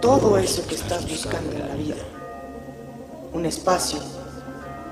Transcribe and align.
todo 0.00 0.38
eso 0.38 0.66
que 0.66 0.74
estás 0.74 1.08
buscando 1.08 1.52
en 1.52 1.68
la 1.68 1.74
vida. 1.74 1.96
Un 3.32 3.44
espacio 3.46 4.00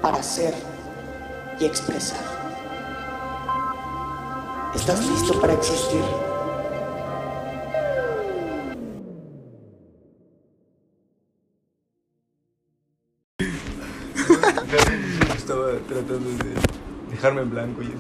para 0.03 0.23
ser 0.23 0.55
y 1.59 1.65
expresar. 1.65 2.21
¿Estás 4.75 5.05
listo 5.07 5.41
para 5.41 5.55
existir? 5.55 6.03
Estaba 15.37 15.73
tratando 15.89 16.29
de 16.29 16.55
dejarme 17.11 17.41
en 17.43 17.51
blanco 17.51 17.83
y 17.83 17.87
eso. 17.87 17.97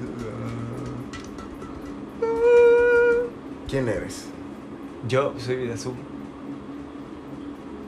¿Quién 3.66 3.88
eres? 3.88 4.26
Yo 5.08 5.34
soy 5.38 5.56
Vidazú. 5.56 5.94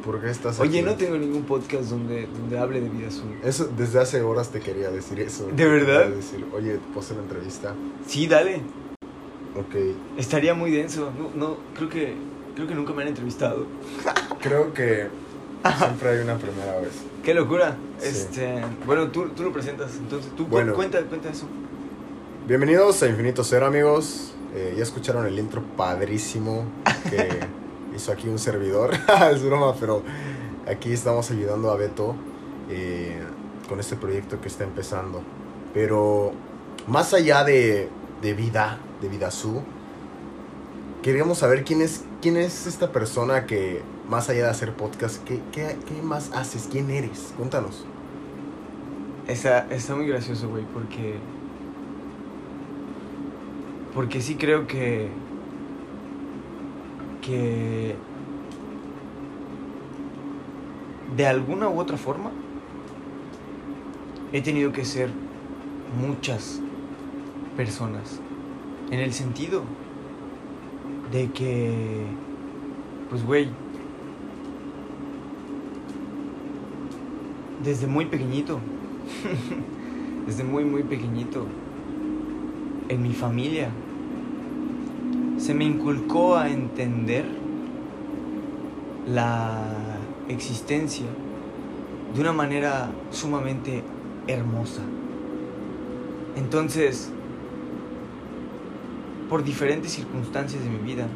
¿Por 0.04 0.20
qué 0.20 0.30
estás 0.30 0.58
Oye, 0.60 0.78
aquí? 0.80 0.86
no 0.88 0.94
tengo 0.96 1.16
ningún 1.16 1.42
podcast 1.42 1.84
donde, 1.90 2.26
donde 2.26 2.58
hable 2.58 2.80
de 2.80 2.88
Vidazú. 2.88 3.22
Eso, 3.44 3.70
desde 3.76 4.00
hace 4.00 4.22
horas 4.22 4.50
te 4.50 4.60
quería 4.60 4.90
decir 4.90 5.20
eso. 5.20 5.48
¿De 5.54 5.66
verdad? 5.66 6.04
Quería 6.04 6.16
decir, 6.16 6.46
oye, 6.54 6.78
¿puedo 6.92 7.00
hacer 7.00 7.16
una 7.18 7.24
entrevista? 7.26 7.74
Sí, 8.06 8.26
dale. 8.26 8.62
Ok. 9.56 9.74
Estaría 10.16 10.54
muy 10.54 10.70
denso. 10.70 11.10
No, 11.18 11.30
no, 11.34 11.56
creo 11.74 11.88
que 11.88 12.14
creo 12.54 12.66
que 12.66 12.74
nunca 12.74 12.92
me 12.92 13.02
han 13.02 13.08
entrevistado. 13.08 13.66
Creo 14.40 14.72
que 14.72 15.08
siempre 15.78 16.08
hay 16.08 16.18
una 16.20 16.38
primera 16.38 16.80
vez. 16.80 16.92
Qué 17.22 17.34
locura. 17.34 17.76
Sí. 17.98 18.08
Este, 18.08 18.62
bueno, 18.86 19.08
tú, 19.08 19.28
tú 19.36 19.42
lo 19.42 19.52
presentas, 19.52 19.90
entonces 19.98 20.34
tú 20.34 20.46
Bueno. 20.46 20.72
cuenta, 20.74 20.98
cuenta 21.02 21.28
eso. 21.28 21.46
Bienvenidos 22.48 23.02
a 23.02 23.08
Infinito 23.08 23.44
Cero, 23.44 23.66
amigos. 23.66 24.32
Eh, 24.54 24.74
ya 24.76 24.82
escucharon 24.82 25.26
el 25.26 25.38
intro 25.38 25.62
padrísimo 25.76 26.64
que 27.10 27.28
hizo 28.00 28.12
aquí 28.12 28.28
un 28.28 28.38
servidor. 28.38 28.92
es 29.32 29.42
broma, 29.42 29.74
pero 29.78 30.02
aquí 30.66 30.92
estamos 30.92 31.30
ayudando 31.30 31.70
a 31.70 31.76
Beto 31.76 32.14
eh, 32.70 33.20
con 33.68 33.78
este 33.78 33.96
proyecto 33.96 34.40
que 34.40 34.48
está 34.48 34.64
empezando. 34.64 35.22
Pero 35.74 36.32
más 36.86 37.12
allá 37.12 37.44
de, 37.44 37.88
de 38.22 38.34
vida, 38.34 38.78
de 39.02 39.08
Vidazú, 39.08 39.62
queríamos 41.02 41.38
saber 41.38 41.62
quién 41.64 41.82
es, 41.82 42.04
quién 42.22 42.36
es 42.38 42.66
esta 42.66 42.90
persona 42.90 43.44
que, 43.44 43.82
más 44.08 44.30
allá 44.30 44.44
de 44.44 44.50
hacer 44.50 44.72
podcast, 44.72 45.22
¿qué, 45.24 45.40
qué, 45.52 45.76
qué 45.86 46.02
más 46.02 46.32
haces? 46.32 46.68
¿Quién 46.70 46.90
eres? 46.90 47.34
Cuéntanos. 47.36 47.84
Está, 49.28 49.66
está 49.70 49.94
muy 49.94 50.06
gracioso, 50.06 50.48
güey, 50.48 50.64
porque. 50.72 51.16
Porque 53.94 54.20
sí 54.22 54.36
creo 54.36 54.66
que. 54.66 55.08
Que. 57.20 57.94
De 61.16 61.26
alguna 61.26 61.68
u 61.68 61.78
otra 61.78 61.96
forma. 61.96 62.30
He 64.32 64.40
tenido 64.40 64.72
que 64.72 64.84
ser 64.84 65.10
muchas 66.00 66.60
personas. 67.56 68.20
En 68.90 69.00
el 69.00 69.12
sentido 69.12 69.62
de 71.10 71.30
que. 71.30 72.04
Pues, 73.10 73.24
güey. 73.24 73.48
Desde 77.62 77.86
muy 77.86 78.06
pequeñito 78.06 78.58
desde 80.26 80.44
muy 80.44 80.64
muy 80.64 80.82
pequeñito 80.82 81.46
en 82.88 83.02
mi 83.02 83.12
familia 83.12 83.70
se 85.50 85.56
me 85.56 85.64
inculcó 85.64 86.36
a 86.36 86.48
entender 86.48 87.24
la 89.08 89.64
existencia 90.28 91.06
de 92.14 92.20
una 92.20 92.32
manera 92.32 92.92
sumamente 93.10 93.82
hermosa. 94.28 94.82
Entonces, 96.36 97.10
por 99.28 99.42
diferentes 99.42 99.90
circunstancias 99.90 100.62
de 100.62 100.70
mi 100.70 100.78
vida, 100.78 101.08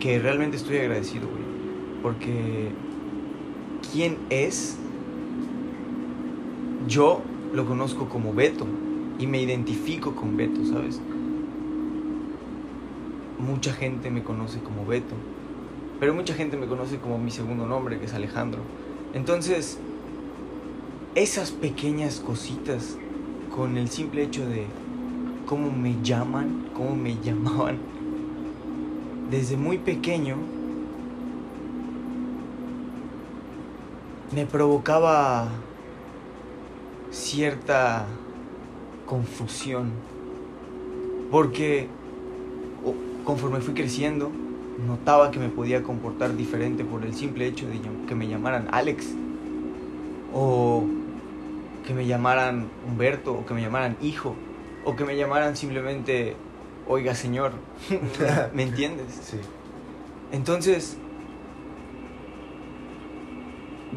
que 0.00 0.18
realmente 0.18 0.56
estoy 0.56 0.78
agradecido, 0.78 1.28
güey, 1.28 1.42
porque 2.02 2.70
quién 3.92 4.16
es 4.30 4.78
yo 6.88 7.20
lo 7.52 7.66
conozco 7.66 8.08
como 8.08 8.32
Beto 8.32 8.66
y 9.18 9.26
me 9.26 9.42
identifico 9.42 10.16
con 10.16 10.38
Beto, 10.38 10.64
¿sabes? 10.64 11.02
Mucha 13.38 13.72
gente 13.72 14.10
me 14.10 14.22
conoce 14.22 14.60
como 14.60 14.86
Beto, 14.86 15.14
pero 16.00 16.14
mucha 16.14 16.34
gente 16.34 16.56
me 16.56 16.66
conoce 16.66 16.98
como 16.98 17.18
mi 17.18 17.30
segundo 17.30 17.66
nombre, 17.66 17.98
que 17.98 18.06
es 18.06 18.14
Alejandro. 18.14 18.60
Entonces, 19.14 19.78
esas 21.14 21.50
pequeñas 21.50 22.20
cositas, 22.20 22.96
con 23.54 23.76
el 23.76 23.88
simple 23.88 24.22
hecho 24.22 24.46
de 24.46 24.66
cómo 25.46 25.70
me 25.70 25.96
llaman, 26.02 26.68
cómo 26.74 26.94
me 26.94 27.16
llamaban, 27.22 27.78
desde 29.30 29.56
muy 29.56 29.78
pequeño, 29.78 30.36
me 34.34 34.44
provocaba 34.44 35.48
cierta 37.10 38.06
confusión. 39.06 39.90
Porque 41.30 41.88
conforme 43.26 43.60
fui 43.60 43.74
creciendo, 43.74 44.30
notaba 44.86 45.30
que 45.30 45.38
me 45.38 45.48
podía 45.48 45.82
comportar 45.82 46.36
diferente 46.36 46.84
por 46.84 47.04
el 47.04 47.12
simple 47.12 47.46
hecho 47.46 47.66
de 47.66 47.80
que 48.06 48.14
me 48.14 48.28
llamaran 48.28 48.68
Alex. 48.70 49.14
O 50.32 50.84
que 51.84 51.92
me 51.92 52.06
llamaran 52.06 52.68
Humberto, 52.86 53.32
o 53.34 53.44
que 53.44 53.52
me 53.52 53.62
llamaran 53.62 53.96
hijo, 54.00 54.34
o 54.84 54.96
que 54.96 55.04
me 55.04 55.16
llamaran 55.16 55.56
simplemente, 55.56 56.36
oiga 56.86 57.14
señor. 57.14 57.52
¿Me 58.54 58.62
entiendes? 58.62 59.20
Sí. 59.22 59.38
Entonces, 60.30 60.96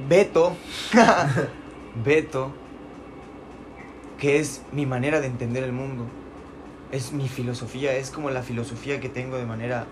Beto, 0.07 0.55
Beto, 2.03 2.51
que 4.17 4.39
es 4.39 4.63
mi 4.71 4.85
manera 4.85 5.19
de 5.19 5.27
entender 5.27 5.63
el 5.63 5.71
mundo, 5.71 6.05
es 6.91 7.11
mi 7.11 7.27
filosofía, 7.27 7.93
es 7.95 8.09
como 8.09 8.29
la 8.29 8.41
filosofía 8.41 8.99
que 8.99 9.09
tengo 9.09 9.37
de 9.37 9.45
manera 9.45 9.85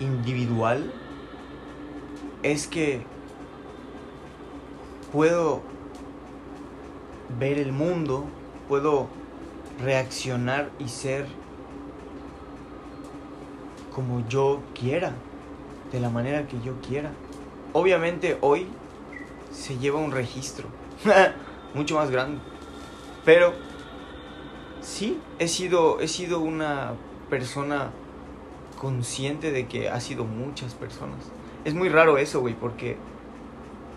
individual, 0.00 0.92
es 2.42 2.66
que 2.66 3.02
puedo 5.12 5.62
ver 7.38 7.58
el 7.58 7.72
mundo, 7.72 8.26
puedo 8.68 9.08
reaccionar 9.82 10.70
y 10.78 10.88
ser 10.88 11.26
como 13.94 14.26
yo 14.28 14.62
quiera, 14.78 15.12
de 15.90 16.00
la 16.00 16.10
manera 16.10 16.46
que 16.46 16.60
yo 16.60 16.80
quiera. 16.80 17.12
Obviamente 17.72 18.38
hoy 18.40 18.66
se 19.50 19.78
lleva 19.78 19.98
un 19.98 20.12
registro 20.12 20.68
mucho 21.74 21.96
más 21.96 22.10
grande, 22.10 22.38
pero 23.24 23.65
sí 24.86 25.18
he 25.40 25.48
sido 25.48 26.00
he 26.00 26.06
sido 26.08 26.38
una 26.40 26.92
persona 27.28 27.90
consciente 28.80 29.50
de 29.50 29.66
que 29.66 29.88
ha 29.88 30.00
sido 30.00 30.24
muchas 30.24 30.74
personas. 30.74 31.18
Es 31.64 31.74
muy 31.74 31.88
raro 31.88 32.18
eso, 32.18 32.40
güey, 32.40 32.54
porque 32.54 32.96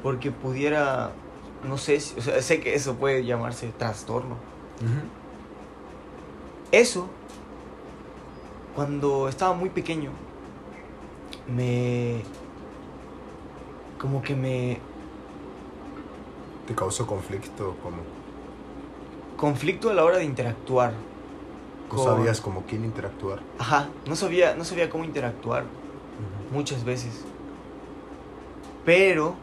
porque 0.02 0.32
pudiera 0.32 1.12
no 1.68 1.78
sé, 1.78 2.00
si- 2.00 2.18
o 2.18 2.22
sea, 2.22 2.42
sé 2.42 2.60
que 2.60 2.74
eso 2.74 2.96
puede 2.96 3.24
llamarse 3.26 3.68
trastorno. 3.78 4.36
Eso, 6.72 7.08
cuando 8.76 9.28
estaba 9.28 9.54
muy 9.54 9.70
pequeño, 9.70 10.12
me... 11.54 12.22
como 14.00 14.22
que 14.22 14.36
me... 14.36 14.78
¿Te 16.68 16.76
causó 16.76 17.06
conflicto? 17.08 17.76
como 17.84 17.98
conflicto 19.40 19.90
a 19.90 19.94
la 19.94 20.04
hora 20.04 20.18
de 20.18 20.26
interactuar. 20.26 20.92
¿No 20.92 21.96
con- 21.96 22.04
sabías 22.04 22.42
como 22.42 22.64
quién 22.64 22.84
interactuar? 22.84 23.40
Ajá, 23.58 23.88
no 24.06 24.16
sabía, 24.16 24.56
no 24.56 24.64
sabía 24.66 24.90
cómo 24.90 25.04
interactuar 25.06 25.64
muchas 26.52 26.84
veces. 26.84 27.24
Pero 28.86 29.36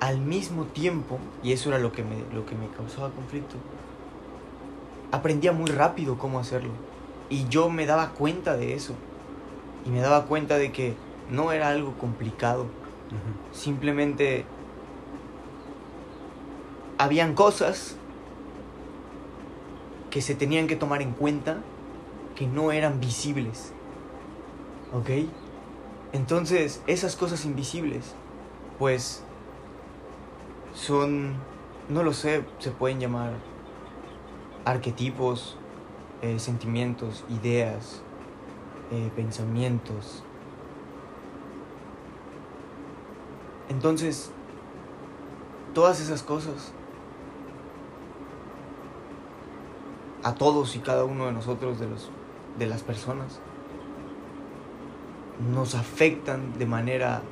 al 0.00 0.18
mismo 0.20 0.64
tiempo, 0.64 1.18
y 1.42 1.52
eso 1.52 1.68
era 1.68 1.78
lo 1.78 1.92
que 1.92 2.02
me, 2.02 2.16
lo 2.34 2.46
que 2.46 2.54
me 2.54 2.68
causaba 2.68 3.10
conflicto, 3.10 3.56
aprendía 5.12 5.52
muy 5.52 5.70
rápido 5.70 6.16
cómo 6.18 6.38
hacerlo. 6.40 6.70
Y 7.28 7.46
yo 7.48 7.68
me 7.68 7.84
daba 7.86 8.10
cuenta 8.10 8.56
de 8.56 8.74
eso. 8.74 8.94
Y 9.84 9.90
me 9.90 10.00
daba 10.00 10.24
cuenta 10.24 10.56
de 10.56 10.72
que 10.72 10.94
no 11.30 11.52
era 11.52 11.68
algo 11.68 11.92
complicado. 11.98 12.66
Simplemente 13.52 14.44
habían 17.00 17.34
cosas 17.34 17.96
que 20.10 20.20
se 20.20 20.34
tenían 20.34 20.66
que 20.66 20.76
tomar 20.76 21.00
en 21.00 21.12
cuenta 21.12 21.62
que 22.36 22.46
no 22.46 22.72
eran 22.72 23.00
visibles. 23.00 23.72
¿Ok? 24.92 25.08
Entonces, 26.12 26.82
esas 26.86 27.16
cosas 27.16 27.46
invisibles, 27.46 28.14
pues, 28.78 29.22
son, 30.74 31.36
no 31.88 32.02
lo 32.02 32.12
sé, 32.12 32.44
se 32.58 32.70
pueden 32.70 33.00
llamar 33.00 33.32
arquetipos, 34.66 35.56
eh, 36.20 36.38
sentimientos, 36.38 37.24
ideas, 37.30 38.02
eh, 38.90 39.10
pensamientos. 39.16 40.22
Entonces, 43.70 44.32
todas 45.72 45.98
esas 46.02 46.22
cosas, 46.22 46.74
a 50.22 50.34
todos 50.34 50.76
y 50.76 50.80
cada 50.80 51.04
uno 51.04 51.26
de 51.26 51.32
nosotros, 51.32 51.78
de, 51.78 51.88
los, 51.88 52.10
de 52.58 52.66
las 52.66 52.82
personas, 52.82 53.40
nos 55.52 55.74
afectan 55.74 56.58
de 56.58 56.66
manera 56.66 57.22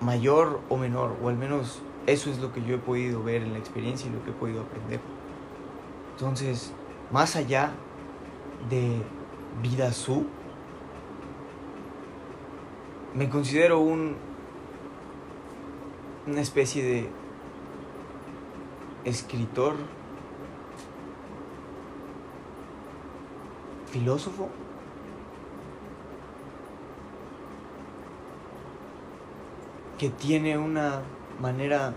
mayor 0.00 0.60
o 0.68 0.76
menor, 0.76 1.16
o 1.22 1.28
al 1.28 1.36
menos 1.36 1.82
eso 2.06 2.30
es 2.30 2.38
lo 2.38 2.52
que 2.52 2.62
yo 2.62 2.76
he 2.76 2.78
podido 2.78 3.22
ver 3.22 3.42
en 3.42 3.52
la 3.52 3.58
experiencia 3.58 4.08
y 4.08 4.12
lo 4.12 4.22
que 4.24 4.30
he 4.30 4.34
podido 4.34 4.62
aprender. 4.62 5.00
Entonces, 6.12 6.72
más 7.10 7.36
allá 7.36 7.72
de 8.68 9.02
vida 9.62 9.92
su, 9.92 10.26
me 13.14 13.28
considero 13.28 13.80
un 13.80 14.28
una 16.28 16.42
especie 16.42 16.84
de 16.84 17.08
escritor, 19.04 19.74
filósofo, 23.88 24.48
que 29.98 30.10
tiene 30.10 30.56
una 30.58 31.02
manera, 31.40 31.94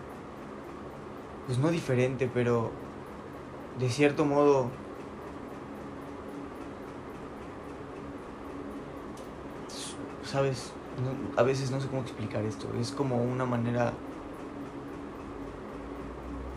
pues 1.46 1.60
no 1.60 1.70
diferente, 1.70 2.30
pero 2.34 2.72
de 3.80 3.90
cierto 3.90 4.26
modo 4.26 4.70
sabes, 10.32 10.72
a 11.36 11.44
veces 11.44 11.72
no 11.72 11.82
sé 11.82 11.88
cómo 11.88 12.02
explicar 12.02 12.46
esto, 12.46 12.68
es 12.80 12.92
como 12.92 13.18
una 13.18 13.46
manera, 13.46 13.92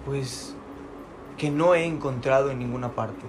pues, 0.06 0.54
que 1.36 1.50
no 1.50 1.75
he 1.75 1.84
encontrado 1.84 2.50
en 2.50 2.60
ninguna 2.60 2.90
parte. 2.92 3.25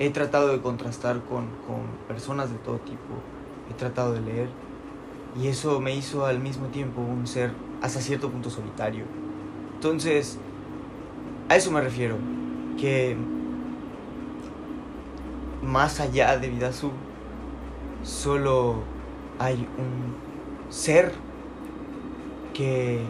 He 0.00 0.10
tratado 0.10 0.48
de 0.48 0.60
contrastar 0.60 1.20
con, 1.20 1.46
con 1.68 1.82
personas 2.08 2.50
de 2.50 2.58
todo 2.58 2.78
tipo, 2.78 3.14
he 3.70 3.74
tratado 3.74 4.12
de 4.14 4.20
leer, 4.22 4.48
y 5.40 5.46
eso 5.46 5.80
me 5.80 5.94
hizo 5.94 6.26
al 6.26 6.40
mismo 6.40 6.66
tiempo 6.66 7.00
un 7.00 7.28
ser 7.28 7.52
hasta 7.82 8.00
cierto 8.00 8.30
punto 8.30 8.50
solitario. 8.50 9.04
Entonces, 9.74 10.38
a 11.48 11.56
eso 11.56 11.70
me 11.70 11.80
refiero, 11.80 12.16
que 12.78 13.16
más 15.62 16.00
allá 16.00 16.36
de 16.38 16.48
Vidasu, 16.48 16.90
solo 18.02 18.76
hay 19.38 19.68
un 19.78 20.16
ser 20.72 21.12
que 22.54 23.00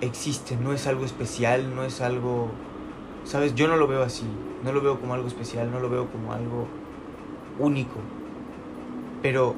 existe, 0.00 0.56
no 0.56 0.72
es 0.72 0.86
algo 0.86 1.04
especial, 1.04 1.74
no 1.74 1.84
es 1.84 2.00
algo, 2.00 2.50
sabes, 3.24 3.54
yo 3.54 3.68
no 3.68 3.76
lo 3.76 3.86
veo 3.86 4.02
así, 4.02 4.26
no 4.64 4.72
lo 4.72 4.80
veo 4.80 5.00
como 5.00 5.14
algo 5.14 5.28
especial, 5.28 5.70
no 5.70 5.80
lo 5.80 5.88
veo 5.88 6.10
como 6.10 6.32
algo 6.32 6.66
único, 7.58 7.96
pero 9.22 9.54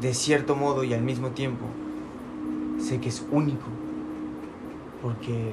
de 0.00 0.14
cierto 0.14 0.54
modo 0.56 0.84
y 0.84 0.94
al 0.94 1.02
mismo 1.02 1.30
tiempo 1.30 1.64
sé 2.78 3.00
que 3.00 3.08
es 3.08 3.26
único, 3.30 3.66
porque 5.02 5.52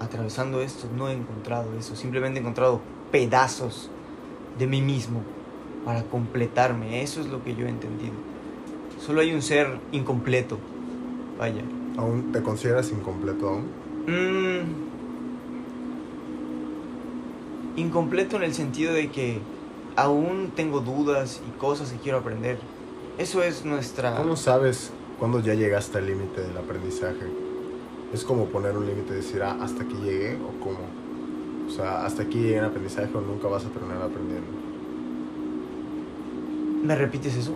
atravesando 0.00 0.60
esto 0.60 0.88
no 0.96 1.08
he 1.08 1.12
encontrado 1.12 1.74
eso, 1.78 1.96
simplemente 1.96 2.38
he 2.38 2.42
encontrado 2.42 2.80
pedazos 3.10 3.90
de 4.58 4.66
mí 4.66 4.82
mismo 4.82 5.22
para 5.84 6.04
completarme, 6.04 7.02
eso 7.02 7.20
es 7.20 7.26
lo 7.26 7.42
que 7.42 7.54
yo 7.54 7.66
he 7.66 7.68
entendido. 7.68 8.14
Solo 8.98 9.20
hay 9.20 9.32
un 9.32 9.42
ser 9.42 9.80
incompleto, 9.90 10.58
vaya. 11.38 11.62
¿Aún 11.96 12.32
te 12.32 12.42
consideras 12.42 12.90
incompleto 12.92 13.48
aún? 13.48 13.66
Mm, 14.06 14.91
incompleto 17.76 18.36
en 18.36 18.42
el 18.42 18.54
sentido 18.54 18.92
de 18.92 19.10
que 19.10 19.40
aún 19.96 20.52
tengo 20.54 20.80
dudas 20.80 21.40
y 21.48 21.58
cosas 21.58 21.92
que 21.92 21.98
quiero 21.98 22.18
aprender. 22.18 22.58
Eso 23.18 23.42
es 23.42 23.64
nuestra... 23.64 24.16
¿Cómo 24.16 24.36
sabes 24.36 24.90
cuándo 25.18 25.40
ya 25.40 25.54
llegaste 25.54 25.98
al 25.98 26.06
límite 26.06 26.40
del 26.40 26.56
aprendizaje? 26.56 27.26
Es 28.12 28.24
como 28.24 28.46
poner 28.46 28.76
un 28.76 28.86
límite 28.86 29.14
y 29.14 29.16
decir, 29.16 29.42
ah, 29.42 29.56
hasta 29.60 29.84
aquí 29.84 29.94
llegué 30.02 30.36
o 30.36 30.62
cómo. 30.62 30.80
O 31.66 31.70
sea, 31.70 32.04
hasta 32.04 32.22
aquí 32.22 32.38
llegué 32.38 32.58
en 32.58 32.64
aprendizaje 32.64 33.10
o 33.14 33.20
nunca 33.20 33.48
vas 33.48 33.64
a 33.64 33.68
terminar 33.68 34.02
aprendiendo. 34.02 34.48
¿Me 36.82 36.96
repites 36.96 37.36
eso? 37.36 37.54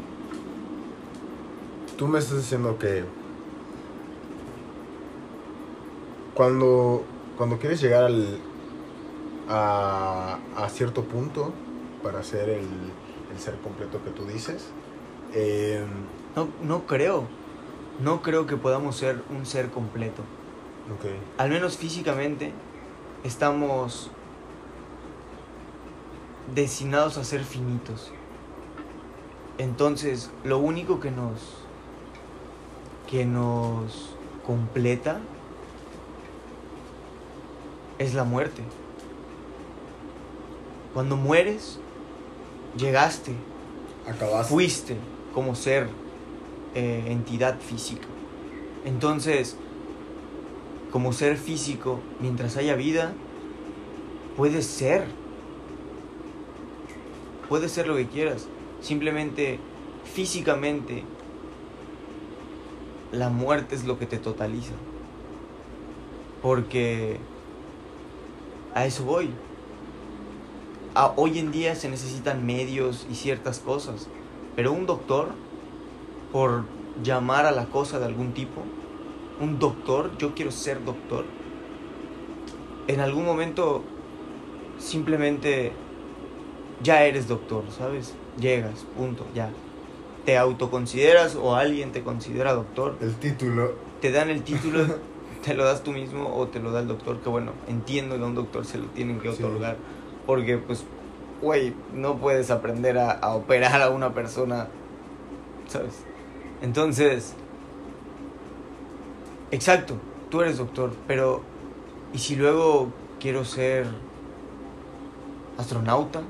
Tú 1.97 2.07
me 2.07 2.19
estás 2.19 2.39
diciendo 2.39 2.79
que 2.79 3.05
cuando, 6.35 7.03
cuando 7.37 7.59
quieres 7.59 7.81
llegar 7.81 8.05
al, 8.05 8.39
a, 9.49 10.39
a 10.57 10.69
cierto 10.69 11.05
punto 11.05 11.53
para 12.03 12.23
ser 12.23 12.49
el, 12.49 12.67
el 13.33 13.39
ser 13.39 13.57
completo 13.61 14.03
que 14.05 14.11
tú 14.11 14.27
dices, 14.27 14.69
eh, 15.35 15.85
No, 16.35 16.49
no 16.63 16.87
creo. 16.87 17.25
No 18.01 18.21
creo 18.23 18.47
que 18.47 18.57
podamos 18.57 18.97
ser 18.97 19.23
un 19.31 19.47
ser 19.47 19.71
completo. 19.71 20.23
Al 21.39 21.51
menos 21.51 21.77
físicamente 21.77 22.53
estamos 23.25 24.11
destinados 26.55 27.17
a 27.19 27.25
ser 27.25 27.43
finitos. 27.43 28.13
Entonces, 29.59 30.31
lo 30.45 30.59
único 30.59 31.01
que 31.01 31.11
nos 31.11 31.65
que 33.11 33.25
nos 33.25 34.15
completa 34.47 35.21
es 37.99 38.15
la 38.15 38.25
muerte. 38.25 38.63
Cuando 40.97 41.19
mueres, 41.19 41.79
llegaste, 42.75 43.33
acabaste. 44.09 44.51
fuiste 44.51 44.97
como 45.35 45.55
ser, 45.55 45.91
eh, 46.75 47.05
entidad 47.09 47.61
física. 47.61 48.07
Entonces, 48.87 49.59
como 50.91 51.13
ser 51.13 51.37
físico, 51.37 52.01
mientras 52.19 52.57
haya 52.57 52.77
vida, 52.77 53.13
puedes 54.39 54.65
ser. 54.65 55.05
Puedes 57.51 57.73
ser 57.73 57.89
lo 57.89 57.97
que 57.97 58.07
quieras. 58.07 58.49
Simplemente, 58.81 59.59
físicamente, 60.15 61.05
la 63.13 63.29
muerte 63.29 63.75
es 63.75 63.85
lo 63.85 63.99
que 63.99 64.07
te 64.07 64.17
totaliza. 64.17 64.73
Porque 66.41 67.19
a 68.75 68.87
eso 68.87 69.05
voy. 69.05 69.29
Hoy 71.17 71.39
en 71.39 71.53
día 71.53 71.75
se 71.75 71.91
necesitan 71.91 72.47
medios 72.47 73.07
y 73.11 73.15
ciertas 73.15 73.59
cosas. 73.59 74.09
Pero 74.55 74.73
un 74.73 74.87
doctor, 74.87 75.29
por 76.33 76.65
llamar 77.03 77.45
a 77.45 77.51
la 77.51 77.67
cosa 77.67 77.99
de 77.99 78.07
algún 78.07 78.33
tipo, 78.33 78.63
un 79.39 79.59
doctor, 79.59 80.17
yo 80.17 80.35
quiero 80.35 80.51
ser 80.51 80.83
doctor, 80.85 81.27
en 82.89 83.01
algún 83.01 83.27
momento 83.27 83.85
simplemente 84.79 85.73
ya 86.83 87.05
eres 87.05 87.29
doctor, 87.29 87.65
¿sabes? 87.77 88.15
Llegas, 88.41 88.87
punto, 88.97 89.27
ya. 89.35 89.51
Te 90.25 90.39
autoconsideras 90.39 91.37
o 91.37 91.55
alguien 91.55 91.93
te 91.93 92.03
considera 92.03 92.55
doctor, 92.55 92.97
El 93.03 93.15
título. 93.17 93.75
te 94.01 94.11
dan 94.13 94.31
el 94.31 94.43
título, 94.43 94.85
te 95.45 95.53
lo 95.53 95.65
das 95.65 95.83
tú 95.83 95.93
mismo 95.93 96.35
o 96.35 96.49
te 96.49 96.59
lo 96.59 96.73
da 96.73 96.81
el 96.81 96.89
doctor, 96.89 97.21
que 97.21 97.29
bueno, 97.29 97.53
entiendo 97.69 98.17
que 98.17 98.23
a 98.23 98.27
un 98.27 98.35
doctor 98.35 98.65
se 98.65 98.79
lo 98.79 98.87
tienen 98.87 99.21
que 99.21 99.33
Sí. 99.33 99.43
Porque 100.27 100.59
pues 100.59 100.85
güey, 101.41 101.75
no 101.93 102.17
puedes 102.17 102.51
aprender 102.51 102.99
a, 102.99 103.13
a 103.13 103.35
operar 103.35 103.83
a 103.83 103.91
una 103.91 104.15
persona, 104.15 104.69
¿sabes? 105.69 106.05
Entonces, 106.63 107.35
exacto, 109.51 109.97
tú 110.31 110.41
eres 110.41 110.59
doctor, 110.59 110.93
pero 111.07 111.43
¿y 112.13 112.19
si 112.19 112.37
luego 112.37 112.91
quiero 113.21 113.45
ser 113.45 113.87
astronauta? 115.59 116.23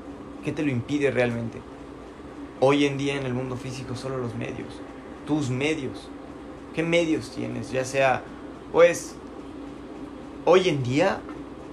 ¿Qué 0.43 0.51
te 0.51 0.63
lo 0.63 0.71
impide 0.71 1.11
realmente? 1.11 1.59
Hoy 2.59 2.85
en 2.85 2.97
día 2.97 3.15
en 3.15 3.25
el 3.25 3.33
mundo 3.33 3.55
físico 3.55 3.95
solo 3.95 4.17
los 4.17 4.35
medios, 4.35 4.81
tus 5.25 5.49
medios. 5.49 6.09
¿Qué 6.73 6.83
medios 6.83 7.31
tienes? 7.31 7.71
Ya 7.71 7.85
sea, 7.85 8.23
pues, 8.71 9.15
hoy 10.45 10.69
en 10.69 10.83
día, 10.83 11.19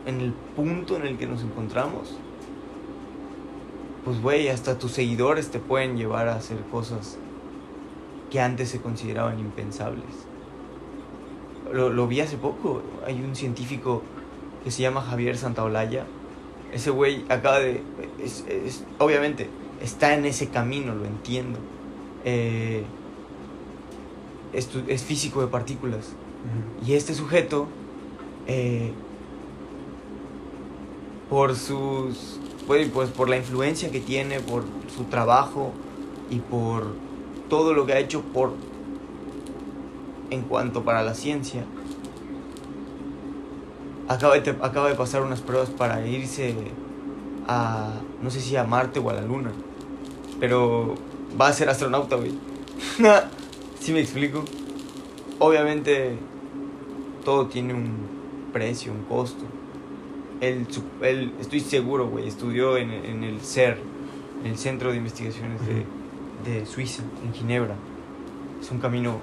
en 0.06 0.20
el 0.20 0.32
punto 0.32 0.96
en 0.96 1.06
el 1.06 1.16
que 1.18 1.26
nos 1.26 1.42
encontramos, 1.42 2.16
pues, 4.04 4.20
güey, 4.20 4.48
hasta 4.48 4.78
tus 4.78 4.92
seguidores 4.92 5.50
te 5.50 5.58
pueden 5.58 5.96
llevar 5.96 6.28
a 6.28 6.36
hacer 6.36 6.58
cosas 6.70 7.18
que 8.30 8.40
antes 8.40 8.68
se 8.68 8.80
consideraban 8.80 9.38
impensables. 9.38 10.04
Lo, 11.72 11.88
lo 11.88 12.06
vi 12.06 12.20
hace 12.20 12.36
poco, 12.36 12.82
hay 13.06 13.20
un 13.22 13.34
científico 13.34 14.02
que 14.62 14.70
se 14.70 14.82
llama 14.82 15.00
Javier 15.00 15.36
Santaolalla. 15.38 16.04
Ese 16.72 16.90
güey 16.90 17.24
acaba 17.28 17.58
de... 17.60 17.82
es- 18.22 18.44
es- 18.48 18.84
obviamente, 18.98 19.48
está 19.80 20.14
en 20.14 20.26
ese 20.26 20.48
camino, 20.48 20.94
lo 20.94 21.04
entiendo. 21.06 21.58
Eh, 22.24 22.84
estu- 24.52 24.84
es 24.88 25.02
físico 25.02 25.40
de 25.40 25.46
partículas. 25.46 26.12
Y 26.86 26.92
este 26.92 27.14
sujeto, 27.14 27.68
eh, 28.46 28.92
por 31.28 31.56
sus, 31.56 32.38
pues, 32.66 32.88
pues 32.88 33.10
por 33.10 33.28
la 33.28 33.36
influencia 33.36 33.90
que 33.90 34.00
tiene, 34.00 34.40
por 34.40 34.64
su 34.94 35.04
trabajo 35.04 35.72
y 36.30 36.38
por 36.38 36.94
todo 37.48 37.74
lo 37.74 37.86
que 37.86 37.92
ha 37.92 37.98
hecho 37.98 38.22
por, 38.22 38.52
en 40.30 40.42
cuanto 40.42 40.84
para 40.84 41.02
la 41.02 41.14
ciencia, 41.14 41.64
acaba 44.08 44.38
de, 44.38 44.50
acaba 44.50 44.88
de 44.88 44.94
pasar 44.94 45.22
unas 45.22 45.40
pruebas 45.40 45.70
para 45.70 46.06
irse 46.06 46.54
a, 47.46 47.90
no 48.22 48.30
sé 48.30 48.40
si 48.40 48.56
a 48.56 48.64
Marte 48.64 49.00
o 49.00 49.10
a 49.10 49.14
la 49.14 49.22
Luna, 49.22 49.52
pero 50.40 50.94
va 51.40 51.48
a 51.48 51.52
ser 51.52 51.68
astronauta, 51.68 52.16
güey. 52.16 52.32
¿Sí 53.80 53.92
me 53.92 54.00
explico? 54.00 54.44
Obviamente 55.38 56.16
todo 57.24 57.46
tiene 57.46 57.74
un 57.74 58.08
precio, 58.52 58.92
un 58.92 59.02
costo. 59.04 59.44
Él, 60.48 61.32
estoy 61.40 61.60
seguro, 61.60 62.08
güey, 62.08 62.26
estudió 62.28 62.76
en, 62.76 62.90
en 62.90 63.24
el 63.24 63.40
CER, 63.40 63.78
en 64.42 64.50
el 64.50 64.58
Centro 64.58 64.90
de 64.90 64.96
Investigaciones 64.98 65.60
de, 65.66 65.84
de 66.50 66.66
Suiza, 66.66 67.02
en 67.24 67.32
Ginebra. 67.32 67.74
Es 68.60 68.70
un 68.70 68.78
camino 68.78 69.18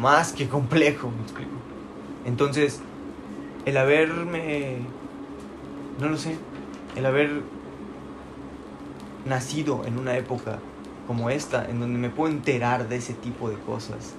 más 0.00 0.32
que 0.32 0.48
complejo, 0.48 1.10
me 1.10 1.22
explico. 1.22 1.50
Entonces, 2.24 2.80
el 3.64 3.76
haberme, 3.76 4.78
no 6.00 6.08
lo 6.08 6.16
sé, 6.16 6.36
el 6.96 7.06
haber 7.06 7.42
nacido 9.26 9.84
en 9.84 9.98
una 9.98 10.16
época 10.16 10.58
como 11.06 11.30
esta, 11.30 11.68
en 11.68 11.80
donde 11.80 11.98
me 11.98 12.10
puedo 12.10 12.32
enterar 12.32 12.88
de 12.88 12.96
ese 12.96 13.14
tipo 13.14 13.48
de 13.48 13.56
cosas, 13.56 14.14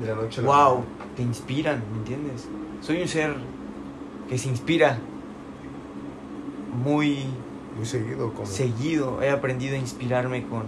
De 0.00 0.08
la 0.08 0.14
noche 0.14 0.40
a 0.40 0.44
la 0.44 0.48
wow, 0.48 0.74
mañana. 0.78 0.86
te 1.16 1.22
inspiran, 1.22 1.82
¿me 1.92 1.98
entiendes? 1.98 2.48
Soy 2.80 3.00
un 3.02 3.08
ser 3.08 3.34
que 4.28 4.38
se 4.38 4.48
inspira 4.48 4.98
muy 6.84 7.26
Muy 7.76 7.86
seguido, 7.86 8.32
como. 8.32 8.46
seguido. 8.46 9.22
He 9.22 9.30
aprendido 9.30 9.74
a 9.76 9.78
inspirarme 9.78 10.46
con, 10.46 10.64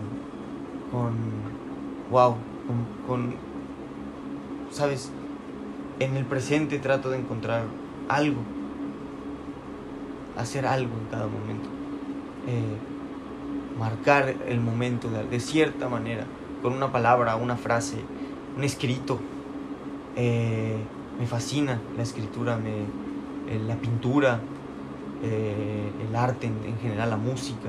con, 0.91 1.15
wow, 2.11 2.37
con, 2.67 2.87
con, 3.07 3.35
sabes, 4.71 5.11
en 6.01 6.17
el 6.17 6.25
presente 6.25 6.79
trato 6.79 7.11
de 7.11 7.19
encontrar 7.19 7.65
algo, 8.09 8.41
hacer 10.37 10.67
algo 10.67 10.95
en 10.99 11.07
cada 11.11 11.27
momento, 11.27 11.69
Eh, 12.47 12.79
marcar 13.79 14.35
el 14.47 14.61
momento 14.61 15.11
de, 15.11 15.25
de 15.25 15.41
cierta 15.41 15.89
manera, 15.89 16.25
con 16.63 16.73
una 16.73 16.91
palabra, 16.93 17.37
una 17.37 17.57
frase, 17.57 17.97
un 18.57 18.65
escrito. 18.65 19.19
Eh, 20.17 20.77
me 21.19 21.27
fascina 21.27 21.81
la 21.97 22.03
escritura, 22.03 22.57
me, 22.57 22.87
la 23.67 23.77
pintura, 23.77 24.41
eh, 25.23 25.91
el 26.09 26.17
arte 26.17 26.47
en, 26.47 26.59
en 26.65 26.79
general, 26.79 27.11
la 27.11 27.17
música. 27.17 27.69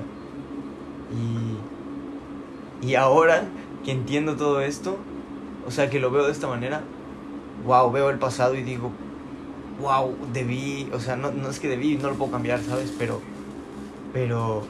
Y, 2.81 2.87
y 2.87 2.95
ahora 2.95 3.43
que 3.83 3.91
entiendo 3.91 4.35
todo 4.35 4.61
esto, 4.61 4.97
o 5.65 5.71
sea, 5.71 5.89
que 5.89 5.99
lo 5.99 6.11
veo 6.11 6.25
de 6.25 6.31
esta 6.31 6.47
manera, 6.47 6.81
wow, 7.65 7.91
veo 7.91 8.09
el 8.09 8.19
pasado 8.19 8.55
y 8.55 8.63
digo, 8.63 8.91
wow, 9.81 10.15
debí, 10.33 10.89
o 10.93 10.99
sea, 10.99 11.15
no, 11.15 11.31
no 11.31 11.49
es 11.49 11.59
que 11.59 11.67
debí, 11.67 11.97
no 11.97 12.09
lo 12.09 12.15
puedo 12.15 12.31
cambiar, 12.31 12.61
¿sabes? 12.61 12.93
Pero, 12.97 13.21
pero 14.13 14.63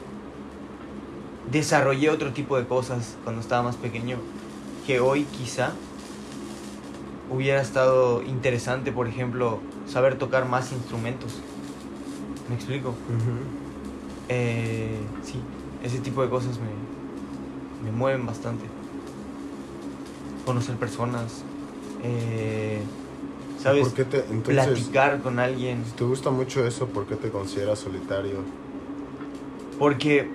desarrollé 1.50 2.10
otro 2.10 2.32
tipo 2.32 2.56
de 2.56 2.66
cosas 2.66 3.16
cuando 3.24 3.40
estaba 3.40 3.62
más 3.62 3.76
pequeño 3.76 4.18
que 4.86 5.00
hoy 5.00 5.24
quizá 5.24 5.72
hubiera 7.30 7.60
estado 7.60 8.22
interesante, 8.22 8.92
por 8.92 9.08
ejemplo, 9.08 9.60
saber 9.86 10.16
tocar 10.18 10.48
más 10.48 10.72
instrumentos. 10.72 11.40
¿Me 12.48 12.54
explico? 12.54 12.94
Eh, 14.28 14.98
sí, 15.22 15.40
ese 15.82 15.98
tipo 15.98 16.22
de 16.22 16.28
cosas 16.30 16.58
me, 16.58 17.90
me 17.90 17.96
mueven 17.96 18.26
bastante. 18.26 18.64
Conocer 20.44 20.76
personas, 20.76 21.42
eh, 22.02 22.80
¿sabes? 23.62 23.88
¿Por 23.88 23.94
qué 23.94 24.04
te, 24.04 24.18
entonces, 24.30 24.66
Platicar 24.66 25.20
con 25.20 25.38
alguien. 25.38 25.84
si 25.84 25.92
te 25.92 26.04
gusta 26.04 26.30
mucho 26.30 26.66
eso, 26.66 26.86
¿por 26.86 27.06
qué 27.06 27.16
te 27.16 27.30
consideras 27.30 27.78
solitario? 27.78 28.38
Porque 29.78 30.28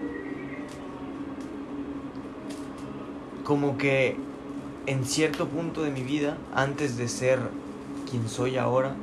como 3.44 3.78
que 3.78 4.16
en 4.88 5.06
cierto 5.06 5.48
punto 5.48 5.84
de 5.84 5.92
mi 5.92 6.02
vida, 6.02 6.38
antes 6.54 6.98
de 6.98 7.08
ser 7.08 7.40
quien 8.10 8.28
soy 8.30 8.58
ahora, 8.58 8.96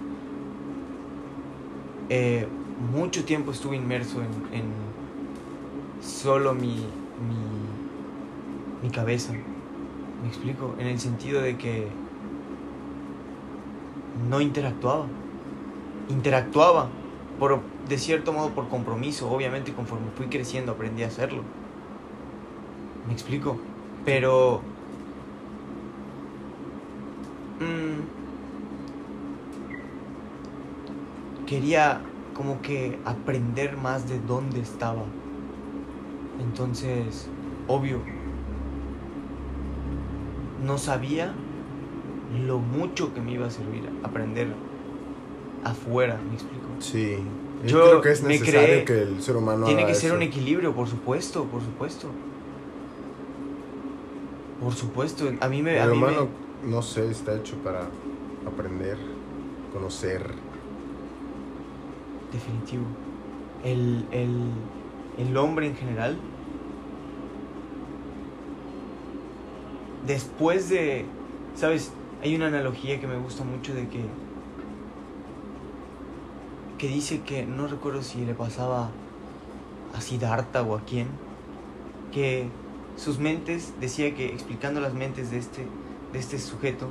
eh, 2.15 2.47
mucho 2.93 3.25
tiempo 3.25 3.53
estuve 3.53 3.77
inmerso 3.77 4.21
en, 4.21 4.59
en 4.59 4.65
solo 6.03 6.53
mi, 6.53 6.77
mi, 7.27 7.41
mi 8.83 8.91
cabeza. 8.91 9.33
¿Me 9.33 10.29
explico? 10.29 10.75
En 10.79 10.89
el 10.89 11.01
sentido 11.01 11.41
de 11.41 11.57
que 11.57 11.89
no 14.29 14.43
interactuaba. 14.43 15.07
Interactuaba 16.11 16.91
por, 17.39 17.61
de 17.89 17.97
cierto 17.97 18.35
modo 18.35 18.51
por 18.51 18.69
compromiso. 18.69 19.31
Obviamente 19.31 19.73
conforme 19.73 20.11
fui 20.15 20.27
creciendo 20.27 20.73
aprendí 20.73 21.03
a 21.05 21.07
hacerlo. 21.07 21.43
¿Me 23.07 23.15
explico? 23.15 23.57
Pero... 24.05 24.61
mm, 27.61 28.22
quería 31.53 32.01
como 32.35 32.61
que 32.63 32.99
aprender 33.05 33.77
más 33.77 34.09
de 34.09 34.19
dónde 34.21 34.61
estaba. 34.61 35.05
Entonces, 36.41 37.29
obvio, 37.69 37.99
no 40.65 40.79
sabía 40.79 41.35
lo 42.47 42.59
mucho 42.59 43.13
que 43.15 43.21
me 43.21 43.33
iba 43.33 43.47
a 43.47 43.51
servir 43.51 43.83
aprender 44.03 44.49
afuera, 45.65 46.19
¿me 46.29 46.35
explico? 46.35 46.67
Sí. 46.81 47.17
Yo 47.67 47.69
Yo 47.69 47.85
creo 47.85 48.01
que 48.03 48.11
es 48.11 48.23
me 48.23 48.29
necesario 48.39 48.53
creé- 48.53 48.85
que 48.85 49.03
el 49.03 49.23
ser 49.23 49.37
humano 49.37 49.67
Tiene 49.67 49.87
que 49.87 49.95
ser 49.95 50.13
un 50.13 50.23
equilibrio, 50.23 50.75
por 50.75 50.89
supuesto, 50.89 51.45
por 51.45 51.61
supuesto. 51.63 52.09
Por 54.61 54.75
supuesto, 54.75 55.25
a 55.41 55.49
mí 55.49 55.63
me... 55.63 55.79
a 55.79 55.85
El 55.85 55.91
mí 55.91 55.99
me- 55.99 56.07
humano, 56.07 56.29
no 56.65 56.83
sé, 56.83 57.11
está 57.11 57.35
hecho 57.37 57.57
para 57.63 57.89
aprender, 58.47 58.97
conocer. 59.73 60.23
Definitivo. 62.33 62.85
El, 63.65 64.07
el, 64.11 64.51
el 65.19 65.37
hombre 65.37 65.67
en 65.67 65.77
general, 65.77 66.17
después 70.07 70.69
de, 70.69 71.05
¿sabes? 71.55 71.93
Hay 72.23 72.35
una 72.35 72.47
analogía 72.47 73.01
que 73.01 73.07
me 73.07 73.19
gusta 73.19 73.45
mucho 73.45 73.75
de 73.75 73.89
que, 73.89 74.05
que 76.79 76.89
dice 76.89 77.21
que, 77.21 77.45
no 77.45 77.67
recuerdo 77.67 78.03
si 78.03 78.25
le 78.25 78.35
pasaba 78.35 78.91
a 79.95 80.01
Siddhartha 80.01 80.63
o 80.63 80.77
a 80.77 80.81
quién, 80.81 81.09
que 82.13 82.49
sus 82.97 83.19
mentes, 83.19 83.75
decía 83.81 84.15
que 84.15 84.27
explicando 84.27 84.81
las 84.81 84.95
mentes 84.95 85.31
de 85.31 85.39
este, 85.39 85.67
de 86.13 86.19
este 86.19 86.39
sujeto, 86.39 86.89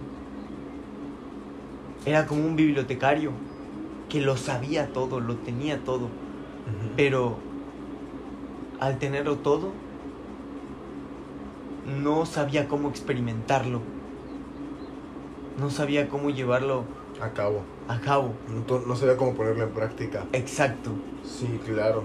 era 2.05 2.25
como 2.25 2.45
un 2.45 2.55
bibliotecario 2.55 3.31
que 4.11 4.19
lo 4.19 4.35
sabía 4.35 4.91
todo, 4.91 5.21
lo 5.21 5.35
tenía 5.37 5.83
todo, 5.85 6.09
Pero 6.97 7.37
al 8.79 8.97
tenerlo 8.99 9.37
todo, 9.37 9.69
no 12.03 12.25
sabía 12.25 12.67
cómo 12.67 12.89
experimentarlo. 12.89 13.81
No 15.59 15.69
sabía 15.69 16.09
cómo 16.09 16.29
llevarlo 16.29 16.83
A 17.21 17.29
cabo. 17.29 17.61
a 17.87 17.99
cabo. 17.99 18.33
No, 18.49 18.79
no 18.85 18.95
sabía 18.95 19.15
cómo 19.17 19.33
ponerlo 19.33 19.63
en 19.63 19.69
práctica. 19.71 20.25
Exacto, 20.33 20.91
Sí, 21.23 21.47
claro. 21.65 22.03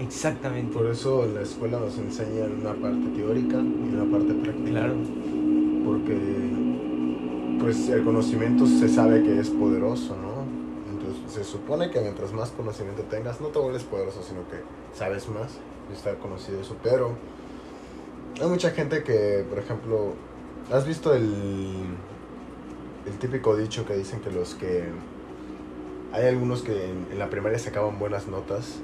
exactamente. 0.00 0.72
Por 0.72 0.86
eso 0.86 1.24
en 1.24 1.34
la 1.34 1.42
escuela 1.42 1.78
nos 1.80 1.98
enseñan 1.98 2.60
una 2.60 2.72
parte 2.74 3.08
teórica 3.14 3.56
y 3.58 3.94
una 3.94 4.10
parte 4.10 4.32
práctica. 4.34 4.70
Claro, 4.70 4.94
Porque 5.84 6.16
pues 7.60 7.88
el 7.88 8.04
conocimiento 8.04 8.66
se 8.66 8.88
sabe 8.88 9.22
que 9.22 9.38
es 9.40 9.50
poderoso, 9.50 10.16
¿no? 10.16 10.35
Se 11.36 11.44
supone 11.44 11.90
que 11.90 12.00
mientras 12.00 12.32
más 12.32 12.50
conocimiento 12.50 13.02
tengas, 13.02 13.42
no 13.42 13.48
te 13.48 13.58
vuelves 13.58 13.82
poderoso, 13.82 14.22
sino 14.22 14.48
que 14.48 14.56
sabes 14.94 15.28
más. 15.28 15.58
Y 15.90 15.92
está 15.92 16.14
conocido 16.14 16.62
eso. 16.62 16.76
Pero 16.82 17.12
hay 18.40 18.48
mucha 18.48 18.70
gente 18.70 19.02
que, 19.02 19.44
por 19.46 19.58
ejemplo, 19.58 20.14
¿has 20.72 20.86
visto 20.86 21.12
el, 21.12 21.74
el 23.04 23.18
típico 23.18 23.54
dicho 23.54 23.84
que 23.84 23.94
dicen 23.94 24.20
que 24.20 24.30
los 24.30 24.54
que... 24.54 24.84
Hay 26.14 26.24
algunos 26.24 26.62
que 26.62 26.86
en, 26.86 27.06
en 27.12 27.18
la 27.18 27.28
primaria 27.28 27.58
sacaban 27.58 27.98
buenas 27.98 28.28
notas, 28.28 28.76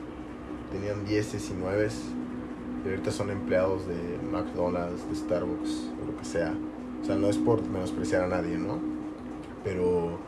tenían 0.72 1.06
10 1.06 1.34
y 1.34 1.54
9 1.58 1.88
y 2.84 2.88
ahorita 2.90 3.12
son 3.12 3.30
empleados 3.30 3.86
de 3.86 4.18
McDonald's, 4.30 5.08
de 5.08 5.14
Starbucks, 5.14 5.88
o 6.02 6.12
lo 6.12 6.18
que 6.18 6.24
sea. 6.26 6.52
O 7.00 7.06
sea, 7.06 7.16
no 7.16 7.30
es 7.30 7.38
por 7.38 7.66
menospreciar 7.66 8.24
a 8.24 8.28
nadie, 8.28 8.58
¿no? 8.58 8.78
Pero 9.64 10.18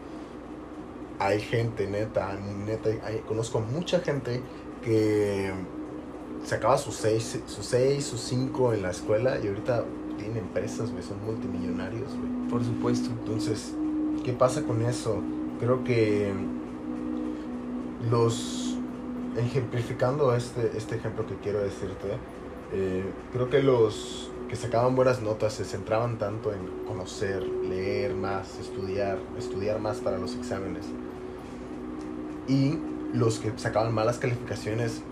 hay 1.19 1.41
gente, 1.41 1.87
neta, 1.87 2.35
neta, 2.67 2.91
hay- 3.05 3.19
conozco 3.27 3.61
mucha 3.61 4.01
gente 4.01 4.43
que 4.83 5.53
sacaba 6.45 6.77
sus 6.79 6.97
6, 6.97 7.41
sus 7.47 7.65
6, 7.67 8.05
sus 8.05 8.21
5 8.21 8.73
en 8.75 8.83
la 8.83 8.91
escuela 8.91 9.39
y 9.43 9.49
ahorita 9.49 9.85
tienen 10.19 10.39
empresas, 10.39 10.91
güey, 10.91 11.03
son 11.03 11.25
multimillonarios, 11.25 12.09
güey. 12.17 12.49
por 12.51 12.63
supuesto. 12.65 13.09
Entonces, 13.11 13.75
¿qué 14.25 14.33
pasa 14.33 14.63
con 14.63 14.83
eso? 14.83 15.21
Creo 15.59 15.83
que 15.85 16.33
los 18.11 18.77
ejemplificando 19.37 20.35
este, 20.35 20.71
este 20.77 20.97
ejemplo 20.97 21.27
que 21.27 21.35
quiero 21.37 21.61
decirte, 21.61 22.19
eh, 22.73 23.05
creo 23.33 23.49
que 23.51 23.63
los 23.63 24.31
que 24.49 24.57
sacaban 24.57 24.95
buenas 24.95 25.23
notas 25.23 25.55
se 25.55 25.65
centraban 25.65 26.19
tanto 26.19 26.53
en 26.53 26.61
conocer, 26.87 27.43
leer 27.43 28.15
más, 28.15 28.59
estudiar, 28.61 29.19
estudiar 29.39 29.81
más 29.81 29.99
para 29.99 30.19
los 30.19 30.35
exámenes. 30.37 30.85
Y 32.49 32.79
los 33.13 33.39
que 33.39 33.53
sacaban 33.57 33.93
malas 33.95 34.19
calificaciones, 34.19 35.03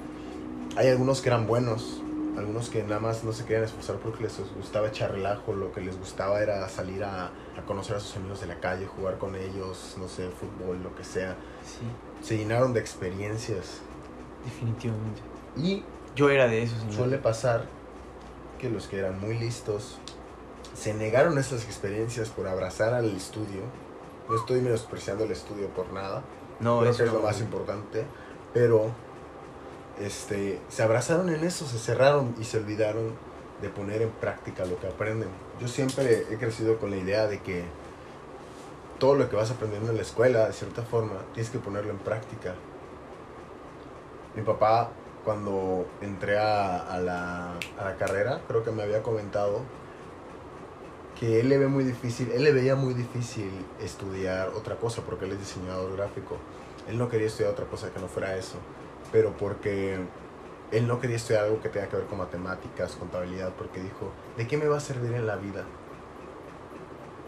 hay 0.76 0.88
algunos 0.88 1.20
que 1.20 1.28
eran 1.28 1.46
buenos, 1.46 2.02
algunos 2.36 2.68
que 2.70 2.82
nada 2.82 2.98
más 3.00 3.24
no 3.24 3.32
se 3.32 3.44
querían 3.44 3.64
esforzar 3.64 3.96
porque 3.96 4.22
les 4.24 4.38
gustaba 4.56 4.88
echar 4.88 5.12
relajo, 5.12 5.52
lo 5.54 5.72
que 5.72 5.80
les 5.80 5.98
gustaba 5.98 6.42
era 6.42 6.68
salir 6.68 7.04
a, 7.04 7.26
a 7.26 7.62
conocer 7.66 7.96
a 7.96 8.00
sus 8.00 8.16
amigos 8.16 8.40
de 8.40 8.46
la 8.46 8.58
calle, 8.60 8.86
jugar 8.86 9.18
con 9.18 9.34
ellos, 9.36 9.96
no 9.98 10.08
sé, 10.08 10.28
fútbol, 10.30 10.82
lo 10.82 10.94
que 10.96 11.04
sea. 11.04 11.36
Sí, 11.64 12.26
Se 12.26 12.36
llenaron 12.38 12.72
de 12.72 12.80
experiencias. 12.80 13.80
definitivamente. 14.44 15.20
Y 15.56 15.84
Yo 16.16 16.30
era 16.30 16.46
de 16.48 16.62
esos. 16.62 16.78
señor. 16.78 16.94
suele 16.94 17.18
pasar 17.18 17.66
que 18.58 18.70
los 18.70 18.86
que 18.86 18.98
eran 18.98 19.20
muy 19.20 19.36
listos 19.38 19.98
se 20.74 20.94
negaron 20.94 21.36
esas 21.38 21.64
experiencias 21.64 22.28
por 22.30 22.48
abrazar 22.48 22.94
al 22.94 23.10
estudio. 23.14 23.60
No 24.28 24.36
estoy 24.36 24.60
menospreciando 24.62 25.24
el 25.24 25.32
estudio 25.32 25.68
por 25.68 25.92
nada. 25.92 26.22
No, 26.60 26.80
creo 26.80 26.90
eso 26.90 26.98
que 26.98 27.04
es 27.04 27.12
lo 27.12 27.18
no, 27.20 27.26
más 27.26 27.40
importante. 27.40 28.04
Pero 28.52 28.90
este, 30.00 30.60
se 30.68 30.82
abrazaron 30.82 31.28
en 31.30 31.44
eso, 31.44 31.66
se 31.66 31.78
cerraron 31.78 32.34
y 32.40 32.44
se 32.44 32.58
olvidaron 32.58 33.14
de 33.60 33.68
poner 33.68 34.02
en 34.02 34.10
práctica 34.10 34.64
lo 34.64 34.78
que 34.78 34.88
aprenden. 34.88 35.28
Yo 35.60 35.68
siempre 35.68 36.26
he 36.30 36.36
crecido 36.36 36.78
con 36.78 36.90
la 36.90 36.96
idea 36.96 37.26
de 37.26 37.40
que 37.40 37.64
todo 38.98 39.14
lo 39.14 39.28
que 39.28 39.36
vas 39.36 39.50
aprendiendo 39.50 39.90
en 39.90 39.96
la 39.96 40.02
escuela, 40.02 40.46
de 40.46 40.52
cierta 40.52 40.82
forma, 40.82 41.14
tienes 41.34 41.50
que 41.50 41.58
ponerlo 41.58 41.90
en 41.90 41.98
práctica. 41.98 42.54
Mi 44.34 44.42
papá, 44.42 44.90
cuando 45.24 45.86
entré 46.00 46.38
a, 46.38 46.78
a 46.78 46.98
la, 46.98 47.52
a 47.78 47.84
la 47.84 47.96
carrera, 47.96 48.40
creo 48.48 48.64
que 48.64 48.70
me 48.70 48.82
había 48.82 49.02
comentado 49.02 49.60
que 51.22 51.38
él 51.38 51.48
le 51.48 51.56
ve 51.56 51.68
muy 51.68 51.84
difícil, 51.84 52.32
él 52.32 52.42
le 52.42 52.50
veía 52.50 52.74
muy 52.74 52.94
difícil 52.94 53.48
estudiar 53.80 54.48
otra 54.56 54.74
cosa 54.74 55.02
porque 55.02 55.24
él 55.24 55.30
es 55.30 55.38
diseñador 55.38 55.96
gráfico. 55.96 56.36
Él 56.88 56.98
no 56.98 57.08
quería 57.08 57.28
estudiar 57.28 57.52
otra 57.52 57.66
cosa 57.66 57.92
que 57.92 58.00
no 58.00 58.08
fuera 58.08 58.36
eso, 58.36 58.56
pero 59.12 59.32
porque 59.36 60.00
él 60.72 60.88
no 60.88 60.98
quería 60.98 61.14
estudiar 61.14 61.44
algo 61.44 61.60
que 61.60 61.68
tenga 61.68 61.86
que 61.86 61.94
ver 61.94 62.06
con 62.06 62.18
matemáticas, 62.18 62.96
contabilidad, 62.96 63.52
porque 63.56 63.80
dijo, 63.80 64.10
¿de 64.36 64.48
qué 64.48 64.56
me 64.56 64.66
va 64.66 64.78
a 64.78 64.80
servir 64.80 65.12
en 65.12 65.28
la 65.28 65.36
vida? 65.36 65.62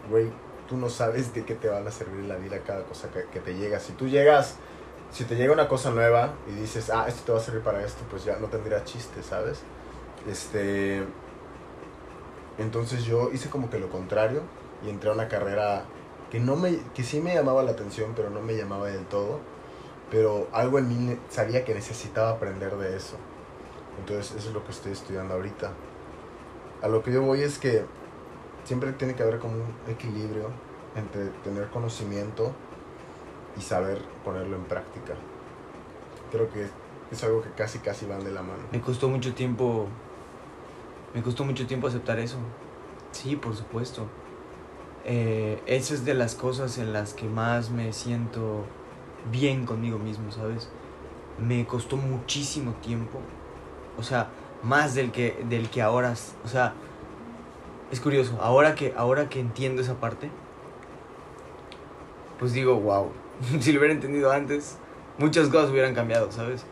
Güey, 0.09 0.29
tú 0.67 0.75
no 0.75 0.89
sabes 0.89 1.33
de 1.33 1.45
qué 1.45 1.55
te 1.55 1.69
van 1.69 1.87
a 1.87 1.91
servir 1.91 2.19
en 2.19 2.27
la 2.27 2.35
vida 2.35 2.59
cada 2.67 2.83
cosa 2.83 3.09
que, 3.11 3.23
que 3.31 3.39
te 3.39 3.53
llega. 3.55 3.79
Si 3.79 3.93
tú 3.93 4.09
llegas, 4.09 4.57
si 5.09 5.23
te 5.23 5.35
llega 5.35 5.53
una 5.53 5.69
cosa 5.69 5.91
nueva 5.91 6.33
y 6.49 6.51
dices, 6.59 6.89
ah, 6.89 7.05
esto 7.07 7.21
te 7.23 7.31
va 7.31 7.37
a 7.37 7.41
servir 7.41 7.61
para 7.61 7.81
esto, 7.81 8.03
pues 8.09 8.25
ya 8.25 8.35
no 8.39 8.47
tendría 8.47 8.83
chiste, 8.83 9.23
¿sabes? 9.23 9.61
Este, 10.29 11.05
entonces 12.57 13.05
yo 13.05 13.31
hice 13.31 13.49
como 13.49 13.69
que 13.69 13.79
lo 13.79 13.89
contrario 13.89 14.41
y 14.85 14.89
entré 14.89 15.09
a 15.09 15.13
una 15.13 15.27
carrera 15.27 15.85
que 16.31 16.39
no 16.39 16.55
me 16.55 16.79
que 16.93 17.03
sí 17.03 17.21
me 17.21 17.33
llamaba 17.33 17.63
la 17.63 17.71
atención, 17.71 18.13
pero 18.15 18.29
no 18.29 18.41
me 18.41 18.55
llamaba 18.55 18.87
del 18.87 19.05
todo, 19.05 19.39
pero 20.11 20.47
algo 20.51 20.79
en 20.79 20.87
mí 20.87 21.17
sabía 21.29 21.63
que 21.65 21.73
necesitaba 21.73 22.31
aprender 22.31 22.75
de 22.77 22.95
eso. 22.95 23.17
Entonces, 23.99 24.35
eso 24.35 24.49
es 24.49 24.53
lo 24.53 24.63
que 24.63 24.71
estoy 24.71 24.91
estudiando 24.91 25.33
ahorita. 25.35 25.71
A 26.81 26.87
lo 26.87 27.01
que 27.01 27.11
yo 27.11 27.21
voy 27.21 27.41
es 27.41 27.57
que 27.57 27.85
siempre 28.63 28.91
tiene 28.93 29.15
que 29.15 29.23
haber 29.23 29.39
como 29.39 29.55
un 29.55 29.73
equilibrio 29.87 30.49
entre 30.95 31.25
tener 31.43 31.69
conocimiento 31.69 32.53
y 33.57 33.61
saber 33.61 34.01
ponerlo 34.23 34.55
en 34.57 34.63
práctica. 34.65 35.13
Creo 36.31 36.49
que 36.51 36.67
es 37.11 37.23
algo 37.23 37.41
que 37.41 37.51
casi 37.51 37.79
casi 37.79 38.05
van 38.05 38.23
de 38.23 38.31
la 38.31 38.41
mano. 38.41 38.63
Me 38.71 38.81
costó 38.81 39.07
mucho 39.07 39.33
tiempo. 39.33 39.87
Me 41.15 41.21
costó 41.21 41.45
mucho 41.45 41.65
tiempo 41.65 41.87
aceptar 41.87 42.19
eso. 42.19 42.35
Sí, 43.11 43.37
por 43.37 43.55
supuesto. 43.55 44.05
Eh, 45.05 45.61
eso 45.65 45.93
es 45.93 46.03
de 46.03 46.13
las 46.13 46.35
cosas 46.35 46.77
en 46.77 46.91
las 46.91 47.13
que 47.13 47.25
más 47.25 47.69
me 47.69 47.93
siento 47.93 48.65
bien 49.31 49.65
conmigo 49.65 49.97
mismo, 49.97 50.29
¿sabes? 50.33 50.69
Me 51.39 51.65
costó 51.65 51.95
muchísimo 51.95 52.73
tiempo. 52.81 53.19
O 53.97 54.03
sea, 54.03 54.27
más 54.61 54.93
del 54.93 55.13
que, 55.13 55.45
del 55.47 55.69
que 55.69 55.81
ahora. 55.81 56.13
O 56.43 56.47
sea, 56.49 56.73
es 57.91 58.01
curioso. 58.01 58.37
Ahora 58.41 58.75
que, 58.75 58.93
ahora 58.97 59.29
que 59.29 59.39
entiendo 59.39 59.81
esa 59.81 59.95
parte, 60.01 60.29
pues 62.39 62.51
digo, 62.51 62.75
wow. 62.77 63.09
si 63.61 63.71
lo 63.71 63.79
hubiera 63.79 63.93
entendido 63.93 64.33
antes, 64.33 64.77
muchas 65.17 65.47
cosas 65.47 65.69
hubieran 65.69 65.95
cambiado, 65.95 66.29
¿sabes? 66.29 66.65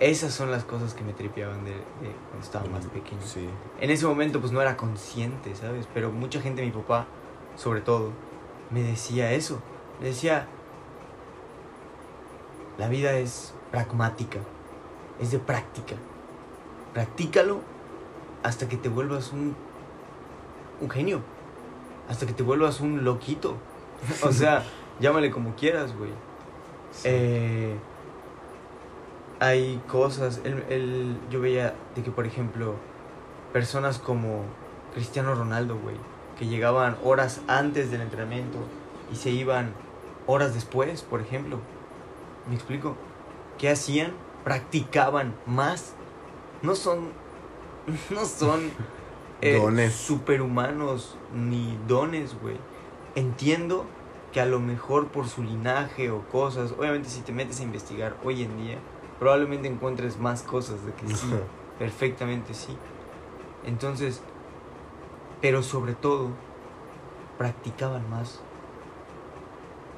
Esas 0.00 0.32
son 0.32 0.50
las 0.50 0.64
cosas 0.64 0.94
que 0.94 1.04
me 1.04 1.12
tripeaban 1.12 1.64
de, 1.64 1.72
de 1.72 2.14
cuando 2.30 2.44
estaba 2.44 2.64
más 2.66 2.86
pequeño. 2.86 3.20
Sí. 3.22 3.48
En 3.80 3.90
ese 3.90 4.06
momento 4.06 4.40
pues 4.40 4.50
no 4.50 4.62
era 4.62 4.76
consciente, 4.76 5.54
¿sabes? 5.54 5.86
Pero 5.92 6.10
mucha 6.10 6.40
gente, 6.40 6.62
mi 6.62 6.70
papá, 6.70 7.06
sobre 7.54 7.82
todo, 7.82 8.12
me 8.70 8.82
decía 8.82 9.32
eso. 9.32 9.60
Me 10.00 10.06
decía, 10.06 10.48
la 12.78 12.88
vida 12.88 13.12
es 13.12 13.52
pragmática, 13.70 14.38
es 15.20 15.30
de 15.30 15.38
práctica. 15.38 15.96
Practícalo 16.94 17.60
hasta 18.42 18.68
que 18.68 18.78
te 18.78 18.88
vuelvas 18.88 19.32
un, 19.32 19.54
un 20.80 20.90
genio, 20.90 21.20
hasta 22.08 22.26
que 22.26 22.32
te 22.32 22.42
vuelvas 22.42 22.80
un 22.80 23.04
loquito. 23.04 23.56
o 24.22 24.32
sea, 24.32 24.64
llámale 25.00 25.30
como 25.30 25.54
quieras, 25.54 25.94
güey. 25.94 26.12
Eh, 27.04 27.76
hay 29.40 29.82
cosas, 29.88 30.40
el, 30.44 30.62
el- 30.68 31.16
yo 31.30 31.40
veía 31.40 31.74
de 31.96 32.02
que, 32.02 32.10
por 32.10 32.26
ejemplo, 32.26 32.74
personas 33.52 33.98
como 33.98 34.42
Cristiano 34.94 35.34
Ronaldo, 35.34 35.78
güey, 35.82 35.96
que 36.38 36.46
llegaban 36.46 36.96
horas 37.02 37.40
antes 37.48 37.90
del 37.90 38.00
entrenamiento 38.02 38.58
y 39.12 39.16
se 39.16 39.30
iban 39.30 39.72
horas 40.26 40.54
después, 40.54 41.02
por 41.02 41.20
ejemplo. 41.20 41.58
¿Me 42.48 42.54
explico? 42.54 42.96
¿Qué 43.58 43.68
hacían? 43.70 44.12
Practicaban 44.44 45.34
más. 45.46 45.94
No 46.62 46.74
son, 46.74 47.08
no 48.10 48.24
son 48.24 48.70
eh, 49.40 49.58
Dones. 49.60 49.94
superhumanos 49.94 51.16
ni 51.34 51.78
dones, 51.88 52.36
güey. 52.40 52.56
Entiendo 53.14 53.86
que 54.32 54.40
a 54.40 54.46
lo 54.46 54.60
mejor 54.60 55.08
por 55.08 55.28
su 55.28 55.42
linaje 55.42 56.10
o 56.10 56.22
cosas, 56.28 56.72
obviamente 56.78 57.08
si 57.08 57.20
te 57.22 57.32
metes 57.32 57.60
a 57.60 57.64
investigar 57.64 58.16
hoy 58.24 58.42
en 58.44 58.56
día, 58.58 58.78
probablemente 59.20 59.68
encuentres 59.68 60.18
más 60.18 60.42
cosas 60.42 60.84
de 60.84 60.92
que 60.94 61.06
sí, 61.14 61.30
perfectamente 61.78 62.54
sí. 62.54 62.76
Entonces, 63.64 64.20
pero 65.40 65.62
sobre 65.62 65.94
todo, 65.94 66.30
practicaban 67.38 68.08
más. 68.10 68.40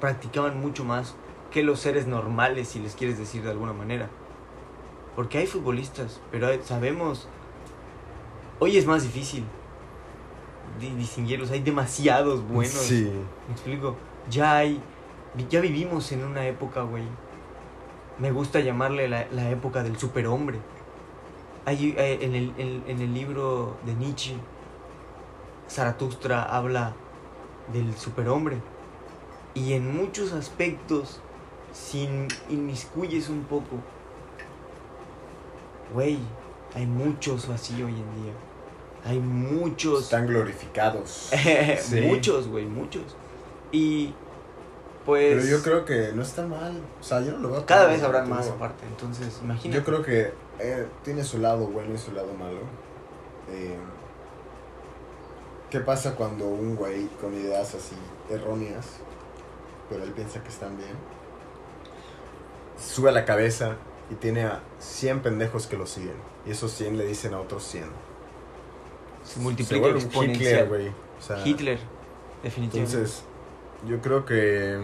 Practicaban 0.00 0.60
mucho 0.60 0.84
más 0.84 1.14
que 1.50 1.62
los 1.62 1.80
seres 1.80 2.06
normales, 2.06 2.68
si 2.68 2.80
les 2.80 2.94
quieres 2.96 3.18
decir 3.18 3.42
de 3.44 3.50
alguna 3.50 3.72
manera. 3.72 4.08
Porque 5.14 5.38
hay 5.38 5.46
futbolistas, 5.46 6.20
pero 6.30 6.48
hay- 6.48 6.60
sabemos. 6.62 7.28
Hoy 8.58 8.76
es 8.76 8.86
más 8.86 9.02
difícil 9.02 9.44
di- 10.80 10.94
distinguirlos. 10.96 11.50
Hay 11.50 11.60
demasiados 11.60 12.42
buenos. 12.48 12.72
Sí. 12.72 13.04
Me 13.46 13.52
explico. 13.54 13.96
Ya 14.30 14.56
hay. 14.56 14.80
Ya 15.50 15.60
vivimos 15.60 16.10
en 16.12 16.24
una 16.24 16.46
época, 16.46 16.82
güey. 16.82 17.04
Me 18.18 18.30
gusta 18.30 18.60
llamarle 18.60 19.08
la, 19.08 19.26
la 19.32 19.50
época 19.50 19.82
del 19.82 19.98
superhombre. 19.98 20.58
Hay, 21.64 21.94
eh, 21.96 22.18
en, 22.22 22.34
el, 22.34 22.52
en- 22.58 22.84
en 22.86 23.00
el 23.00 23.14
libro 23.14 23.76
de 23.86 23.94
Nietzsche, 23.94 24.34
Zaratustra 25.68 26.42
habla 26.42 26.94
del 27.72 27.96
superhombre. 27.96 28.58
Y 29.54 29.72
en 29.74 29.96
muchos 29.96 30.32
aspectos, 30.32 31.20
si 31.72 32.02
in- 32.04 32.28
inmiscuyes 32.50 33.28
un 33.28 33.44
poco, 33.44 33.76
güey, 35.92 36.18
hay 36.74 36.86
muchos 36.86 37.48
así 37.48 37.74
hoy 37.82 37.92
en 37.92 38.22
día. 38.22 38.32
Hay 39.04 39.18
muchos. 39.18 40.04
Están 40.04 40.26
glorificados. 40.26 41.30
Sí. 41.80 42.00
muchos, 42.02 42.48
güey, 42.48 42.66
muchos. 42.66 43.16
Y 43.72 44.14
pues 45.04 45.34
Pero 45.34 45.56
yo 45.56 45.62
creo 45.62 45.84
que 45.84 46.12
no 46.12 46.22
está 46.22 46.46
mal. 46.46 46.80
O 47.00 47.02
sea, 47.02 47.20
yo 47.20 47.32
no 47.32 47.38
lo 47.38 47.50
veo 47.50 47.66
cada 47.66 47.86
vez 47.86 48.02
habrán 48.02 48.24
negativo. 48.24 48.50
más 48.50 48.56
aparte. 48.56 48.86
Entonces, 48.86 49.40
imagínate. 49.42 49.78
Yo 49.78 49.84
creo 49.84 50.02
que 50.02 50.32
eh, 50.58 50.86
tiene 51.02 51.24
su 51.24 51.38
lado 51.38 51.66
bueno 51.66 51.94
y 51.94 51.98
su 51.98 52.12
lado 52.12 52.32
malo. 52.34 52.60
Eh, 53.50 53.76
¿Qué 55.70 55.80
pasa 55.80 56.14
cuando 56.14 56.46
un 56.46 56.76
güey 56.76 57.06
con 57.20 57.34
ideas 57.34 57.74
así 57.74 57.96
erróneas, 58.30 58.86
pero 59.88 60.04
él 60.04 60.12
piensa 60.12 60.42
que 60.42 60.50
están 60.50 60.76
bien, 60.76 60.90
sube 62.78 63.08
a 63.08 63.12
la 63.12 63.24
cabeza 63.24 63.76
y 64.10 64.14
tiene 64.16 64.44
a 64.44 64.60
100 64.78 65.20
pendejos 65.20 65.66
que 65.66 65.76
lo 65.76 65.86
siguen? 65.86 66.14
Y 66.46 66.50
esos 66.50 66.72
100 66.72 66.98
le 66.98 67.06
dicen 67.06 67.34
a 67.34 67.40
otros 67.40 67.64
100. 67.64 67.84
se 69.24 69.34
Se 69.34 69.40
multiplica 69.40 69.86
un 69.86 69.96
exponencial. 69.96 70.36
Hitler, 70.36 70.68
güey. 70.68 70.88
O 70.88 71.22
sea, 71.22 71.46
Hitler, 71.46 71.78
definitivamente. 72.42 72.96
Entonces, 72.98 73.24
yo 73.86 74.00
creo 74.00 74.24
que. 74.24 74.78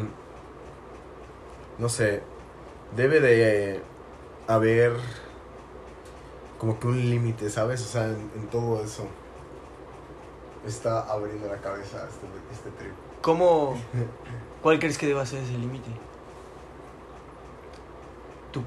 No 1.78 1.88
sé. 1.88 2.22
Debe 2.96 3.20
de 3.20 3.82
haber. 4.46 4.92
Como 6.58 6.80
que 6.80 6.87
un 6.88 6.98
límite, 6.98 7.50
¿sabes? 7.50 7.82
O 7.82 7.88
sea, 7.88 8.06
en, 8.06 8.30
en 8.37 8.46
todo 8.48 8.82
eso. 8.82 9.06
Está 10.66 11.00
abriendo 11.02 11.46
la 11.48 11.58
cabeza 11.58 12.06
este, 12.08 12.26
este 12.52 12.70
trip. 12.72 12.92
¿Cómo, 13.22 13.76
¿Cuál 14.62 14.78
crees 14.78 14.98
que 14.98 15.06
deba 15.06 15.24
ser 15.24 15.42
ese 15.42 15.52
límite? 15.52 15.88
¿Tú, 18.52 18.62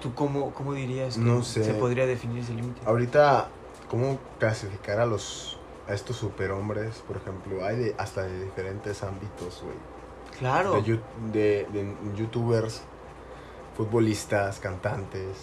tú 0.00 0.14
cómo, 0.14 0.52
cómo 0.54 0.72
dirías 0.72 1.14
que 1.16 1.20
No 1.20 1.42
sé. 1.42 1.64
se 1.64 1.74
podría 1.74 2.06
definir 2.06 2.42
ese 2.42 2.52
límite? 2.54 2.80
Ahorita, 2.86 3.48
¿cómo 3.90 4.18
clasificar 4.38 5.00
a 5.00 5.06
los. 5.06 5.58
A 5.88 5.94
estos 5.94 6.16
superhombres? 6.16 6.96
Por 7.06 7.16
ejemplo, 7.16 7.64
hay 7.64 7.76
de, 7.76 7.94
hasta 7.98 8.22
de 8.22 8.44
diferentes 8.44 9.02
ámbitos, 9.02 9.62
güey. 9.62 9.76
Claro. 10.38 10.72
de, 10.74 10.82
yu- 10.82 11.00
de- 11.32 11.66
de 11.72 11.94
youtubers, 12.16 12.82
futbolistas, 13.76 14.58
cantantes, 14.60 15.36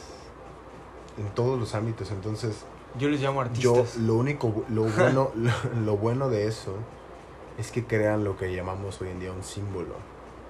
en 1.17 1.27
todos 1.35 1.59
los 1.59 1.75
ámbitos. 1.75 2.11
Entonces, 2.11 2.63
Yo 2.97 3.09
les 3.09 3.21
llamo 3.21 3.43
yo 3.53 3.75
artistas. 3.75 3.97
lo 4.01 4.15
único, 4.15 4.63
lo 4.69 4.83
bueno, 4.97 5.31
lo, 5.35 5.51
lo 5.85 5.97
bueno 5.97 6.29
de 6.29 6.47
eso 6.47 6.75
es 7.57 7.71
que 7.71 7.85
crean 7.85 8.23
lo 8.23 8.37
que 8.37 8.53
llamamos 8.55 9.01
hoy 9.01 9.09
en 9.09 9.19
día 9.19 9.31
un 9.31 9.43
símbolo. 9.43 9.95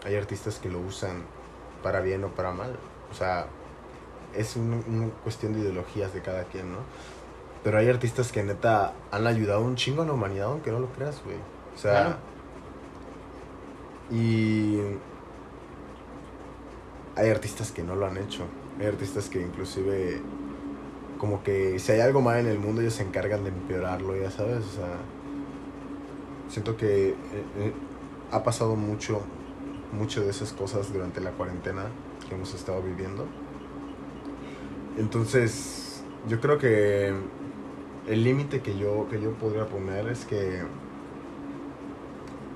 Hay 0.05 0.15
artistas 0.15 0.59
que 0.59 0.69
lo 0.69 0.79
usan 0.79 1.23
para 1.83 1.99
bien 2.01 2.23
o 2.23 2.29
para 2.29 2.51
mal. 2.51 2.77
O 3.11 3.13
sea, 3.15 3.47
es 4.35 4.55
un- 4.55 4.83
una 4.87 5.09
cuestión 5.23 5.53
de 5.53 5.59
ideologías 5.61 6.13
de 6.13 6.21
cada 6.21 6.43
quien, 6.45 6.71
¿no? 6.71 6.77
Pero 7.63 7.77
hay 7.77 7.89
artistas 7.89 8.31
que 8.31 8.41
neta 8.43 8.93
han 9.11 9.27
ayudado 9.27 9.61
un 9.61 9.75
chingo 9.75 10.01
a 10.01 10.05
la 10.05 10.13
humanidad, 10.13 10.47
aunque 10.47 10.71
no 10.71 10.79
lo 10.79 10.87
creas, 10.91 11.21
güey. 11.23 11.37
O 11.75 11.77
sea, 11.77 11.91
Claro. 11.91 12.15
y 14.11 14.79
hay 17.15 17.29
artistas 17.29 17.71
que 17.71 17.83
no 17.83 17.95
lo 17.95 18.05
han 18.05 18.17
hecho. 18.17 18.43
Hay 18.79 18.87
artistas 18.87 19.29
que 19.29 19.41
inclusive 19.41 20.21
como 21.17 21.43
que 21.43 21.77
si 21.79 21.91
hay 21.91 21.99
algo 21.99 22.21
mal 22.21 22.37
en 22.39 22.47
el 22.47 22.59
mundo 22.59 22.79
ellos 22.81 22.93
se 22.93 23.03
encargan 23.03 23.43
de 23.43 23.49
empeorarlo, 23.49 24.15
ya 24.15 24.31
sabes, 24.31 24.59
o 24.65 24.71
sea, 24.71 24.87
siento 26.47 26.77
que 26.77 27.09
eh, 27.09 27.15
eh, 27.57 27.73
ha 28.31 28.41
pasado 28.43 28.75
mucho 28.77 29.21
mucho 29.91 30.21
de 30.21 30.29
esas 30.29 30.53
cosas 30.53 30.93
durante 30.93 31.19
la 31.19 31.31
cuarentena 31.31 31.87
que 32.27 32.35
hemos 32.35 32.53
estado 32.53 32.81
viviendo. 32.81 33.25
Entonces, 34.97 36.03
yo 36.27 36.39
creo 36.39 36.57
que 36.57 37.11
el 38.09 38.23
límite 38.23 38.61
que 38.61 38.77
yo 38.77 39.07
que 39.09 39.21
yo 39.21 39.31
podría 39.33 39.65
poner 39.67 40.07
es 40.09 40.25
que 40.25 40.63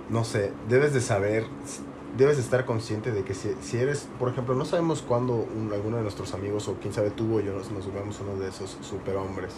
no 0.10 0.24
sé, 0.24 0.52
debes 0.70 0.94
de 0.94 1.02
saber, 1.02 1.46
debes 2.18 2.38
de 2.38 2.44
estar 2.44 2.66
consciente 2.66 3.12
de 3.12 3.24
que 3.24 3.34
si, 3.34 3.56
si 3.62 3.78
eres, 3.78 4.08
por 4.20 4.30
ejemplo, 4.30 4.54
no 4.56 4.66
sabemos 4.66 5.02
cuándo 5.02 5.34
un- 5.36 5.72
alguno 5.74 5.98
de 5.98 6.04
nuestros 6.04 6.34
amigos 6.34 6.68
o 6.68 6.76
quién 6.76 6.94
sabe 6.94 7.10
tú 7.10 7.38
o 7.38 7.40
yo 7.40 7.54
nos, 7.54 7.72
nos 7.72 7.86
volvemos 7.86 8.20
uno 8.20 8.36
de 8.40 8.50
esos 8.50 8.78
superhombres 8.82 9.54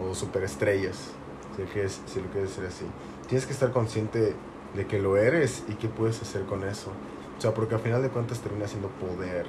o 0.00 0.14
superestrellas, 0.14 1.10
si 1.56 1.62
lo, 1.62 1.68
quieres, 1.68 2.00
si 2.06 2.20
lo 2.20 2.26
quieres 2.30 2.50
decir 2.50 2.64
así. 2.66 2.84
Tienes 3.28 3.46
que 3.46 3.52
estar 3.52 3.72
consciente 3.72 4.34
de 4.74 4.86
que 4.86 4.98
lo 4.98 5.16
eres 5.16 5.64
y 5.68 5.74
qué 5.74 5.88
puedes 5.88 6.20
hacer 6.22 6.44
con 6.46 6.64
eso. 6.64 6.90
O 7.38 7.40
sea, 7.40 7.52
porque 7.52 7.74
al 7.74 7.80
final 7.80 8.02
de 8.02 8.08
cuentas 8.10 8.40
termina 8.40 8.66
siendo 8.68 8.88
poder. 8.88 9.46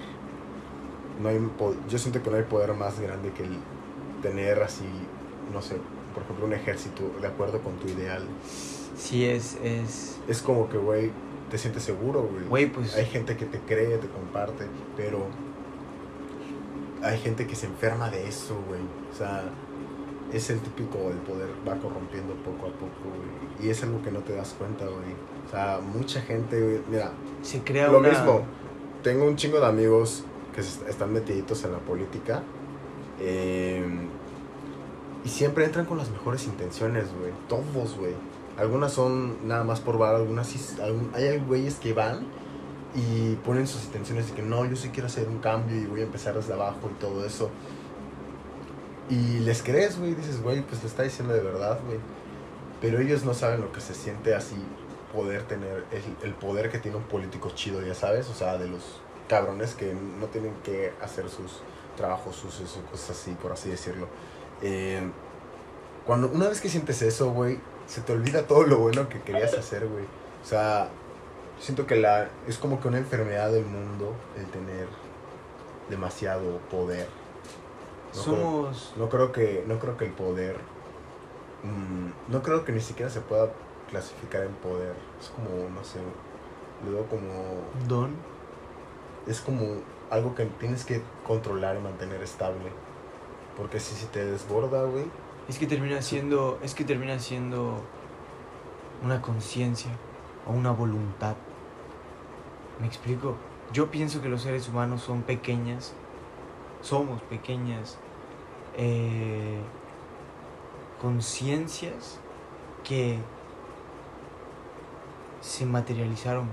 No 1.21 1.29
hay, 1.29 1.39
yo 1.87 1.97
siento 1.97 2.21
que 2.21 2.29
no 2.29 2.35
hay 2.37 2.43
poder 2.43 2.73
más 2.73 2.99
grande 2.99 3.31
que 3.31 3.43
el 3.43 3.57
tener 4.21 4.61
así, 4.61 4.83
no 5.53 5.61
sé, 5.61 5.75
por 6.13 6.23
ejemplo, 6.23 6.45
un 6.45 6.53
ejército 6.53 7.03
de 7.21 7.27
acuerdo 7.27 7.59
con 7.61 7.73
tu 7.77 7.87
ideal. 7.87 8.23
Sí, 8.97 9.25
es, 9.25 9.57
es... 9.63 10.17
Es 10.27 10.41
como 10.41 10.69
que, 10.69 10.77
güey, 10.77 11.11
te 11.49 11.57
sientes 11.57 11.83
seguro, 11.83 12.21
güey. 12.31 12.45
Güey, 12.45 12.65
pues... 12.71 12.95
Hay 12.95 13.05
gente 13.05 13.35
que 13.37 13.45
te 13.45 13.59
cree, 13.59 13.97
te 13.97 14.07
comparte, 14.07 14.65
pero 14.95 15.25
hay 17.03 17.17
gente 17.19 17.45
que 17.45 17.55
se 17.55 17.67
enferma 17.67 18.09
de 18.09 18.27
eso, 18.27 18.55
güey. 18.67 18.81
O 19.11 19.15
sea, 19.15 19.43
es 20.33 20.49
el 20.49 20.59
típico, 20.59 20.97
el 21.11 21.17
poder 21.17 21.49
va 21.67 21.75
corrompiendo 21.75 22.33
poco 22.35 22.67
a 22.67 22.71
poco, 22.71 23.03
güey. 23.03 23.67
Y 23.67 23.69
es 23.69 23.83
algo 23.83 24.01
que 24.01 24.11
no 24.11 24.19
te 24.19 24.33
das 24.33 24.55
cuenta, 24.57 24.85
güey. 24.85 25.13
O 25.47 25.51
sea, 25.51 25.79
mucha 25.81 26.21
gente, 26.21 26.59
güey, 26.61 26.81
mira, 26.89 27.11
Se 27.41 27.59
crea 27.61 27.89
lo 27.89 27.99
una... 27.99 28.09
mismo. 28.09 28.41
Tengo 29.03 29.25
un 29.25 29.35
chingo 29.35 29.59
de 29.59 29.67
amigos 29.67 30.23
que 30.53 30.61
están 30.61 31.13
metiditos 31.13 31.63
en 31.65 31.73
la 31.73 31.79
política. 31.79 32.41
eh, 33.19 33.85
y 35.25 35.29
siempre 35.29 35.65
entran 35.65 35.85
con 35.85 35.97
las 35.97 36.11
mejores 36.11 36.45
intenciones, 36.45 37.05
güey. 37.19 37.33
Todos, 37.49 37.97
güey. 37.97 38.13
Algunas 38.57 38.93
son 38.93 39.47
nada 39.47 39.63
más 39.63 39.81
por 39.81 39.97
bar, 39.97 40.15
algunas 40.15 40.47
sí. 40.47 40.59
hay 41.13 41.39
güeyes 41.39 41.75
que 41.75 41.93
van 41.93 42.27
y 42.93 43.35
ponen 43.37 43.67
sus 43.67 43.85
intenciones 43.85 44.29
de 44.29 44.35
que 44.35 44.43
no, 44.43 44.63
yo 44.65 44.75
sí 44.75 44.89
quiero 44.89 45.07
hacer 45.07 45.27
un 45.27 45.39
cambio 45.39 45.75
y 45.75 45.85
voy 45.85 46.01
a 46.01 46.03
empezar 46.03 46.35
desde 46.35 46.53
abajo 46.53 46.91
y 46.91 46.99
todo 46.99 47.25
eso. 47.25 47.49
Y 49.09 49.39
les 49.39 49.63
crees, 49.63 49.97
güey. 49.97 50.13
Dices, 50.13 50.41
güey, 50.41 50.61
pues 50.61 50.83
lo 50.83 50.87
está 50.87 51.01
diciendo 51.01 51.33
de 51.33 51.41
verdad, 51.41 51.79
güey. 51.85 51.97
Pero 52.79 52.99
ellos 52.99 53.25
no 53.25 53.33
saben 53.33 53.61
lo 53.61 53.71
que 53.71 53.81
se 53.81 53.95
siente 53.95 54.35
así 54.35 54.55
poder 55.11 55.43
tener 55.43 55.85
el, 55.91 56.03
el 56.21 56.33
poder 56.35 56.69
que 56.69 56.77
tiene 56.77 56.97
un 56.97 57.03
político 57.03 57.49
chido, 57.55 57.81
ya 57.81 57.95
sabes, 57.95 58.29
o 58.29 58.33
sea, 58.33 58.57
de 58.57 58.67
los 58.67 59.01
cabrones 59.27 59.73
que 59.73 59.93
no 59.93 60.27
tienen 60.27 60.53
que 60.63 60.93
hacer 61.01 61.29
sus 61.29 61.61
trabajos 61.95 62.35
sucios 62.35 62.77
o 62.77 62.91
cosas 62.91 63.11
así, 63.11 63.31
por 63.31 63.53
así 63.53 63.69
decirlo. 63.69 64.07
Eh, 64.61 65.01
cuando 66.05 66.27
una 66.29 66.47
vez 66.47 66.61
que 66.61 66.69
sientes 66.69 67.01
eso, 67.01 67.31
güey, 67.31 67.59
se 67.87 68.01
te 68.01 68.13
olvida 68.13 68.47
todo 68.47 68.63
lo 68.63 68.77
bueno 68.79 69.09
que 69.09 69.21
querías 69.21 69.53
hacer, 69.53 69.87
güey. 69.87 70.03
O 70.43 70.47
sea, 70.47 70.89
siento 71.59 71.85
que 71.87 71.95
la 71.95 72.29
es 72.47 72.57
como 72.57 72.79
que 72.79 72.87
una 72.87 72.97
enfermedad 72.97 73.51
del 73.51 73.65
mundo 73.65 74.13
el 74.37 74.45
tener 74.47 74.87
demasiado 75.89 76.59
poder. 76.71 77.07
No 78.15 78.21
creo- 78.23 78.35
Somos... 78.35 78.93
no 78.97 79.09
creo 79.09 79.31
que 79.31 79.63
no 79.67 79.77
creo 79.79 79.97
que 79.97 80.05
el 80.05 80.11
poder 80.11 80.55
mm, 81.63 82.31
no 82.31 82.41
creo 82.41 82.63
que 82.63 82.71
ni 82.71 82.79
siquiera 82.81 83.11
se 83.11 83.19
pueda 83.21 83.49
clasificar 83.89 84.43
en 84.43 84.53
poder 84.53 84.93
es 85.21 85.29
como 85.29 85.69
no 85.69 85.83
sé 85.83 85.99
veo 86.89 87.05
como 87.07 87.61
Don. 87.87 88.15
es 89.27 89.41
como 89.41 89.65
algo 90.09 90.33
que 90.33 90.45
tienes 90.45 90.85
que 90.85 91.01
controlar 91.27 91.75
y 91.75 91.79
mantener 91.79 92.21
estable 92.23 92.71
porque 93.57 93.79
si, 93.79 93.95
si 93.95 94.05
te 94.07 94.25
desborda 94.25 94.83
güey 94.83 95.05
Es 95.47 95.57
que 95.59 95.67
termina 95.67 96.01
siendo, 96.01 96.59
es 96.61 96.73
que 96.75 96.83
termina 96.83 97.19
siendo 97.19 97.81
una 99.03 99.21
conciencia 99.21 99.91
o 100.47 100.51
una 100.51 100.71
voluntad. 100.71 101.35
¿Me 102.79 102.87
explico? 102.87 103.35
Yo 103.71 103.91
pienso 103.91 104.21
que 104.21 104.29
los 104.29 104.41
seres 104.41 104.67
humanos 104.67 105.01
son 105.01 105.21
pequeñas, 105.21 105.93
somos 106.81 107.21
pequeñas 107.23 107.97
eh, 108.75 109.59
conciencias 111.01 112.19
que 112.83 113.19
se 115.41 115.65
materializaron. 115.65 116.47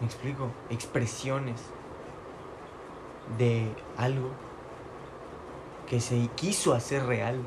¿Me 0.00 0.06
explico? 0.06 0.48
Expresiones 0.70 1.60
de 3.36 3.70
algo 3.96 4.30
que 5.88 6.00
se 6.00 6.28
quiso 6.36 6.74
hacer 6.74 7.04
real. 7.06 7.40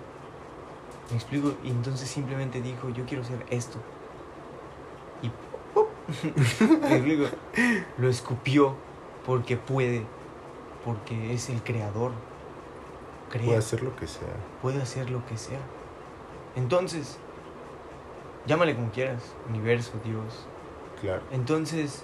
¿Me 1.10 1.16
explico? 1.18 1.54
Y 1.64 1.70
entonces 1.70 2.10
simplemente 2.10 2.62
dijo, 2.62 2.90
yo 2.90 3.06
quiero 3.06 3.24
ser 3.24 3.46
esto. 3.50 3.78
Y 5.22 5.30
¡pum! 5.74 5.86
¿Me 6.82 6.96
explico? 6.96 7.26
Lo 7.98 8.10
escupió 8.10 8.76
porque 9.26 9.58
puede, 9.58 10.04
porque 10.86 11.34
es 11.34 11.50
el 11.50 11.62
creador. 11.62 12.12
Crea, 13.30 13.46
Puede 13.46 13.58
hacer 13.58 13.82
lo 13.84 13.96
que 13.96 14.08
sea. 14.08 14.28
puede 14.62 14.82
hacer 14.82 15.10
lo 15.10 15.26
que 15.26 15.38
sea. 15.38 15.60
Entonces, 16.56 17.18
llámale 18.46 18.76
como 18.76 18.92
quieras, 18.92 19.22
universo, 19.48 19.94
Dios. 20.04 20.46
Claro. 21.00 21.22
Entonces, 21.32 22.04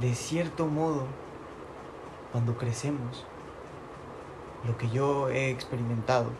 de 0.00 0.14
cierto 0.14 0.66
modo, 0.66 1.04
cuando 2.32 2.56
crecemos, 2.56 3.26
lo 4.66 4.76
que 4.78 4.88
yo 4.88 5.28
he 5.28 5.50
experimentado 5.50 6.30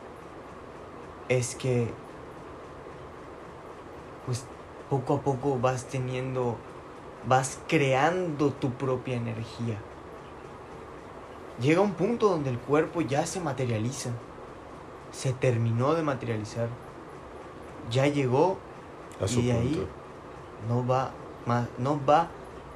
es 1.28 1.54
que, 1.54 1.90
pues, 4.26 4.46
poco 4.88 5.14
a 5.14 5.20
poco 5.20 5.58
vas 5.58 5.84
teniendo, 5.84 6.56
vas 7.26 7.60
creando 7.68 8.50
tu 8.50 8.70
propia 8.72 9.16
energía. 9.16 9.78
Llega 11.60 11.80
un 11.80 11.92
punto 11.92 12.28
donde 12.28 12.50
el 12.50 12.58
cuerpo 12.58 13.02
ya 13.02 13.26
se 13.26 13.40
materializa, 13.40 14.10
se 15.12 15.32
terminó 15.32 15.94
de 15.94 16.02
materializar, 16.02 16.68
ya 17.90 18.06
llegó 18.06 18.58
A 19.20 19.28
su 19.28 19.40
y 19.40 19.46
de 19.46 19.52
ahí 19.52 19.88
no 20.68 20.86
va 20.86 21.12
más, 21.46 21.68
no 21.78 22.00
va 22.04 22.28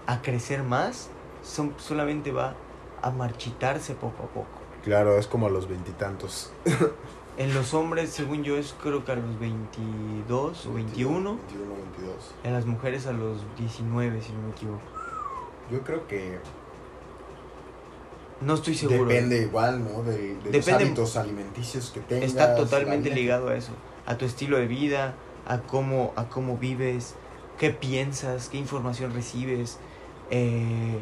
a 0.06 0.22
crecer 0.22 0.62
más, 0.62 1.08
son- 1.42 1.74
solamente 1.78 2.32
va 2.32 2.54
a 3.02 3.10
marchitarse 3.10 3.94
poco 3.94 4.24
a 4.24 4.26
poco. 4.26 4.48
Claro, 4.82 5.16
es 5.18 5.26
como 5.26 5.46
a 5.46 5.50
los 5.50 5.68
veintitantos. 5.68 6.52
En 7.36 7.52
los 7.52 7.74
hombres, 7.74 8.10
según 8.10 8.44
yo, 8.44 8.56
es 8.56 8.76
creo 8.80 9.04
que 9.04 9.10
a 9.10 9.16
los 9.16 9.40
22 9.40 10.66
o 10.66 10.72
21. 10.74 11.34
21, 11.34 11.74
22. 11.74 12.34
En 12.44 12.52
las 12.52 12.64
mujeres 12.64 13.08
a 13.08 13.12
los 13.12 13.38
19, 13.58 14.22
si 14.22 14.30
no 14.32 14.42
me 14.42 14.50
equivoco. 14.52 14.80
Yo 15.68 15.80
creo 15.82 16.06
que 16.06 16.38
No 18.40 18.54
estoy 18.54 18.74
seguro. 18.74 19.06
depende 19.06 19.42
igual, 19.42 19.82
¿no? 19.82 20.04
De, 20.04 20.16
de 20.16 20.34
los 20.34 20.52
Depende- 20.52 20.84
hábitos 20.84 21.16
alimenticios 21.16 21.90
que 21.90 22.00
tengas. 22.00 22.26
Está 22.30 22.54
totalmente 22.54 23.10
ligado 23.10 23.48
a 23.48 23.56
eso. 23.56 23.72
A 24.06 24.16
tu 24.16 24.24
estilo 24.26 24.56
de 24.58 24.66
vida, 24.66 25.14
a 25.46 25.58
cómo, 25.58 26.12
a 26.16 26.28
cómo 26.28 26.56
vives, 26.58 27.14
qué 27.58 27.70
piensas, 27.70 28.48
qué 28.48 28.58
información 28.58 29.12
recibes. 29.14 29.78
Eh, 30.30 31.00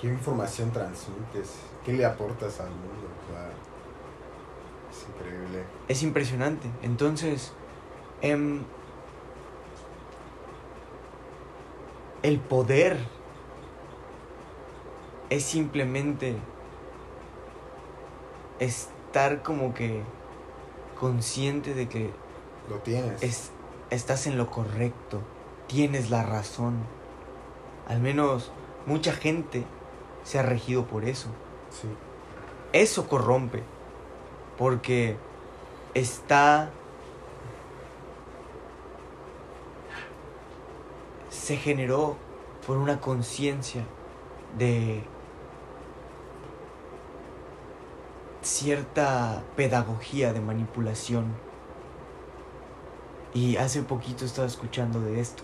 ¿Qué 0.00 0.08
información 0.08 0.70
transmites? 0.72 1.54
¿Qué 1.84 1.92
le 1.92 2.04
aportas 2.04 2.60
al 2.60 2.68
mundo? 2.70 3.08
O 3.28 3.32
sea, 3.32 3.50
es 4.90 5.06
increíble. 5.08 5.64
es 5.88 6.02
impresionante. 6.02 6.68
Entonces, 6.82 7.52
em, 8.20 8.62
el 12.22 12.40
poder 12.40 12.98
es 15.30 15.44
simplemente 15.44 16.36
estar 18.58 19.42
como 19.42 19.74
que 19.74 20.02
consciente 20.98 21.74
de 21.74 21.88
que 21.88 22.10
Lo 22.68 22.76
tienes. 22.78 23.22
es, 23.22 23.50
estás 23.90 24.26
en 24.26 24.36
lo 24.38 24.50
correcto, 24.50 25.22
tienes 25.68 26.10
la 26.10 26.22
razón. 26.22 26.74
Al 27.88 28.00
menos 28.00 28.50
mucha 28.84 29.12
gente 29.12 29.64
se 30.24 30.38
ha 30.38 30.42
regido 30.42 30.86
por 30.86 31.04
eso. 31.04 31.28
Sí. 31.70 31.88
Eso 32.72 33.08
corrompe. 33.08 33.62
Porque 34.58 35.16
está... 35.94 36.70
Se 41.30 41.56
generó 41.56 42.16
por 42.66 42.76
una 42.78 43.00
conciencia 43.00 43.84
de 44.58 45.04
cierta 48.42 49.44
pedagogía 49.54 50.32
de 50.32 50.40
manipulación. 50.40 51.34
Y 53.34 53.56
hace 53.56 53.82
poquito 53.82 54.24
estaba 54.24 54.46
escuchando 54.46 55.00
de 55.00 55.20
esto. 55.20 55.42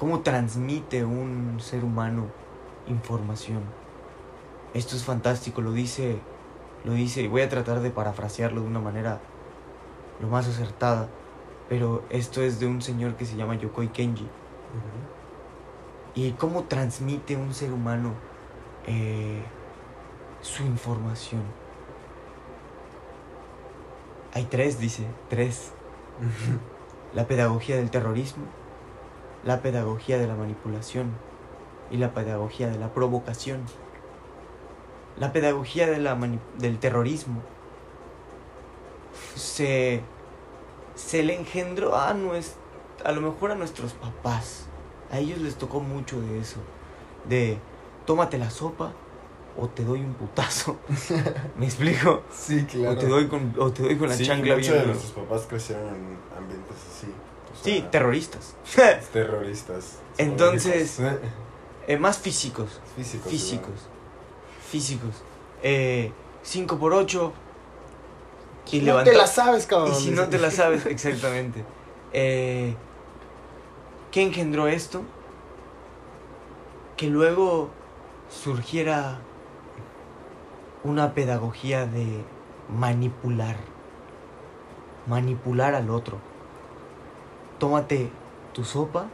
¿Cómo 0.00 0.20
transmite 0.20 1.04
un 1.04 1.60
ser 1.60 1.84
humano 1.84 2.28
información? 2.88 3.60
Esto 4.72 4.96
es 4.96 5.04
fantástico, 5.04 5.60
lo 5.60 5.72
dice, 5.72 6.18
lo 6.84 6.94
dice, 6.94 7.20
y 7.20 7.28
voy 7.28 7.42
a 7.42 7.50
tratar 7.50 7.80
de 7.80 7.90
parafrasearlo 7.90 8.62
de 8.62 8.66
una 8.66 8.80
manera 8.80 9.20
lo 10.22 10.28
más 10.28 10.48
acertada, 10.48 11.10
pero 11.68 12.02
esto 12.08 12.40
es 12.40 12.58
de 12.58 12.66
un 12.66 12.80
señor 12.80 13.16
que 13.16 13.26
se 13.26 13.36
llama 13.36 13.56
Yokoi 13.56 13.88
Kenji. 13.88 14.26
¿Y 16.14 16.30
cómo 16.32 16.64
transmite 16.64 17.36
un 17.36 17.52
ser 17.52 17.70
humano 17.70 18.14
eh, 18.86 19.42
su 20.40 20.62
información? 20.62 21.42
Hay 24.32 24.44
tres, 24.44 24.80
dice, 24.80 25.04
tres. 25.28 25.72
La 27.12 27.26
pedagogía 27.26 27.76
del 27.76 27.90
terrorismo, 27.90 28.44
la 29.44 29.60
pedagogía 29.62 30.18
de 30.18 30.26
la 30.26 30.34
manipulación 30.34 31.10
y 31.90 31.96
la 31.96 32.12
pedagogía 32.14 32.68
de 32.68 32.78
la 32.78 32.92
provocación. 32.92 33.60
La 35.18 35.32
pedagogía 35.32 35.86
de 35.86 35.98
la 35.98 36.14
mani- 36.14 36.38
del 36.58 36.78
terrorismo 36.78 37.40
se, 39.34 40.02
se 40.94 41.22
le 41.22 41.36
engendró 41.36 41.96
a, 41.96 42.14
nues- 42.14 42.54
a 43.04 43.12
lo 43.12 43.20
mejor 43.20 43.50
a 43.50 43.54
nuestros 43.54 43.92
papás. 43.92 44.66
A 45.10 45.18
ellos 45.18 45.38
les 45.38 45.56
tocó 45.56 45.80
mucho 45.80 46.20
de 46.20 46.38
eso. 46.38 46.58
De 47.28 47.58
tómate 48.06 48.38
la 48.38 48.50
sopa 48.50 48.92
o 49.58 49.68
te 49.68 49.84
doy 49.84 50.00
un 50.00 50.14
putazo. 50.14 50.76
¿Me 51.56 51.66
explico? 51.66 52.22
Sí, 52.32 52.64
claro. 52.64 52.92
O 52.92 52.96
te 52.98 53.08
doy 53.08 53.26
con, 53.28 53.54
o 53.58 53.70
te 53.72 53.82
doy 53.82 53.96
con 53.98 54.08
la 54.08 54.14
sí, 54.14 54.24
chancla 54.24 54.54
muchos 54.54 54.74
de 54.74 54.86
nuestros 54.86 55.12
papás 55.12 55.46
crecieron 55.48 55.88
en 55.88 56.18
ambientes 56.38 56.76
así. 56.90 57.12
O 57.52 57.64
Sí, 57.64 57.84
terroristas. 57.90 58.54
terroristas. 59.12 59.98
Entonces-. 60.18 61.00
Eh, 61.86 61.96
más 61.98 62.18
físicos. 62.18 62.80
físicos. 62.96 63.30
Físicos. 63.30 63.88
Físicos. 64.70 65.22
Eh, 65.62 66.12
5 66.42 66.78
por 66.78 66.92
8 66.94 67.32
Y 68.72 68.80
levanta- 68.82 69.10
No 69.10 69.12
te 69.12 69.18
la 69.18 69.26
sabes, 69.26 69.66
cabrón. 69.66 69.92
Y 69.92 69.94
si 70.00 70.10
no 70.12 70.28
te 70.28 70.38
la 70.38 70.50
sabes, 70.52 70.86
exactamente. 70.86 71.64
Eh, 72.12 72.74
¿Qué 74.12 74.22
engendró 74.22 74.68
esto? 74.68 75.02
Que 76.96 77.08
luego 77.08 77.70
surgiera 78.28 79.18
una 80.84 81.14
pedagogía 81.14 81.86
de 81.86 82.22
manipular. 82.68 83.56
Manipular 85.06 85.74
al 85.74 85.90
otro. 85.90 86.18
Tómate 87.60 88.10
tu 88.52 88.64
sopa 88.64 89.06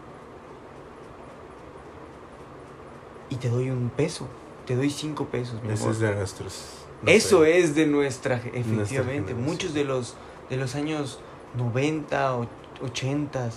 y 3.29 3.37
te 3.37 3.49
doy 3.51 3.71
un 3.71 3.91
peso. 3.91 4.27
Te 4.67 4.75
doy 4.77 4.91
cinco 4.91 5.27
pesos, 5.27 5.63
mi 5.63 5.71
amor. 5.73 5.91
es 5.93 5.99
de 6.01 6.15
nuestros. 6.15 6.65
no 7.03 7.11
Eso 7.11 7.43
sé. 7.43 7.59
es 7.59 7.75
de 7.75 7.87
nuestra, 7.87 8.37
efectivamente. 8.53 9.35
Muchos 9.35 9.75
de 9.75 9.85
los, 9.85 10.17
de 10.51 10.57
los 10.57 10.75
años 10.75 11.21
90, 11.57 12.37
o 12.37 12.47
80 12.83 13.51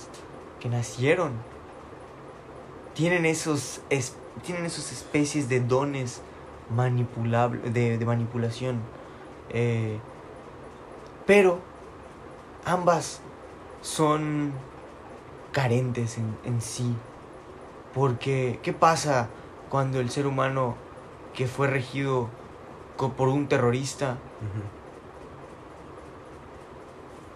que 0.60 0.70
nacieron 0.70 1.32
tienen 2.94 3.26
esos, 3.26 3.82
es- 3.90 4.16
tienen 4.44 4.66
esos 4.66 4.92
especies 4.92 5.50
de 5.50 5.60
dones 5.62 6.22
manipulable, 6.76 7.70
de, 7.72 7.98
de 7.98 8.06
manipulación. 8.06 8.80
Eh, 9.50 9.98
pero 11.26 11.60
ambas 12.66 13.22
son 13.82 14.52
carentes 15.52 16.18
en, 16.18 16.38
en 16.44 16.62
sí. 16.62 16.96
Porque, 17.94 18.60
¿qué 18.64 18.74
pasa 18.74 19.30
cuando 19.70 20.00
el 20.00 20.10
ser 20.10 20.28
humano 20.28 20.76
que 21.34 21.48
fue 21.48 21.68
regido 21.68 22.30
por 23.08 23.30
un 23.30 23.48
terrorista, 23.48 24.18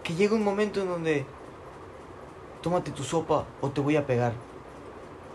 que 0.04 0.14
llega 0.16 0.36
un 0.36 0.44
momento 0.44 0.82
en 0.82 0.90
donde 0.90 1.26
tómate 2.62 2.92
tu 2.92 3.04
sopa 3.04 3.46
o 3.62 3.70
te 3.70 3.80
voy 3.80 3.96
a 3.96 4.06
pegar. 4.06 4.34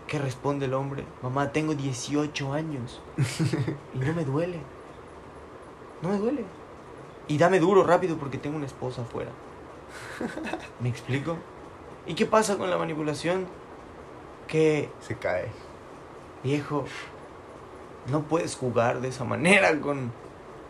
¿Qué 0.07 0.19
responde 0.19 0.65
el 0.65 0.73
hombre? 0.73 1.05
Mamá, 1.21 1.51
tengo 1.51 1.73
18 1.73 2.53
años 2.53 3.01
y 3.95 3.97
no 3.99 4.13
me 4.13 4.23
duele. 4.23 4.59
No 6.01 6.09
me 6.09 6.17
duele. 6.17 6.45
Y 7.27 7.37
dame 7.37 7.59
duro 7.59 7.83
rápido 7.83 8.17
porque 8.17 8.37
tengo 8.37 8.57
una 8.57 8.65
esposa 8.65 9.03
afuera. 9.03 9.31
¿Me 10.79 10.89
explico? 10.89 11.37
¿Y 12.09 12.15
qué 12.15 12.25
pasa 12.25 12.57
con 12.57 12.71
la 12.71 12.77
manipulación? 12.79 13.45
Que 14.47 14.89
Se 14.99 15.15
cae. 15.15 15.51
Viejo, 16.43 16.85
no 18.07 18.23
puedes 18.23 18.55
jugar 18.55 18.99
de 19.01 19.09
esa 19.09 19.25
manera 19.25 19.79
con 19.79 20.11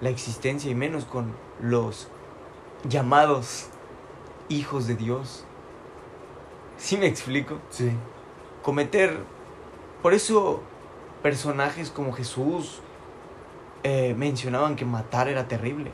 la 0.01 0.09
existencia 0.09 0.69
y 0.69 0.75
menos 0.75 1.05
con 1.05 1.33
los 1.61 2.09
llamados 2.89 3.67
hijos 4.49 4.85
de 4.85 4.95
Dios. 4.97 5.45
¿Sí 6.77 6.97
me 6.97 7.07
explico? 7.07 7.59
Sí. 7.69 7.89
Cometer... 8.61 9.23
Por 10.01 10.13
eso 10.13 10.61
personajes 11.23 11.89
como 11.89 12.11
Jesús 12.11 12.81
eh, 13.83 14.13
mencionaban 14.17 14.75
que 14.75 14.83
matar 14.83 15.29
era 15.29 15.47
terrible. 15.47 15.91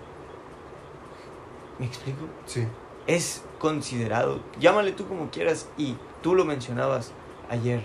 ¿Me 1.77 1.85
explico? 1.85 2.25
Sí. 2.47 2.67
Es 3.05 3.43
considerado, 3.69 4.41
llámale 4.59 4.91
tú 4.91 5.07
como 5.07 5.31
quieras 5.31 5.65
y 5.75 5.95
tú 6.21 6.35
lo 6.35 6.45
mencionabas 6.45 7.11
ayer. 7.49 7.81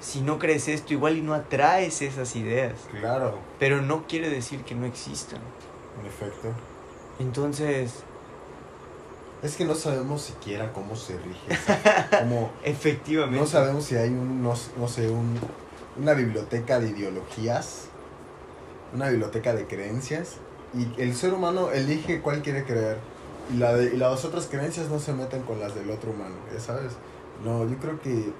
Si 0.00 0.20
no 0.22 0.40
crees 0.40 0.66
esto, 0.66 0.92
igual 0.92 1.16
y 1.16 1.22
no 1.22 1.34
atraes 1.34 2.02
esas 2.02 2.34
ideas. 2.34 2.72
Claro. 3.00 3.38
Pero 3.60 3.80
no 3.80 4.06
quiere 4.08 4.28
decir 4.28 4.64
que 4.64 4.74
no 4.74 4.86
existan. 4.86 5.38
En 6.00 6.06
efecto. 6.06 6.48
Entonces, 7.20 8.02
Es 9.40 9.54
que 9.56 9.64
no 9.64 9.76
sabemos 9.76 10.22
siquiera 10.22 10.72
cómo 10.72 10.96
se 10.96 11.16
rige. 11.16 11.52
esa- 11.54 12.08
Como 12.20 12.50
efectivamente. 12.64 13.38
no 13.38 13.46
sabemos 13.46 13.84
si 13.84 13.94
hay 13.94 14.08
un, 14.10 14.42
no, 14.42 14.54
no 14.76 14.88
sé, 14.88 15.08
un, 15.08 15.38
una 15.96 16.12
biblioteca 16.14 16.80
de 16.80 16.90
ideologías, 16.90 17.84
una 18.92 19.08
biblioteca 19.10 19.54
de 19.54 19.66
creencias, 19.68 20.38
y 20.74 21.00
el 21.00 21.14
ser 21.14 21.32
humano 21.34 21.70
elige 21.70 22.20
cuál 22.20 22.42
quiere 22.42 22.64
creer. 22.64 22.98
Y, 23.52 23.56
la 23.58 23.74
de- 23.74 23.94
y 23.94 23.96
las 23.96 24.24
otras 24.24 24.46
creencias 24.46 24.88
no 24.90 24.98
se 24.98 25.12
meten 25.12 25.42
con 25.42 25.58
las 25.60 25.74
del 25.74 25.90
otro 25.90 26.10
humano, 26.10 26.34
¿ya 26.52 26.60
sabes? 26.60 26.92
No, 27.44 27.66
yo 27.68 27.76
creo 27.78 28.00
que 28.00 28.30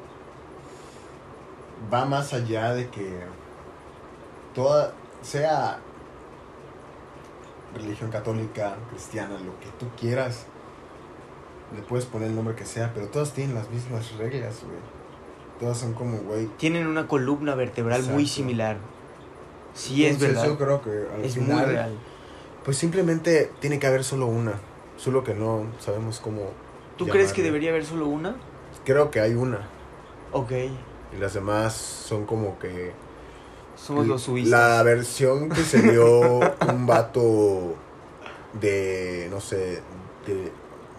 va 1.92 2.05
más 2.05 2.33
allá 2.35 2.75
de 2.75 2.88
que 2.88 3.21
toda, 4.55 4.92
sea 5.23 5.79
religión 7.75 8.11
católica, 8.11 8.77
cristiana, 8.90 9.35
lo 9.35 9.59
que 9.61 9.66
tú 9.79 9.87
quieras, 9.99 10.47
le 11.75 11.83
puedes 11.83 12.07
poner 12.07 12.29
el 12.29 12.35
nombre 12.35 12.55
que 12.55 12.64
sea, 12.64 12.92
pero 12.94 13.09
todas 13.09 13.33
tienen 13.33 13.55
las 13.55 13.71
mismas 13.71 14.12
reglas, 14.16 14.57
güey. 14.64 14.79
Todas 15.61 15.79
son 15.79 15.92
como, 15.92 16.18
güey. 16.18 16.47
Tienen 16.57 16.87
una 16.87 17.07
columna 17.09 17.55
vertebral 17.55 18.03
muy 18.05 18.27
similar. 18.27 18.77
Sí, 19.75 20.07
es 20.07 20.18
verdad. 20.18 20.47
Yo 20.47 20.57
creo 20.59 20.83
que 20.83 20.90
al 21.14 21.25
Es 21.25 21.37
muy 21.37 21.61
real. 21.62 21.97
pues 22.64 22.77
simplemente 22.77 23.51
tiene 23.61 23.79
que 23.79 23.87
haber 23.87 24.03
solo 24.05 24.27
una. 24.27 24.53
Solo 24.98 25.22
que 25.22 25.32
no 25.32 25.64
sabemos 25.78 26.18
cómo. 26.18 26.50
¿Tú 26.96 27.06
crees 27.06 27.32
que 27.32 27.42
debería 27.42 27.70
haber 27.70 27.87
solo 27.87 28.08
una? 28.08 28.37
Creo 28.84 29.11
que 29.11 29.20
hay 29.20 29.34
una. 29.34 29.68
Ok. 30.32 30.50
Y 30.50 31.20
las 31.20 31.34
demás 31.34 31.72
son 31.74 32.26
como 32.26 32.58
que. 32.58 32.92
Somos 33.76 34.08
los 34.08 34.22
suizos. 34.22 34.50
La 34.50 34.82
versión 34.82 35.50
que 35.50 35.62
se 35.62 35.80
dio 35.82 36.40
un 36.68 36.87
vato 36.87 37.76
de. 38.61 39.28
No 39.30 39.40
sé. 39.40 39.80
De, 40.26 40.52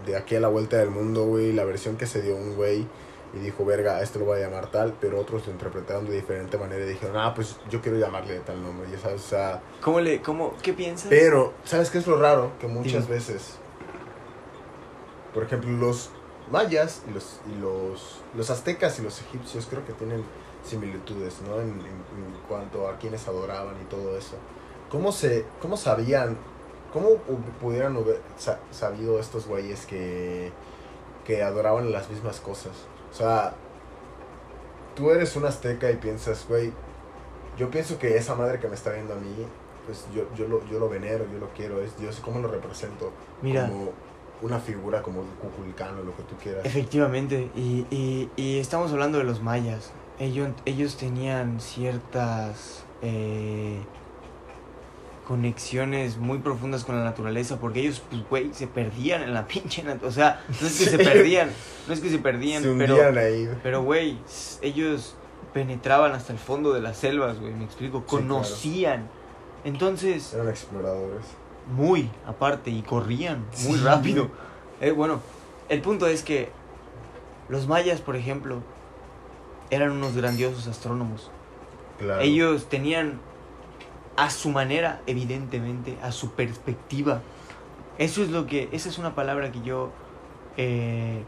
de 0.05 0.15
aquí 0.15 0.35
a 0.35 0.39
la 0.39 0.47
vuelta 0.47 0.77
del 0.77 0.91
mundo, 0.91 1.25
güey. 1.25 1.51
La 1.51 1.65
versión 1.65 1.97
que 1.97 2.07
se 2.07 2.21
dio 2.21 2.37
un 2.37 2.55
güey. 2.55 2.87
Y 3.31 3.39
dijo, 3.39 3.63
verga, 3.63 3.97
a 3.97 4.01
este 4.01 4.17
lo 4.17 4.25
voy 4.25 4.39
a 4.39 4.47
llamar 4.47 4.71
tal. 4.71 4.95
Pero 5.01 5.19
otros 5.19 5.45
lo 5.45 5.51
interpretaron 5.51 6.07
de 6.07 6.15
diferente 6.15 6.57
manera. 6.57 6.85
Y 6.85 6.89
dijeron, 6.89 7.17
ah, 7.17 7.33
pues 7.35 7.57
yo 7.69 7.81
quiero 7.81 7.99
llamarle 7.99 8.35
de 8.35 8.39
tal 8.39 8.63
nombre. 8.63 8.87
Ya 8.89 8.97
sabes, 8.97 9.25
o 9.25 9.27
sea. 9.27 9.61
¿Cómo 9.81 9.99
le, 9.99 10.21
cómo, 10.21 10.55
qué 10.63 10.71
piensas? 10.71 11.09
Pero, 11.09 11.53
¿sabes 11.65 11.89
qué 11.89 11.97
es 11.97 12.07
lo 12.07 12.17
raro? 12.17 12.53
Que 12.61 12.67
muchas 12.67 13.09
veces, 13.09 13.58
por 15.33 15.43
ejemplo, 15.43 15.69
los 15.71 16.09
mayas 16.51 17.03
y 17.09 17.13
los, 17.13 17.41
y 17.53 17.59
los, 17.59 18.21
los 18.35 18.49
aztecas 18.49 18.97
y 18.99 19.03
los 19.03 19.21
egipcios 19.21 19.67
creo 19.69 19.85
que 19.85 19.93
tienen 19.93 20.23
similitudes, 20.63 21.41
¿no? 21.47 21.55
En, 21.61 21.69
en- 21.69 21.79
en 21.85 22.33
cuanto 22.47 22.87
a 22.87 22.97
quienes 22.97 23.27
adoraban 23.27 23.75
y 23.81 23.85
todo 23.85 24.17
eso. 24.17 24.35
¿Cómo, 24.89 25.11
se, 25.11 25.45
cómo 25.61 25.77
sabían, 25.77 26.37
cómo 26.91 27.15
pudieran 27.61 27.95
haber 27.95 28.19
sa- 28.37 28.59
sabido 28.71 29.19
estos 29.19 29.45
güeyes 29.47 29.85
que, 29.85 30.51
que 31.25 31.43
adoraban 31.43 31.91
las 31.91 32.09
mismas 32.09 32.39
cosas? 32.39 32.73
O 33.11 33.15
sea, 33.15 33.53
tú 34.95 35.11
eres 35.11 35.35
un 35.35 35.45
azteca 35.45 35.89
y 35.91 35.95
piensas, 35.97 36.45
güey, 36.47 36.73
yo 37.57 37.69
pienso 37.69 37.99
que 37.99 38.17
esa 38.17 38.35
madre 38.35 38.59
que 38.59 38.67
me 38.67 38.75
está 38.75 38.91
viendo 38.91 39.13
a 39.13 39.17
mí, 39.17 39.45
pues 39.85 40.05
yo, 40.13 40.23
yo, 40.35 40.47
lo, 40.47 40.65
yo 40.65 40.79
lo 40.79 40.89
venero, 40.89 41.25
yo 41.31 41.39
lo 41.39 41.49
quiero, 41.49 41.81
es 41.81 41.97
Dios, 41.97 42.19
¿cómo 42.23 42.39
lo 42.39 42.47
represento? 42.47 43.11
Mira, 43.41 43.67
Como 43.67 43.91
una 44.41 44.59
figura 44.59 45.01
como 45.01 45.23
Cuculcano, 45.41 46.01
lo 46.03 46.15
que 46.15 46.23
tú 46.23 46.35
quieras. 46.41 46.65
efectivamente, 46.65 47.49
y, 47.55 47.85
y, 47.91 48.29
y 48.35 48.59
estamos 48.59 48.91
hablando 48.91 49.17
de 49.17 49.23
los 49.23 49.41
mayas. 49.41 49.91
Ellos, 50.19 50.49
ellos 50.65 50.97
tenían 50.97 51.59
ciertas 51.61 52.83
eh, 53.01 53.79
conexiones 55.25 56.17
muy 56.17 56.39
profundas 56.39 56.83
con 56.83 56.97
la 56.97 57.03
naturaleza, 57.03 57.59
porque 57.59 57.81
ellos, 57.81 58.01
pues, 58.09 58.27
güey, 58.29 58.53
se 58.53 58.67
perdían 58.67 59.21
en 59.21 59.33
la 59.33 59.47
pinche 59.47 59.83
O 60.03 60.11
sea, 60.11 60.43
no 60.59 60.67
es 60.67 60.77
que 60.79 60.85
se 60.85 60.97
perdían, 60.97 61.51
no 61.87 61.93
es 61.93 61.99
que 61.99 62.09
se 62.09 62.17
perdían, 62.17 62.63
Se 62.63 62.73
pero... 62.73 63.19
ahí. 63.19 63.49
Pero, 63.61 63.83
güey, 63.83 64.17
ellos 64.61 65.15
penetraban 65.53 66.13
hasta 66.13 66.33
el 66.33 66.39
fondo 66.39 66.73
de 66.73 66.81
las 66.81 66.97
selvas, 66.97 67.39
güey, 67.39 67.53
me 67.53 67.65
explico, 67.65 68.05
conocían. 68.05 69.07
Entonces, 69.63 70.33
Eran 70.33 70.49
exploradores. 70.49 71.25
Muy 71.69 72.09
aparte 72.25 72.69
y 72.71 72.81
corrían 72.81 73.45
muy 73.67 73.77
Sí. 73.77 73.83
rápido. 73.83 74.29
Eh, 74.81 74.91
bueno, 74.91 75.19
el 75.69 75.81
punto 75.81 76.07
es 76.07 76.23
que 76.23 76.49
los 77.47 77.67
mayas, 77.67 78.01
por 78.01 78.15
ejemplo, 78.15 78.61
eran 79.69 79.91
unos 79.91 80.15
grandiosos 80.15 80.67
astrónomos. 80.67 81.29
Claro. 81.99 82.21
Ellos 82.21 82.67
tenían 82.69 83.19
a 84.17 84.29
su 84.29 84.49
manera, 84.49 85.01
evidentemente, 85.05 85.97
a 86.01 86.11
su 86.11 86.31
perspectiva. 86.31 87.21
Eso 87.97 88.23
es 88.23 88.29
lo 88.29 88.47
que, 88.47 88.69
esa 88.71 88.89
es 88.89 88.97
una 88.97 89.15
palabra 89.15 89.51
que 89.51 89.61
yo 89.61 89.91
eh, 90.57 91.23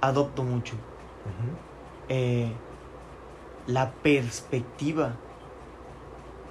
adopto 0.00 0.42
mucho. 0.42 0.74
Eh, 2.08 2.52
la 3.66 3.90
perspectiva 3.92 5.16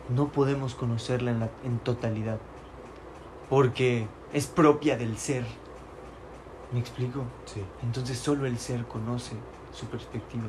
no 0.09 0.27
podemos 0.29 0.75
conocerla 0.75 1.31
en, 1.31 1.39
la, 1.39 1.49
en 1.63 1.79
totalidad 1.79 2.37
porque 3.49 4.07
es 4.33 4.47
propia 4.47 4.97
del 4.97 5.17
ser. 5.17 5.45
¿Me 6.71 6.79
explico? 6.79 7.23
Sí. 7.45 7.63
Entonces 7.83 8.17
solo 8.17 8.45
el 8.45 8.57
ser 8.57 8.85
conoce 8.85 9.35
su 9.71 9.85
perspectiva. 9.87 10.45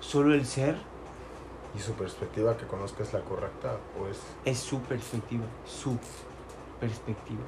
Solo 0.00 0.34
el 0.34 0.46
ser 0.46 0.76
¿Y 1.76 1.80
su 1.80 1.92
perspectiva 1.92 2.56
que 2.56 2.66
conozca 2.66 3.02
es 3.02 3.12
la 3.12 3.20
correcta 3.20 3.76
o 4.00 4.08
es...? 4.08 4.18
es 4.44 4.58
su 4.58 4.80
perspectiva, 4.80 5.44
su 5.66 5.98
perspectiva. 6.80 7.42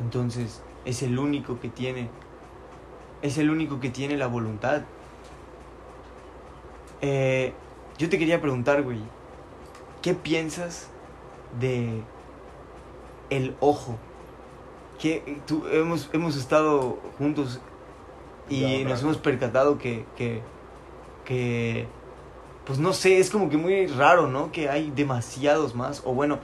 Entonces, 0.00 0.62
es 0.84 1.02
el 1.02 1.18
único 1.18 1.58
que 1.58 1.68
tiene, 1.68 2.10
es 3.22 3.38
el 3.38 3.50
único 3.50 3.80
que 3.80 3.90
tiene 3.90 4.16
la 4.16 4.26
voluntad. 4.26 4.82
Eh, 7.00 7.54
yo 7.98 8.08
te 8.08 8.18
quería 8.18 8.40
preguntar, 8.40 8.82
güey, 8.82 9.00
¿qué 10.06 10.14
piensas 10.14 10.86
de 11.58 12.00
el 13.28 13.56
ojo? 13.58 13.98
Que 15.00 15.40
tú 15.48 15.64
hemos, 15.66 16.08
hemos 16.12 16.36
estado 16.36 17.00
juntos 17.18 17.60
y 18.48 18.84
nos 18.84 19.02
hemos 19.02 19.16
percatado 19.16 19.78
que, 19.78 20.04
que, 20.16 20.42
que, 21.24 21.88
pues 22.64 22.78
no 22.78 22.92
sé, 22.92 23.18
es 23.18 23.30
como 23.30 23.50
que 23.50 23.56
muy 23.56 23.88
raro, 23.88 24.28
¿no? 24.28 24.52
Que 24.52 24.68
hay 24.68 24.92
demasiados 24.94 25.74
más, 25.74 26.02
o 26.04 26.14
bueno, 26.14 26.38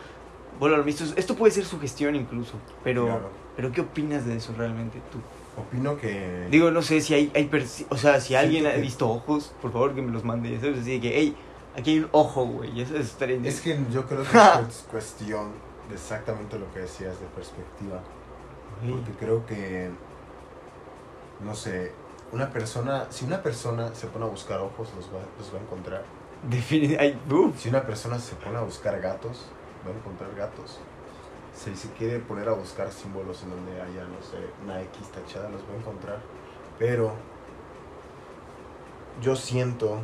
bueno, 0.59 0.85
esto 0.85 1.37
puede 1.37 1.53
ser 1.53 1.65
sugestión 1.65 2.17
incluso, 2.17 2.55
pero, 2.83 3.05
Claro. 3.05 3.31
pero 3.55 3.71
¿qué 3.71 3.83
opinas 3.83 4.27
de 4.27 4.39
eso 4.39 4.53
realmente 4.59 4.99
tú? 5.13 5.19
Opino 5.63 5.97
que... 5.99 6.49
Digo, 6.51 6.73
no 6.73 6.83
sé 6.83 7.01
si 7.01 7.15
hay, 7.15 7.31
hay 7.37 7.49
o 7.91 7.97
sea, 7.97 8.21
si 8.21 8.35
alguien 8.35 8.67
ha 8.67 8.73
visto 8.73 9.09
ojos, 9.09 9.55
por 9.63 9.71
favor 9.71 9.95
que 9.95 10.03
me 10.03 10.11
los 10.11 10.25
mande, 10.25 10.59
¿sabes? 10.59 10.81
Así 10.81 11.01
que, 11.01 11.13
hey, 11.17 11.37
aquí 11.77 11.91
hay 11.93 11.99
un 12.01 12.09
ojo, 12.13 12.45
güey, 12.47 12.81
eso 12.81 12.97
estaría 12.97 13.37
Es 13.49 13.61
que 13.61 13.79
yo 13.91 14.07
creo 14.07 14.23
que 14.31 14.69
es 14.69 14.85
cuestión 14.91 15.53
de 15.89 15.95
exactamente 15.95 16.59
lo 16.59 16.71
que 16.73 16.81
decías 16.81 17.19
de 17.21 17.27
perspectiva. 17.27 18.01
Porque 18.81 19.13
creo 19.13 19.47
que, 19.47 19.91
no 21.41 21.55
sé, 21.55 21.93
una 22.33 22.51
persona, 22.51 23.07
si 23.11 23.25
una 23.25 23.43
persona 23.43 23.95
se 23.95 24.07
pone 24.09 24.25
a 24.25 24.29
buscar 24.29 24.61
ojos, 24.61 24.89
los 24.97 25.07
va, 25.07 25.21
los 25.39 25.55
va 25.55 25.59
a 25.59 25.63
encontrar. 25.63 26.03
defini- 26.51 26.97
ay, 26.99 27.21
uf, 27.31 27.59
Si 27.61 27.69
una 27.69 27.83
persona 27.83 28.19
se 28.19 28.35
pone 28.37 28.57
a 28.59 28.63
buscar 28.63 29.01
gatos, 29.01 29.47
va 29.87 29.91
a 29.93 29.95
encontrar 29.97 30.35
gatos. 30.35 30.81
Si 31.55 31.77
se 31.77 31.91
quiere 31.93 32.19
poner 32.19 32.49
a 32.49 32.53
buscar 32.53 32.91
símbolos 32.91 33.43
en 33.43 33.51
donde 33.51 33.73
haya, 33.81 34.05
no 34.05 34.21
sé, 34.23 34.39
una 34.65 34.81
X 34.83 35.09
tachada, 35.13 35.49
los 35.51 35.61
va 35.63 35.75
a 35.75 35.77
encontrar. 35.77 36.19
Pero 36.79 37.13
yo 39.21 39.37
siento 39.37 40.01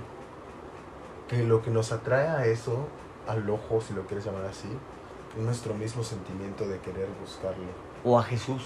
que 1.29 1.43
lo 1.45 1.63
que 1.63 1.71
nos 1.71 1.93
atrae 1.93 2.27
a 2.29 2.47
eso, 2.47 2.87
al 3.27 3.49
ojo, 3.51 3.81
si 3.81 3.93
lo 3.95 4.07
quieres 4.07 4.25
llamar 4.25 4.45
así, 4.47 4.69
es 5.37 5.43
nuestro 5.45 5.75
mismo 5.75 6.03
sentimiento 6.03 6.67
de 6.67 6.79
querer 6.79 7.09
buscarlo. 7.21 7.65
o 8.05 8.19
a 8.19 8.23
Jesús, 8.23 8.63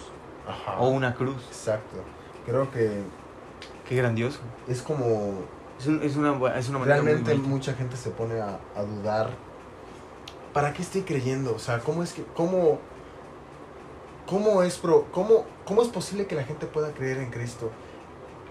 Ajá. 0.47 0.79
o 0.79 0.89
una 0.91 1.15
cruz, 1.15 1.43
Exacto. 1.49 1.97
Creo 2.47 2.71
que 2.71 3.03
qué 3.89 3.97
grandioso. 3.97 4.41
es 4.69 4.83
como 4.83 5.41
Es, 5.79 5.87
un- 5.87 6.03
es 6.03 6.17
una, 6.17 6.31
es 6.57 6.69
una 6.69 6.79
manera 6.79 7.01
Realmente 7.01 7.35
mucha 7.35 7.73
gente 7.75 7.97
se 7.97 8.11
pone 8.11 8.41
a, 8.41 8.59
a 8.77 8.83
dudar. 8.83 9.31
¿Para 10.53 10.73
qué 10.73 10.83
estoy 10.83 11.03
creyendo? 11.03 11.55
O 11.55 11.59
sea, 11.59 11.79
¿cómo 11.81 12.03
es 12.03 12.13
que, 12.13 12.25
cómo, 12.37 12.79
cómo 14.27 14.63
es, 14.63 14.77
pro, 14.79 15.07
cómo, 15.13 15.45
cómo 15.65 15.83
es 15.83 15.89
posible 15.89 16.27
que 16.27 16.35
la 16.35 16.45
gente 16.45 16.67
pueda 16.67 16.93
creer 16.93 17.19
en 17.19 17.31
Cristo? 17.31 17.71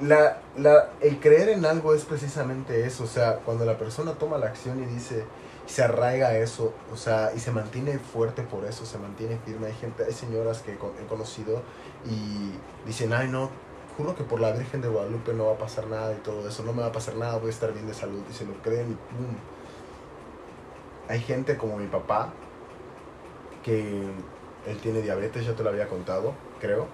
La, 0.01 0.41
la, 0.57 0.89
el 1.01 1.19
creer 1.19 1.49
en 1.49 1.65
algo 1.65 1.93
es 1.93 2.05
precisamente 2.05 2.85
eso, 2.87 3.03
o 3.03 3.07
sea, 3.07 3.37
cuando 3.37 3.65
la 3.65 3.77
persona 3.77 4.13
toma 4.13 4.39
la 4.39 4.47
acción 4.47 4.81
y 4.81 4.85
dice, 4.87 5.25
se 5.67 5.83
arraiga 5.83 6.35
eso, 6.37 6.73
o 6.91 6.97
sea, 6.97 7.31
y 7.35 7.39
se 7.39 7.51
mantiene 7.51 7.99
fuerte 7.99 8.41
por 8.41 8.65
eso, 8.65 8.85
se 8.85 8.97
mantiene 8.97 9.37
firme. 9.45 9.67
Hay 9.67 9.73
gente, 9.73 10.03
hay 10.03 10.13
señoras 10.13 10.61
que 10.61 10.73
he 10.73 11.07
conocido 11.07 11.61
y 12.05 12.51
dicen, 12.85 13.13
ay 13.13 13.27
no, 13.27 13.49
juro 13.95 14.15
que 14.15 14.23
por 14.23 14.39
la 14.41 14.51
Virgen 14.51 14.81
de 14.81 14.87
Guadalupe 14.87 15.33
no 15.33 15.45
va 15.45 15.53
a 15.53 15.57
pasar 15.57 15.87
nada 15.87 16.13
y 16.13 16.17
todo 16.17 16.47
eso, 16.47 16.63
no 16.63 16.73
me 16.73 16.81
va 16.81 16.87
a 16.87 16.91
pasar 16.91 17.15
nada, 17.15 17.37
voy 17.37 17.47
a 17.47 17.51
estar 17.51 17.71
bien 17.71 17.87
de 17.87 17.93
salud, 17.93 18.21
y 18.29 18.33
se 18.33 18.45
lo 18.45 18.53
creen 18.61 18.91
y 18.91 18.95
pum. 18.95 19.35
Hay 21.07 21.19
gente 21.19 21.57
como 21.57 21.77
mi 21.77 21.87
papá, 21.87 22.33
que 23.63 24.01
él 24.65 24.77
tiene 24.81 25.01
diabetes, 25.01 25.45
ya 25.45 25.55
te 25.55 25.63
lo 25.63 25.69
había 25.69 25.87
contado, 25.87 26.33
creo. 26.59 26.87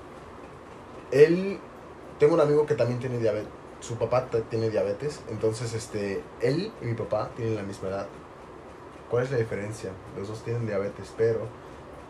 Él, 1.11 1.59
tengo 2.19 2.33
un 2.35 2.41
amigo 2.41 2.65
que 2.65 2.75
también 2.75 2.99
tiene 2.99 3.17
diabetes, 3.19 3.49
su 3.79 3.95
papá 3.95 4.25
tiene 4.49 4.69
diabetes, 4.69 5.21
entonces 5.29 5.73
este, 5.73 6.23
él 6.41 6.71
y 6.81 6.85
mi 6.85 6.93
papá 6.95 7.29
tienen 7.35 7.55
la 7.55 7.63
misma 7.63 7.89
edad. 7.89 8.07
¿Cuál 9.09 9.23
es 9.23 9.31
la 9.31 9.37
diferencia? 9.37 9.91
Los 10.17 10.27
dos 10.27 10.43
tienen 10.43 10.65
diabetes, 10.65 11.13
pero 11.15 11.41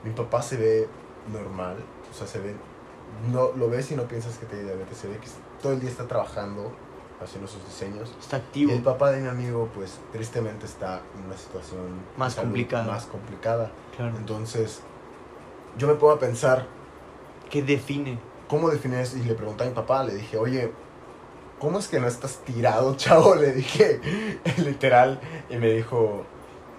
mi 0.03 0.11
papá 0.11 0.41
se 0.41 0.57
ve 0.57 0.87
normal, 1.31 1.77
o 2.09 2.13
sea, 2.13 2.25
se 2.25 2.39
ve, 2.39 2.55
no, 3.31 3.51
lo 3.55 3.69
ves 3.69 3.91
y 3.91 3.95
no 3.95 4.03
piensas 4.03 4.37
que 4.37 4.45
tiene 4.45 4.63
diabetes, 4.63 4.97
se 4.97 5.07
ve 5.07 5.17
que 5.17 5.27
todo 5.61 5.73
el 5.73 5.79
día 5.79 5.89
está 5.89 6.07
trabajando, 6.07 6.71
haciendo 7.21 7.47
sus 7.47 7.63
diseños. 7.65 8.15
Está 8.19 8.37
Y 8.37 8.39
activo. 8.39 8.71
el 8.71 8.81
papá 8.81 9.11
de 9.11 9.21
mi 9.21 9.27
amigo, 9.27 9.69
pues 9.75 9.99
tristemente 10.11 10.65
está 10.65 11.01
en 11.17 11.25
una 11.25 11.37
situación 11.37 11.81
Más 12.15 12.35
complicada. 12.35 12.85
Más 12.85 13.05
complicada. 13.05 13.71
Claro. 13.95 14.15
Entonces, 14.17 14.81
yo 15.77 15.87
me 15.87 15.95
pongo 15.95 16.13
a 16.13 16.19
pensar, 16.19 16.65
¿Qué 17.49 17.61
define? 17.61 18.19
¿Cómo 18.47 18.69
defines? 18.69 19.15
Y 19.15 19.23
le 19.23 19.33
pregunté 19.33 19.63
a 19.63 19.67
mi 19.67 19.73
papá, 19.73 20.03
le 20.03 20.15
dije, 20.15 20.37
oye, 20.37 20.71
¿cómo 21.59 21.79
es 21.79 21.87
que 21.87 21.99
no 21.99 22.07
estás 22.07 22.37
tirado, 22.45 22.95
chavo? 22.97 23.35
Le 23.35 23.53
dije, 23.53 24.01
literal. 24.57 25.19
Y 25.49 25.57
me 25.57 25.71
dijo, 25.71 26.23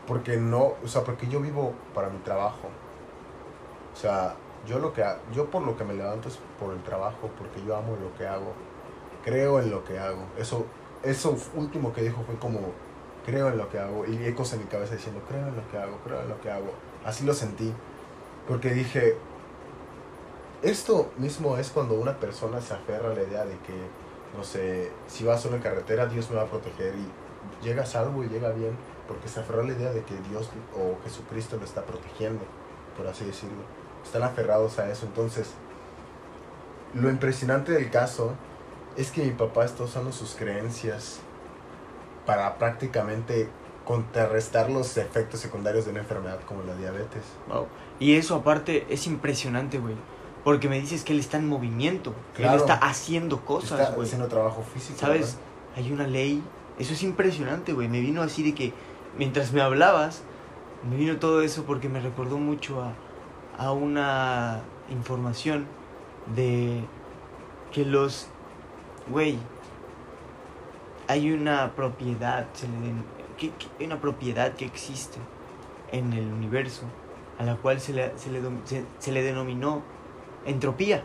porque 0.07 0.37
no, 0.37 0.75
o 0.83 0.89
sea, 0.89 1.05
porque 1.05 1.29
yo 1.29 1.41
vivo 1.41 1.75
para 1.95 2.09
mi 2.09 2.19
trabajo. 2.19 2.69
O 3.93 3.97
sea, 3.97 4.35
yo 4.67 4.79
lo 4.79 4.93
que 4.93 5.05
yo 5.33 5.51
por 5.51 5.63
lo 5.63 5.77
que 5.77 5.85
me 5.85 5.95
levanto 5.95 6.29
es 6.29 6.39
por 6.59 6.73
el 6.73 6.83
trabajo, 6.83 7.31
porque 7.39 7.65
yo 7.67 7.77
amo 7.77 7.97
lo 8.01 8.17
que 8.17 8.27
hago. 8.27 8.53
Creo 9.25 9.61
en 9.61 9.71
lo 9.71 9.85
que 9.85 9.99
hago. 9.99 10.23
Eso, 10.39 10.67
eso 11.03 11.37
último 11.55 11.93
que 11.93 12.03
dijo 12.03 12.23
fue 12.25 12.37
como, 12.37 12.61
creo 13.27 13.49
en 13.49 13.59
lo 13.59 13.69
que 13.69 13.79
hago. 13.79 14.07
Y 14.07 14.25
ecos 14.25 14.53
en 14.53 14.61
mi 14.61 14.67
cabeza 14.67 14.95
diciendo, 14.95 15.21
creo 15.29 15.47
en 15.49 15.57
lo 15.57 15.69
que 15.71 15.79
hago, 15.79 15.99
creo 16.05 16.23
en 16.23 16.29
lo 16.29 16.41
que 16.41 16.51
hago. 16.51 16.73
Así 17.05 17.25
lo 17.25 17.35
sentí. 17.35 17.73
Porque 18.47 18.71
dije, 18.71 19.17
esto 20.63 21.11
mismo 21.19 21.57
es 21.57 21.71
cuando 21.71 21.95
una 21.95 22.19
persona 22.19 22.61
se 22.61 22.75
aferra 22.75 23.11
a 23.11 23.15
la 23.15 23.23
idea 23.23 23.45
de 23.45 23.57
que, 23.59 23.75
no 24.37 24.45
sé, 24.45 24.91
si 25.07 25.25
vas 25.25 25.41
solo 25.41 25.57
en 25.57 25.63
carretera, 25.63 26.07
Dios 26.07 26.29
me 26.31 26.37
va 26.37 26.43
a 26.43 26.47
proteger 26.47 26.95
y 26.95 27.65
llega 27.65 27.87
salvo 27.87 28.25
y 28.25 28.29
llega 28.29 28.51
bien, 28.51 28.77
porque 29.07 29.29
se 29.29 29.41
aferró 29.41 29.61
a 29.61 29.65
la 29.65 29.73
idea 29.73 29.93
de 29.93 30.03
que 30.03 30.15
Dios 30.29 30.51
o 30.75 31.03
Jesucristo 31.05 31.57
lo 31.57 31.65
está 31.65 31.83
protegiendo, 31.85 32.45
por 32.97 33.07
así 33.07 33.25
decirlo. 33.25 33.63
Están 34.05 34.23
aferrados 34.23 34.79
a 34.79 34.91
eso. 34.91 35.07
Entonces, 35.07 35.53
lo 36.95 37.11
impresionante 37.11 37.73
del 37.73 37.91
caso 37.91 38.33
es 38.97 39.11
que 39.11 39.23
mi 39.25 39.31
papá 39.31 39.65
está 39.65 39.85
usando 39.85 40.13
sus 40.13 40.35
creencias 40.35 41.21
para 42.27 42.59
prácticamente 42.59 43.49
contrarrestar 43.85 44.69
los 44.71 44.97
efectos 44.99 45.41
secundarios 45.41 45.87
de 45.87 45.93
una 45.93 46.01
enfermedad 46.01 46.41
como 46.47 46.63
la 46.63 46.75
diabetes. 46.75 47.23
Wow. 47.49 47.67
Y 47.99 48.17
eso 48.17 48.35
aparte 48.35 48.87
es 48.91 49.07
impresionante, 49.07 49.79
güey. 49.79 49.95
Porque 50.45 50.69
me 50.69 50.81
dices 50.81 51.05
que 51.05 51.13
él 51.13 51.19
está 51.21 51.37
en 51.39 51.49
movimiento. 51.49 52.15
Claro. 52.35 52.55
Él 52.55 52.61
está 52.61 52.75
haciendo 52.75 53.45
cosas, 53.45 53.81
está 53.81 54.01
haciendo 54.01 54.29
trabajo 54.29 54.63
físico. 54.63 54.99
¿Sabes? 54.99 55.37
¿verdad? 55.37 55.41
Hay 55.77 55.93
una 55.93 56.07
ley. 56.07 56.43
Eso 56.79 56.93
es 56.95 57.03
impresionante, 57.03 57.73
güey. 57.73 57.89
Me 57.89 58.01
vino 58.01 58.23
así 58.23 58.43
de 58.43 58.55
que 58.55 58.73
mientras 59.19 59.53
me 59.53 59.61
hablabas, 59.61 60.23
me 60.89 60.97
vino 60.97 61.17
todo 61.19 61.43
eso 61.43 61.65
porque 61.65 61.89
me 61.89 62.01
recordó 62.01 62.39
mucho 62.39 62.83
a, 62.83 62.93
a 63.63 63.73
una 63.73 64.61
información 64.91 65.67
de 66.35 66.83
que 67.73 67.85
los... 67.85 68.29
Güey, 69.11 69.39
hay 71.09 71.33
una 71.33 71.73
propiedad, 71.75 72.47
se 72.53 72.69
le 72.69 72.75
den- 72.75 73.05
que- 73.37 73.51
que- 73.51 73.67
hay 73.81 73.87
una 73.87 74.01
propiedad 74.01 74.55
que 74.55 74.65
existe 74.67 75.19
en 75.91 76.13
el 76.13 76.31
universo 76.33 76.83
a 77.39 77.45
la 77.45 77.57
cual 77.57 77.81
se 77.81 77.93
le, 77.95 78.13
se 78.19 78.31
le, 78.31 78.41
se 78.99 79.13
le 79.13 79.23
denominó 79.23 79.83
entropía 80.49 81.03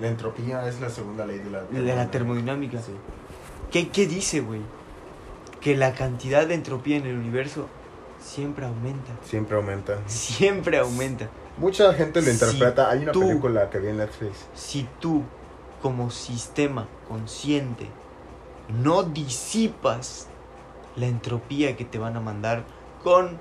La 0.00 0.08
entropía 0.08 0.68
es 0.68 0.80
la 0.80 0.90
segunda 0.90 1.24
ley 1.26 1.38
de 1.38 1.50
la 1.50 1.62
de 1.62 1.94
la 1.96 2.10
termodinámica. 2.10 2.80
Sí. 2.80 2.92
¿Qué, 3.70 3.88
qué 3.88 4.06
dice, 4.06 4.40
güey? 4.40 4.60
Que 5.60 5.76
la 5.76 5.94
cantidad 5.94 6.46
de 6.46 6.54
entropía 6.54 6.96
en 6.98 7.06
el 7.06 7.16
universo 7.16 7.66
siempre 8.20 8.66
aumenta. 8.66 9.12
Siempre 9.24 9.56
aumenta. 9.56 9.98
Siempre 10.06 10.78
aumenta. 10.78 11.28
Mucha 11.58 11.92
gente 11.94 12.20
lo 12.20 12.26
Si 12.26 12.32
interpreta. 12.32 12.90
Hay 12.90 13.02
una 13.04 13.12
tú- 13.12 13.20
película 13.20 13.70
que 13.70 13.78
vi 13.78 13.88
en 13.88 13.96
Netflix. 13.98 14.46
Si 14.54 14.86
tú, 15.00 15.22
como 15.82 16.10
sistema 16.10 16.86
consciente, 17.08 17.86
no 18.82 19.02
disipas 19.02 20.28
la 20.96 21.06
entropía 21.06 21.76
que 21.76 21.84
te 21.84 21.98
van 21.98 22.16
a 22.16 22.20
mandar 22.20 22.64
con 23.02 23.38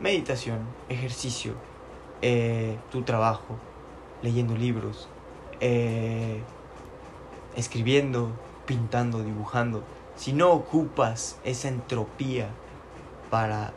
meditación, 0.00 0.58
ejercicio, 0.88 1.52
eh, 2.22 2.76
tu 2.90 3.02
trabajo, 3.02 3.56
leyendo 4.22 4.56
libros, 4.56 5.08
eh, 5.60 6.42
escribiendo, 7.56 8.30
pintando, 8.66 9.22
dibujando, 9.22 9.82
si 10.16 10.32
no 10.32 10.50
ocupas 10.50 11.38
esa 11.44 11.68
entropía 11.68 12.48
para, 13.30 13.72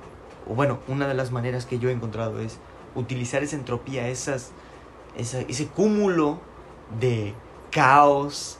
o 0.49 0.53
bueno, 0.55 0.79
una 0.87 1.07
de 1.07 1.13
las 1.13 1.31
maneras 1.31 1.65
que 1.65 1.79
yo 1.79 1.89
he 1.89 1.91
encontrado 1.91 2.39
es 2.39 2.59
utilizar 2.95 3.43
esa 3.43 3.55
entropía, 3.55 4.07
esas, 4.07 4.51
esa- 5.15 5.41
ese 5.41 5.67
cúmulo 5.67 6.39
de 6.99 7.33
caos, 7.69 8.57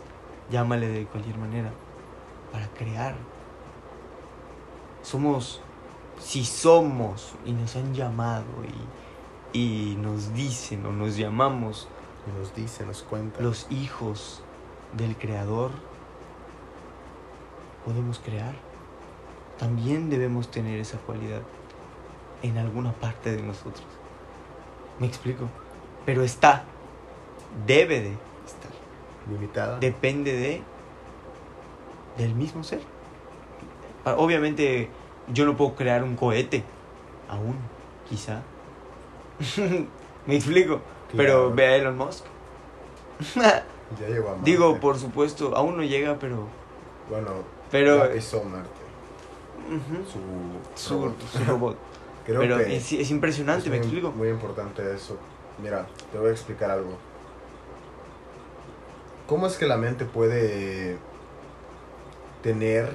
llámale 0.50 0.88
de 0.88 1.06
cualquier 1.06 1.38
manera, 1.38 1.72
para 2.52 2.68
crear. 2.70 3.16
Somos, 5.02 5.62
si 6.20 6.46
somos 6.46 7.34
y 7.46 7.52
nos 7.54 7.76
han 7.76 7.94
llamado 7.94 8.46
y, 8.64 9.01
y 9.54 9.98
nos 10.00 10.34
dicen 10.34 10.86
o 10.86 10.92
nos 10.92 11.18
llamamos 11.18 11.88
nos 12.38 12.54
dice, 12.54 12.86
nos 12.86 13.02
cuenta. 13.04 13.42
los 13.42 13.68
hijos 13.72 14.44
del 14.94 15.16
creador, 15.16 15.72
podemos 17.86 18.20
crear. 18.20 18.54
También 19.58 20.10
debemos 20.10 20.50
tener 20.50 20.80
esa 20.80 20.98
cualidad 20.98 21.42
en 22.44 22.58
alguna 22.58 22.94
parte 22.94 23.36
de 23.36 23.42
nosotros. 23.42 23.86
¿Me 25.00 25.08
explico? 25.08 25.50
Pero 26.06 26.24
está, 26.24 26.64
debe 27.66 28.02
de 28.02 28.10
estar, 28.46 28.72
Limitada. 29.30 29.80
depende 29.80 30.34
de 30.34 30.62
del 32.18 32.36
mismo 32.36 32.64
ser. 32.64 32.82
Obviamente 34.06 34.90
yo 35.32 35.46
no 35.46 35.56
puedo 35.56 35.76
crear 35.76 36.04
un 36.04 36.16
cohete 36.16 36.64
aún, 37.30 37.56
quizá. 38.10 38.42
¿Me 40.28 40.36
explico? 40.36 40.82
Pero 41.16 41.54
ve 41.54 41.66
a 41.66 41.76
Elon 41.78 41.98
Musk. 41.98 42.26
Ya 44.00 44.08
llegó 44.08 44.30
a 44.30 44.36
Marte. 44.36 44.50
Digo, 44.50 44.80
por 44.80 44.98
supuesto, 44.98 45.54
aún 45.54 45.76
no 45.76 45.84
llega, 45.84 46.18
pero. 46.18 46.48
Bueno, 47.10 47.44
Pero. 47.70 47.98
ya 47.98 48.14
pisó 48.14 48.42
Marte. 48.42 48.70
Su, 50.10 50.82
su, 50.82 50.94
robot. 50.94 51.22
su 51.30 51.44
robot. 51.44 51.78
Creo 52.26 52.40
pero 52.40 52.58
que 52.60 52.76
es, 52.76 52.92
es 52.94 53.12
impresionante, 53.12 53.66
es 53.66 53.70
me 53.70 53.78
muy, 53.78 53.86
explico. 53.86 54.12
Muy 54.12 54.30
importante 54.30 54.94
eso. 54.94 55.18
Mira, 55.62 55.88
te 56.12 56.18
voy 56.18 56.30
a 56.30 56.32
explicar 56.32 56.72
algo. 56.72 56.98
¿Cómo 59.28 59.48
es 59.48 59.58
que 59.58 59.66
la 59.66 59.78
mente 59.78 60.06
puede 60.06 60.98
tener 62.44 62.94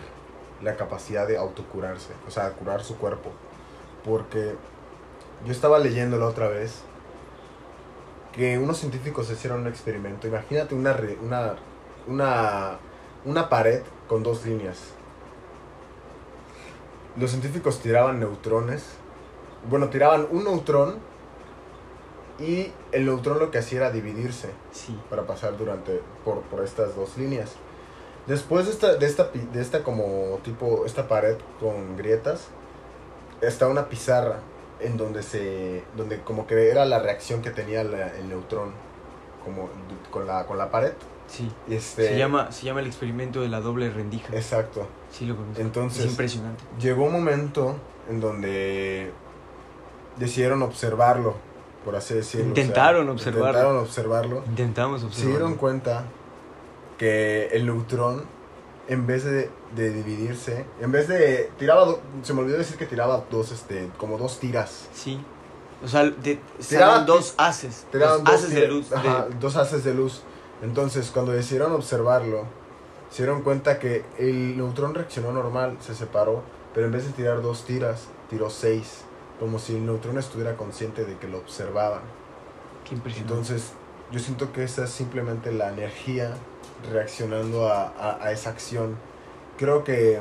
la 0.62 0.76
capacidad 0.76 1.26
de 1.26 1.36
autocurarse? 1.36 2.12
O 2.26 2.30
sea, 2.30 2.50
curar 2.52 2.82
su 2.82 2.96
cuerpo. 2.96 3.32
Porque 4.04 4.54
yo 5.44 5.52
estaba 5.52 5.78
leyendo 5.78 6.18
la 6.18 6.26
otra 6.26 6.48
vez 6.48 6.80
que 8.32 8.58
unos 8.58 8.78
científicos 8.78 9.30
hicieron 9.30 9.60
un 9.62 9.66
experimento. 9.68 10.26
Imagínate 10.26 10.74
una, 10.74 10.92
re- 10.92 11.18
una, 11.22 11.54
una, 12.06 12.78
una 13.24 13.48
pared 13.48 13.82
con 14.08 14.22
dos 14.22 14.44
líneas. 14.44 14.78
Los 17.16 17.30
científicos 17.30 17.80
tiraban 17.80 18.20
neutrones. 18.20 18.84
Bueno, 19.70 19.88
tiraban 19.88 20.26
un 20.30 20.44
neutrón 20.44 20.96
y 22.38 22.70
el 22.92 23.06
neutrón 23.06 23.38
lo 23.38 23.50
que 23.50 23.58
hacía 23.58 23.78
era 23.78 23.90
dividirse 23.90 24.50
Sí. 24.70 24.98
para 25.08 25.22
pasar 25.26 25.56
durante 25.56 26.02
por, 26.24 26.42
por 26.42 26.62
estas 26.62 26.94
dos 26.94 27.16
líneas. 27.16 27.52
Después 28.26 28.66
de 28.66 28.72
esta, 28.72 28.94
de 28.96 29.06
esta, 29.06 29.30
de 29.32 29.62
esta 29.62 29.82
como 29.82 30.38
tipo, 30.42 30.84
esta 30.84 31.08
pared 31.08 31.36
con 31.60 31.96
grietas, 31.96 32.48
está 33.40 33.68
una 33.68 33.88
pizarra 33.88 34.40
en 34.80 34.96
donde 34.96 35.22
se, 35.22 35.82
donde 35.96 36.20
como 36.20 36.46
que 36.46 36.70
era 36.70 36.84
la 36.84 36.98
reacción 36.98 37.42
que 37.42 37.50
tenía 37.50 37.82
la- 37.84 38.14
el 38.16 38.28
neutrón, 38.28 38.70
como 39.44 39.68
con 40.10 40.26
la, 40.26 40.46
con 40.46 40.58
la 40.58 40.70
pared. 40.70 40.92
Sí. 41.28 41.50
Este, 41.68 42.08
Se, 42.08 42.18
llama, 42.18 42.52
se 42.52 42.66
llama 42.66 42.80
el 42.80 42.86
experimento 42.86 43.40
de 43.40 43.48
la 43.48 43.60
doble 43.60 43.90
rendija. 43.90 44.34
Exacto. 44.34 44.86
Sí, 45.10 45.26
lo 45.26 45.36
conozco. 45.36 45.60
Entonces- 45.60 46.04
es 46.04 46.10
impresionante. 46.10 46.62
Llegó 46.80 47.04
un 47.04 47.12
momento 47.12 47.76
en 48.08 48.20
donde 48.20 49.10
decidieron 50.16 50.62
observarlo, 50.62 51.34
por 51.84 51.96
así 51.96 52.14
decirlo. 52.14 52.52
o 52.52 52.54
sea, 52.54 52.64
Intentaron 52.64 53.08
observarlo. 53.08 53.48
Intentaron 53.48 53.76
observarlo. 53.82 54.42
Intentamos 54.46 55.00
Se 55.00 55.06
observar. 55.06 55.30
dieron 55.32 55.54
cuenta 55.56 56.04
que 56.98 57.48
el 57.52 57.66
neutrón, 57.66 58.24
en 58.88 59.06
vez 59.06 59.24
de, 59.24 59.50
de 59.74 59.90
dividirse, 59.92 60.64
en 60.80 60.92
vez 60.92 61.08
de. 61.08 61.50
tiraba. 61.58 61.84
do- 61.84 62.00
se 62.22 62.32
me 62.34 62.40
olvidó 62.40 62.58
decir 62.58 62.76
que 62.76 62.86
tiraba 62.86 63.24
dos, 63.30 63.50
este, 63.52 63.90
como 63.98 64.16
dos 64.18 64.38
tiras. 64.40 64.88
Sí. 64.94 65.20
O 65.84 65.88
sea, 65.88 66.04
de, 66.04 66.38
Tiraban- 66.60 67.04
dos 67.04 67.34
haces. 67.36 67.86
Tiraban 67.92 68.24
dos 68.24 68.34
haces 68.34 68.50
de 68.54 68.68
luz. 68.68 68.90
de- 68.90 68.96
ajá, 68.96 69.26
dos 69.40 69.56
haces 69.56 69.84
de 69.84 69.94
luz. 69.94 70.22
Entonces, 70.62 71.10
cuando 71.12 71.32
decidieron 71.32 71.72
observarlo, 71.72 72.44
se 73.10 73.22
dieron 73.24 73.42
cuenta 73.42 73.78
que 73.78 74.04
el 74.18 74.56
neutrón 74.56 74.94
reaccionó 74.94 75.32
normal, 75.32 75.76
se 75.80 75.94
separó, 75.94 76.42
pero 76.74 76.86
en 76.86 76.92
vez 76.92 77.04
de 77.06 77.12
tirar 77.12 77.42
dos 77.42 77.64
tiras, 77.64 78.04
tiró 78.30 78.48
seis. 78.50 79.02
Como 79.38 79.58
si 79.58 79.76
el 79.76 79.84
neutrón 79.84 80.16
estuviera 80.16 80.56
consciente 80.56 81.04
de 81.04 81.18
que 81.18 81.28
lo 81.28 81.38
observaban. 81.38 82.00
Qué 82.88 82.94
impresionante. 82.94 83.32
Entonces, 83.34 83.72
yo 84.10 84.18
siento 84.18 84.50
que 84.52 84.64
esa 84.64 84.84
es 84.84 84.90
simplemente 84.90 85.52
la 85.52 85.68
energía 85.68 86.32
reaccionando 86.92 87.68
a, 87.68 87.88
a- 87.88 88.18
a 88.24 88.32
esa 88.32 88.50
acción. 88.50 88.96
Creo 89.56 89.84
que 89.84 90.20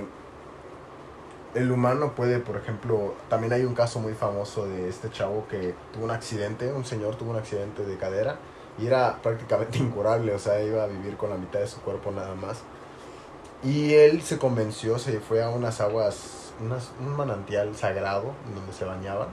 el 1.53 1.71
humano 1.71 2.13
puede, 2.15 2.39
por 2.39 2.57
ejemplo, 2.57 3.13
también 3.29 3.53
hay 3.53 3.63
un 3.63 3.73
caso 3.75 3.99
muy 3.99 4.13
famoso 4.13 4.65
de 4.67 4.89
este 4.89 5.09
chavo 5.09 5.47
que 5.49 5.73
tuvo 5.93 6.03
un 6.05 6.11
accidente, 6.11 6.71
un 6.73 6.83
señor 6.85 7.15
tuvo 7.15 7.31
un 7.31 7.37
accidente 7.37 7.85
de 7.85 7.97
cadera 7.97 8.37
y 8.77 8.87
era 8.87 9.19
prácticamente 9.21 9.77
incurable, 9.79 10.33
o 10.33 10.39
sea, 10.39 10.61
iba 10.61 10.83
a 10.83 10.87
vivir 10.87 11.15
con 11.17 11.29
la 11.29 11.37
mitad 11.37 11.59
de 11.59 11.67
su 11.67 11.79
cuerpo 11.81 12.11
nada 12.11 12.35
más. 12.35 12.59
Y 13.63 13.93
él 13.93 14.21
se 14.21 14.37
convenció, 14.37 14.99
se 14.99 15.19
fue 15.21 15.41
a 15.41 15.49
unas 15.49 15.79
aguas, 15.81 16.51
unas, 16.61 16.91
un 16.99 17.15
manantial 17.15 17.75
sagrado 17.75 18.33
donde 18.53 18.71
se 18.73 18.85
bañaban 18.85 19.27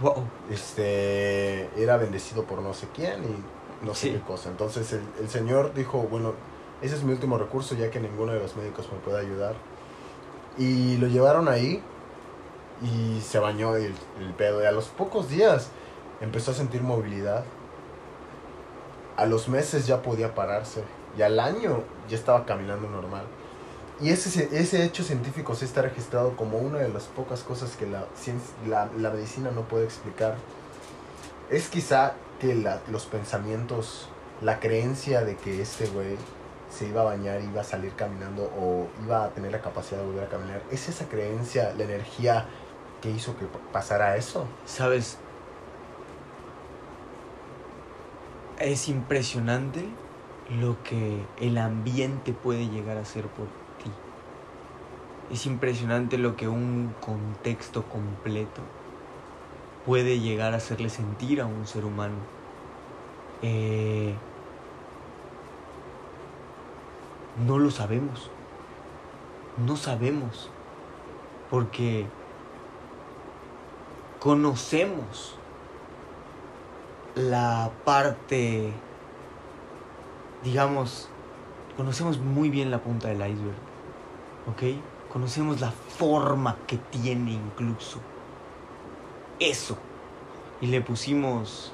Wow. 0.00 0.24
este 0.50 1.68
era 1.80 1.96
bendecido 1.96 2.44
por 2.44 2.60
no 2.60 2.74
sé 2.74 2.88
quién 2.94 3.22
y 3.24 3.84
no 3.86 3.94
sé 3.94 4.08
Sí. 4.08 4.12
qué 4.12 4.20
cosa. 4.20 4.48
Entonces 4.50 4.92
el, 4.92 5.02
el 5.20 5.28
señor 5.28 5.74
dijo, 5.74 5.98
bueno, 5.98 6.32
ese 6.82 6.96
es 6.96 7.04
mi 7.04 7.12
último 7.12 7.38
recurso 7.38 7.74
ya 7.74 7.90
que 7.90 8.00
ninguno 8.00 8.32
de 8.32 8.40
los 8.40 8.56
médicos 8.56 8.88
me 8.92 8.98
puede 8.98 9.20
ayudar. 9.20 9.54
Y 10.58 10.96
lo 10.98 11.06
llevaron 11.06 11.48
ahí 11.48 11.82
y 12.82 13.20
se 13.20 13.38
bañó 13.38 13.76
el, 13.76 13.94
el 14.20 14.34
pedo. 14.36 14.62
Y 14.62 14.66
a 14.66 14.72
los 14.72 14.86
pocos 14.88 15.28
días 15.28 15.68
empezó 16.20 16.50
a 16.50 16.54
sentir 16.54 16.82
movilidad. 16.82 17.44
A 19.16 19.26
los 19.26 19.48
meses 19.48 19.86
ya 19.86 20.02
podía 20.02 20.34
pararse. 20.34 20.82
Y 21.16 21.22
al 21.22 21.38
año 21.40 21.82
ya 22.08 22.16
estaba 22.16 22.44
caminando 22.44 22.88
normal. 22.88 23.24
Y 24.00 24.10
ese, 24.10 24.48
ese 24.58 24.84
hecho 24.84 25.04
científico 25.04 25.54
sí 25.54 25.64
está 25.64 25.82
registrado 25.82 26.34
como 26.36 26.58
una 26.58 26.78
de 26.78 26.88
las 26.88 27.04
pocas 27.04 27.42
cosas 27.42 27.76
que 27.76 27.86
la, 27.86 28.06
la, 28.66 28.88
la 28.98 29.10
medicina 29.10 29.50
no 29.52 29.62
puede 29.62 29.84
explicar. 29.84 30.34
Es 31.50 31.68
quizá 31.68 32.14
que 32.40 32.54
la- 32.54 32.80
los 32.88 33.04
pensamientos, 33.06 34.08
la 34.40 34.58
creencia 34.58 35.22
de 35.24 35.36
que 35.36 35.62
este 35.62 35.86
güey 35.86 36.16
se 36.72 36.86
iba 36.88 37.02
a 37.02 37.04
bañar, 37.04 37.42
iba 37.42 37.60
a 37.60 37.64
salir 37.64 37.94
caminando 37.96 38.44
o 38.44 38.88
iba 39.04 39.24
a 39.24 39.34
tener 39.34 39.52
la 39.52 39.60
capacidad 39.60 40.00
de 40.00 40.06
volver 40.06 40.24
a 40.24 40.28
caminar. 40.28 40.62
Es 40.70 40.88
esa 40.88 41.08
creencia, 41.08 41.74
la 41.74 41.84
energía 41.84 42.48
que 43.02 43.10
hizo 43.10 43.36
que 43.36 43.46
pa- 43.46 43.58
pasara 43.72 44.16
eso. 44.16 44.46
¿Sabes? 44.64 45.18
Es 48.56 48.88
impresionante 48.88 50.00
lo 50.46 50.82
que 50.82 51.30
el 51.36 51.58
ambiente 51.58 52.32
puede 52.32 52.68
llegar 52.68 52.96
a 52.98 53.04
ser 53.04 53.28
por 53.28 53.46
ti. 53.76 53.90
Es 55.28 55.46
impresionante 55.46 56.18
lo 56.18 56.36
que 56.36 56.48
un 56.48 56.96
contexto 57.00 57.88
completo 57.88 58.62
puede 59.84 60.20
llegar 60.20 60.54
a 60.54 60.56
hacerle 60.58 60.90
sentir 60.90 61.40
a 61.40 61.46
un 61.46 61.66
ser 61.66 61.84
humano. 61.84 62.16
Eh, 63.42 64.14
no 67.36 67.58
lo 67.58 67.70
sabemos. 67.70 68.30
No 69.64 69.76
sabemos. 69.76 70.50
Porque 71.50 72.06
conocemos 74.18 75.36
la 77.14 77.70
parte, 77.84 78.72
digamos, 80.42 81.08
conocemos 81.76 82.18
muy 82.18 82.48
bien 82.48 82.70
la 82.70 82.78
punta 82.78 83.08
del 83.08 83.18
iceberg, 83.18 83.56
¿ok? 84.50 85.12
Conocemos 85.12 85.60
la 85.60 85.70
forma 85.70 86.56
que 86.66 86.78
tiene 86.78 87.32
incluso 87.32 87.98
eso. 89.38 89.76
Y 90.60 90.68
le 90.68 90.80
pusimos 90.80 91.72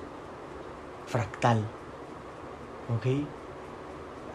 fractal, 1.06 1.64
¿ok? 2.96 3.26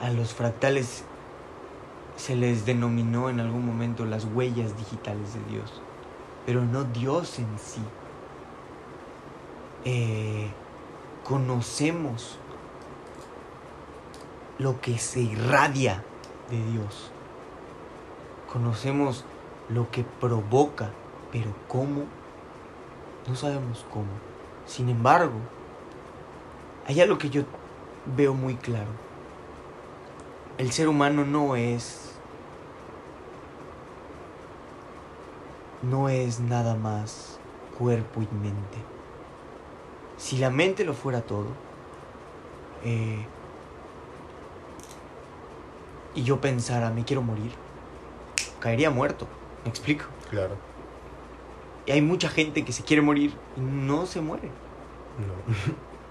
A 0.02 0.10
los 0.12 0.34
fractales 0.34 1.04
se 2.16 2.36
les 2.36 2.66
denominó 2.66 3.30
en 3.30 3.40
algún 3.40 3.66
momento 3.66 4.06
las 4.06 4.26
huellas 4.26 4.78
digitales 4.78 5.34
de 5.34 5.44
Dios, 5.52 5.82
pero 6.46 6.64
no 6.64 6.84
Dios 6.84 7.40
en 7.40 7.48
sí. 7.60 7.82
Eh, 9.86 10.50
conocemos 11.24 12.38
lo 14.60 14.80
que 14.80 14.98
se 14.98 15.22
irradia 15.22 16.04
de 16.50 16.64
Dios. 16.72 17.12
Conocemos 18.52 19.26
lo 19.70 19.90
que 19.90 20.04
provoca, 20.04 20.92
pero 21.32 21.54
cómo, 21.68 22.04
no 23.28 23.36
sabemos 23.36 23.86
cómo. 23.92 24.12
Sin 24.66 24.90
embargo, 24.90 25.34
hay 26.88 27.02
algo 27.02 27.18
que 27.18 27.30
yo 27.30 27.44
veo 28.16 28.34
muy 28.34 28.56
claro. 28.56 29.03
El 30.64 30.72
ser 30.72 30.88
humano 30.88 31.26
no 31.26 31.58
es 31.58 32.14
no 35.82 36.08
es 36.08 36.40
nada 36.40 36.74
más 36.74 37.38
cuerpo 37.78 38.22
y 38.22 38.34
mente. 38.34 38.78
Si 40.16 40.38
la 40.38 40.50
mente 40.50 40.86
lo 40.86 40.94
fuera 40.94 41.20
todo, 41.20 41.48
eh, 42.86 43.26
y 46.16 46.24
yo 46.24 46.40
pensara, 46.40 46.92
me 46.92 47.04
quiero 47.04 47.22
morir, 47.22 47.52
caería 48.62 48.90
muerto. 48.90 49.28
¿Me 49.66 49.70
explico? 49.70 50.06
Claro. 50.30 50.56
Y 51.86 51.92
hay 51.92 52.02
mucha 52.02 52.30
gente 52.30 52.64
que 52.64 52.72
se 52.72 52.86
quiere 52.86 53.02
morir 53.02 53.34
y 53.58 53.60
no 53.60 54.06
se 54.06 54.22
muere. 54.22 54.48
No. 54.48 55.34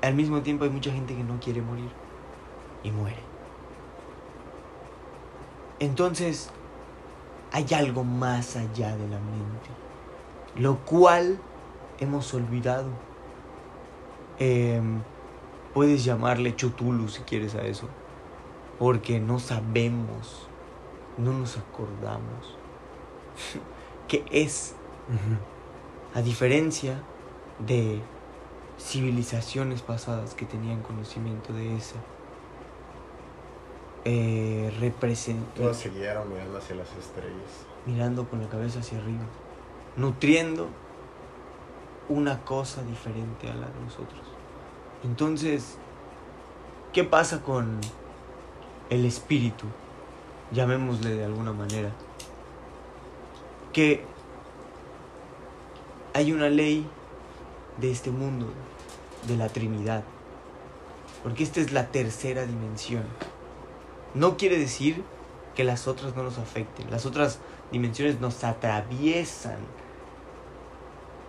Al 0.07 0.13
mismo 0.13 0.43
tiempo 0.43 0.65
hay 0.65 0.71
mucha 0.71 0.93
gente 0.93 1.17
que 1.17 1.25
no 1.25 1.41
quiere 1.41 1.63
morir 1.63 1.91
y 2.85 2.91
muere. 2.91 3.32
Entonces, 5.83 6.49
hay 7.51 7.67
algo 7.75 8.05
más 8.05 8.55
allá 8.55 8.97
de 8.97 9.09
la 9.09 9.19
mente, 9.19 9.69
lo 10.55 10.77
cual 10.85 11.41
hemos 11.99 12.33
olvidado. 12.35 12.89
Em, 14.39 15.03
puedes 15.75 16.05
llamarle 16.05 16.55
Chutulu 16.55 17.09
si 17.09 17.23
quieres 17.23 17.57
a 17.57 17.63
eso, 17.63 17.89
porque 18.79 19.19
no 19.19 19.41
sabemos, 19.41 20.47
no 21.19 21.33
nos 21.33 21.59
acordamos 21.59 22.57
qué 24.07 24.25
es, 24.31 24.77
a 26.15 26.23
diferencia 26.23 27.03
de 27.59 28.01
civilizaciones 28.79 29.83
pasadas 29.83 30.35
que 30.35 30.47
tenían 30.47 30.81
conocimiento 30.83 31.53
de 31.53 31.77
eso. 31.77 31.97
Eh, 34.05 34.73
represent- 34.81 35.47
Todas 35.55 35.77
se 35.77 35.91
guiaron 35.91 36.29
mirando 36.33 36.59
hacia 36.59 36.75
las 36.77 36.89
estrellas. 36.97 37.67
mirando 37.87 38.29
con 38.29 38.41
la 38.41 38.49
cabeza 38.49 38.81
hacia 38.81 38.99
arriba, 38.99 39.25
nutriendo 39.97 40.69
una 42.09 42.41
cosa 42.45 42.83
diferente 42.83 43.49
a 43.49 43.55
la 43.55 43.67
de 43.67 43.81
nosotros. 43.85 44.21
Entonces, 45.05 45.79
¿qué 46.93 47.05
pasa 47.05 47.43
con 47.43 47.81
el 48.91 49.05
espíritu? 49.05 49.67
Llamémosle 50.53 51.11
de 51.15 51.25
alguna 51.25 51.53
manera. 51.53 51.91
Que 53.73 54.05
hay 56.15 56.33
una 56.33 56.49
ley 56.51 56.87
de 57.79 57.91
este 57.91 58.11
mundo, 58.11 58.47
de 59.27 59.37
la 59.37 59.49
Trinidad. 59.49 60.05
Porque 61.23 61.43
esta 61.43 61.61
es 61.61 61.73
la 61.73 61.87
tercera 61.89 62.45
dimensión. 62.47 63.05
No 64.15 64.37
quiere 64.37 64.59
decir 64.59 65.03
que 65.55 65.65
las 65.65 65.89
otras 65.89 66.15
no 66.17 66.23
nos 66.23 66.39
afecten. 66.39 66.91
Las 66.91 67.07
otras 67.07 67.39
dimensiones 67.71 68.21
nos 68.21 68.45
atraviesan. 68.45 69.59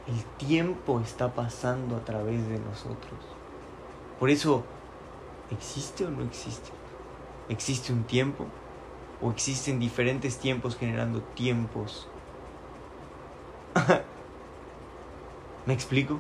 El 0.08 0.24
tiempo 0.38 1.00
está 1.00 1.34
pasando 1.34 1.96
a 1.96 2.04
través 2.04 2.48
de 2.50 2.60
nosotros. 2.60 3.20
Por 4.20 4.30
eso, 4.30 4.64
¿existe 5.52 6.06
o 6.06 6.10
no 6.10 6.24
existe? 6.24 6.72
¿Existe 7.48 7.94
un 7.94 8.04
tiempo? 8.04 8.46
¿O 9.22 9.32
existen 9.32 9.80
diferentes 9.80 10.38
tiempos 10.38 10.76
generando 10.76 11.22
tiempos? 11.22 12.10
¿Me 15.66 15.74
explico? 15.74 16.20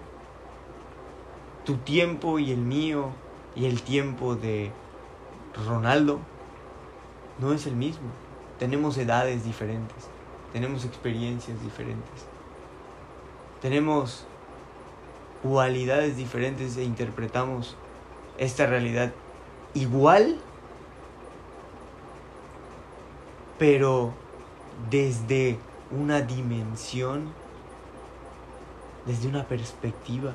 Tu 1.65 1.75
tiempo 1.77 2.39
y 2.39 2.51
el 2.51 2.59
mío 2.59 3.09
y 3.55 3.65
el 3.65 3.81
tiempo 3.81 4.35
de 4.35 4.71
Ronaldo 5.65 6.19
no 7.39 7.53
es 7.53 7.65
el 7.67 7.75
mismo. 7.75 8.09
Tenemos 8.59 8.97
edades 8.97 9.43
diferentes, 9.43 10.07
tenemos 10.51 10.85
experiencias 10.85 11.61
diferentes, 11.61 12.25
tenemos 13.61 14.25
cualidades 15.41 16.15
diferentes 16.15 16.77
e 16.77 16.83
interpretamos 16.83 17.75
esta 18.37 18.65
realidad 18.65 19.11
igual, 19.73 20.39
pero 23.57 24.13
desde 24.89 25.57
una 25.91 26.21
dimensión, 26.21 27.33
desde 29.05 29.27
una 29.27 29.43
perspectiva 29.45 30.33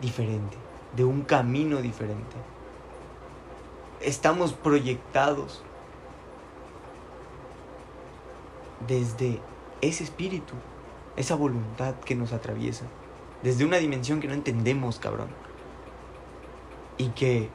diferente, 0.00 0.56
de 0.96 1.04
un 1.04 1.22
camino 1.22 1.78
diferente. 1.78 2.36
Estamos 4.00 4.52
proyectados 4.52 5.62
desde 8.86 9.40
ese 9.80 10.04
espíritu, 10.04 10.54
esa 11.16 11.34
voluntad 11.34 11.94
que 12.04 12.14
nos 12.14 12.32
atraviesa, 12.32 12.84
desde 13.42 13.64
una 13.64 13.78
dimensión 13.78 14.20
que 14.20 14.28
no 14.28 14.34
entendemos, 14.34 14.98
cabrón. 14.98 15.28
Y 16.96 17.08
que 17.10 17.48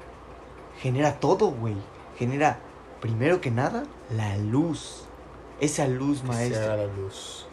genera 0.80 1.20
todo, 1.20 1.48
güey. 1.48 1.76
Genera, 2.18 2.60
primero 3.02 3.41
que 3.41 3.52
nada, 3.52 3.84
la 4.10 4.38
luz. 4.38 5.06
Esa 5.60 5.88
luz 5.88 6.24
maestra. 6.24 6.78
la 6.78 6.86
luz. 6.86 7.46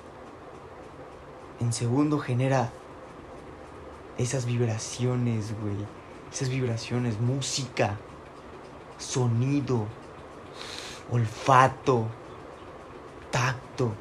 En 1.61 1.73
segundo, 1.73 2.19
genera 2.19 2.71
esas 4.19 4.47
vibraciones, 4.47 5.55
güey. 5.61 5.77
Esas 6.33 6.49
vibraciones, 6.49 7.21
música, 7.21 7.99
sonido, 9.01 9.87
olfato, 11.11 12.07
tacto. 13.31 13.93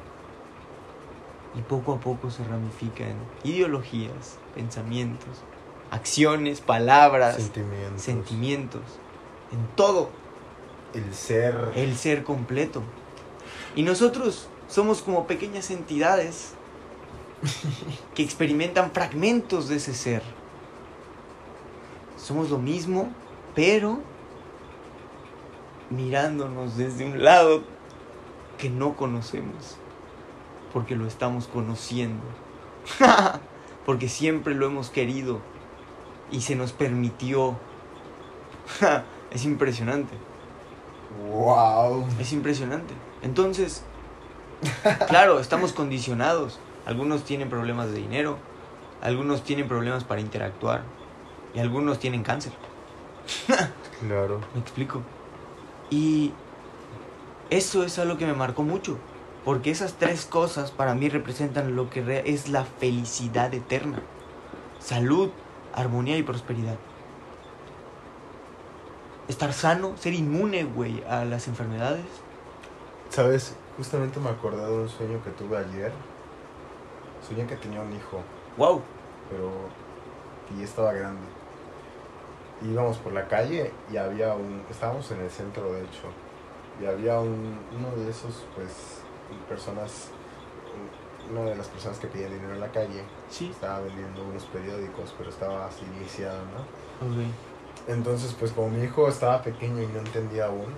Y 1.58 1.62
poco 1.62 1.94
a 1.94 2.00
poco 2.00 2.30
se 2.30 2.44
ramifica 2.44 3.04
en 3.08 3.16
ideologías, 3.42 4.38
pensamientos, 4.54 5.42
acciones, 5.90 6.60
palabras, 6.60 7.36
Sentimientos. 7.36 8.02
sentimientos, 8.02 8.82
en 9.50 9.66
todo 9.74 10.10
El 10.94 11.12
ser. 11.12 11.72
el 11.74 11.96
ser 11.96 12.22
completo. 12.22 12.82
Y 13.74 13.82
nosotros 13.82 14.48
somos 14.68 15.02
como 15.02 15.26
pequeñas 15.26 15.72
entidades 15.72 16.52
que 18.14 18.22
experimentan 18.22 18.92
fragmentos 18.92 19.68
de 19.68 19.76
ese 19.76 19.94
ser. 19.94 20.22
Somos 22.16 22.50
lo 22.50 22.58
mismo, 22.58 23.08
pero 23.56 23.98
mirándonos 25.90 26.76
desde 26.76 27.04
un 27.04 27.22
lado 27.22 27.62
que 28.58 28.70
no 28.70 28.96
conocemos, 28.96 29.76
porque 30.72 30.96
lo 30.96 31.06
estamos 31.06 31.46
conociendo, 31.46 32.22
porque 33.86 34.08
siempre 34.08 34.54
lo 34.54 34.66
hemos 34.66 34.90
querido 34.90 35.40
y 36.30 36.40
se 36.42 36.54
nos 36.54 36.72
permitió. 36.72 37.58
es 39.30 39.44
impresionante. 39.44 40.14
¡Wow! 41.28 42.06
Es 42.20 42.32
impresionante. 42.32 42.94
Entonces, 43.22 43.82
claro, 45.08 45.40
estamos 45.40 45.72
condicionados. 45.72 46.60
Algunos 46.86 47.24
tienen 47.24 47.50
problemas 47.50 47.90
de 47.90 47.98
dinero, 47.98 48.38
algunos 49.02 49.42
tienen 49.42 49.68
problemas 49.68 50.04
para 50.04 50.20
interactuar 50.20 50.82
y 51.54 51.58
algunos 51.58 51.98
tienen 51.98 52.22
cáncer. 52.22 52.52
Claro. 54.00 54.40
¿Me 54.54 54.60
explico? 54.62 55.02
Y 55.90 56.32
eso 57.50 57.82
es 57.84 57.98
algo 57.98 58.16
que 58.16 58.26
me 58.26 58.34
marcó 58.34 58.62
mucho, 58.62 58.96
porque 59.44 59.70
esas 59.70 59.94
tres 59.94 60.24
cosas 60.24 60.70
para 60.70 60.94
mí 60.94 61.08
representan 61.08 61.74
lo 61.74 61.90
que 61.90 62.22
es 62.26 62.48
la 62.48 62.64
felicidad 62.64 63.52
eterna. 63.52 64.00
Salud, 64.78 65.30
armonía 65.74 66.16
y 66.16 66.22
prosperidad. 66.22 66.76
Estar 69.28 69.52
sano, 69.52 69.96
ser 69.96 70.14
inmune, 70.14 70.64
güey, 70.64 71.04
a 71.04 71.24
las 71.24 71.46
enfermedades. 71.48 72.04
¿Sabes? 73.10 73.54
Justamente 73.76 74.18
me 74.20 74.30
acordé 74.30 74.64
de 74.64 74.72
un 74.72 74.88
sueño 74.88 75.22
que 75.22 75.30
tuve 75.30 75.56
ayer. 75.58 75.92
Soñé 77.26 77.46
que 77.46 77.56
tenía 77.56 77.80
un 77.80 77.92
hijo, 77.92 78.20
Wow. 78.56 78.82
pero 79.30 79.50
ya 80.58 80.64
estaba 80.64 80.92
grande. 80.92 81.20
Íbamos 82.62 82.98
por 82.98 83.12
la 83.12 83.26
calle 83.28 83.72
y 83.92 83.96
había 83.96 84.34
un... 84.34 84.62
Estábamos 84.70 85.10
en 85.12 85.20
el 85.20 85.30
centro, 85.30 85.72
de 85.72 85.80
hecho. 85.80 86.08
Y 86.80 86.86
había 86.86 87.18
un, 87.20 87.58
uno 87.76 88.04
de 88.04 88.10
esos, 88.10 88.44
pues, 88.54 89.00
personas... 89.48 90.08
Una 91.30 91.42
de 91.42 91.54
las 91.56 91.68
personas 91.68 91.98
que 91.98 92.06
pedían 92.08 92.32
dinero 92.32 92.54
en 92.54 92.60
la 92.60 92.72
calle 92.72 93.04
Sí. 93.28 93.50
estaba 93.50 93.80
vendiendo 93.80 94.24
unos 94.24 94.44
periódicos, 94.46 95.14
pero 95.16 95.30
estaba 95.30 95.66
así 95.66 95.84
iniciado, 95.96 96.38
¿no? 96.46 97.06
Entonces, 97.86 98.34
pues 98.38 98.52
como 98.52 98.70
mi 98.70 98.82
hijo 98.84 99.08
estaba 99.08 99.40
pequeño 99.42 99.82
y 99.82 99.86
no 99.86 100.00
entendía 100.00 100.46
aún, 100.46 100.74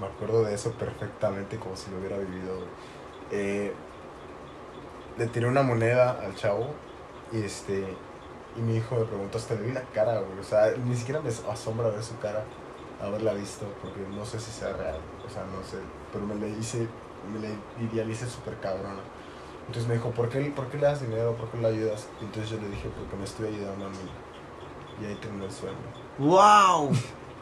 me 0.00 0.06
acuerdo 0.06 0.42
de 0.44 0.54
eso 0.54 0.72
perfectamente 0.72 1.58
como 1.58 1.76
si 1.76 1.90
lo 1.90 1.98
hubiera 1.98 2.16
vivido. 2.18 2.58
Eh, 3.30 3.72
le 5.16 5.26
tiré 5.28 5.46
una 5.46 5.62
moneda 5.62 6.18
al 6.22 6.34
chavo 6.34 6.68
y 7.32 7.42
este 7.42 7.84
y 8.56 8.60
mi 8.60 8.76
hijo 8.76 8.96
me 8.96 9.04
preguntó, 9.04 9.38
hasta 9.38 9.54
le 9.54 9.62
vi 9.62 9.72
la 9.72 9.82
cara, 9.82 10.20
güey. 10.20 10.38
O 10.38 10.44
sea, 10.44 10.72
ni 10.84 10.94
siquiera 10.96 11.20
me 11.20 11.28
asombra 11.28 11.88
ver 11.88 12.02
su 12.02 12.18
cara, 12.18 12.44
haberla 13.00 13.34
visto, 13.34 13.66
porque 13.82 14.00
no 14.14 14.24
sé 14.24 14.40
si 14.40 14.50
sea 14.50 14.72
real, 14.72 14.98
o 15.26 15.30
sea, 15.30 15.44
no 15.44 15.62
sé, 15.62 15.78
pero 16.12 16.26
me 16.26 16.34
le 16.34 16.48
hice, 16.50 16.88
me 17.32 17.38
le 17.40 17.54
idealicé 17.84 18.26
súper 18.26 18.58
cabrona. 18.60 19.00
Entonces 19.66 19.86
me 19.86 19.94
dijo, 19.94 20.10
¿por 20.10 20.28
qué, 20.30 20.40
¿por 20.56 20.66
qué 20.68 20.78
le 20.78 20.84
das 20.84 21.02
dinero? 21.02 21.34
¿Por 21.36 21.50
qué 21.50 21.58
le 21.58 21.68
ayudas? 21.68 22.08
Y 22.20 22.24
entonces 22.24 22.50
yo 22.50 22.58
le 22.58 22.68
dije, 22.70 22.88
porque 22.98 23.16
me 23.16 23.24
estoy 23.24 23.48
ayudando 23.48 23.86
a 23.86 23.90
mí. 23.90 23.96
Y 25.02 25.04
ahí 25.04 25.14
terminó 25.16 25.44
el 25.44 25.52
sueño. 25.52 25.76
¡Wow! 26.18 26.90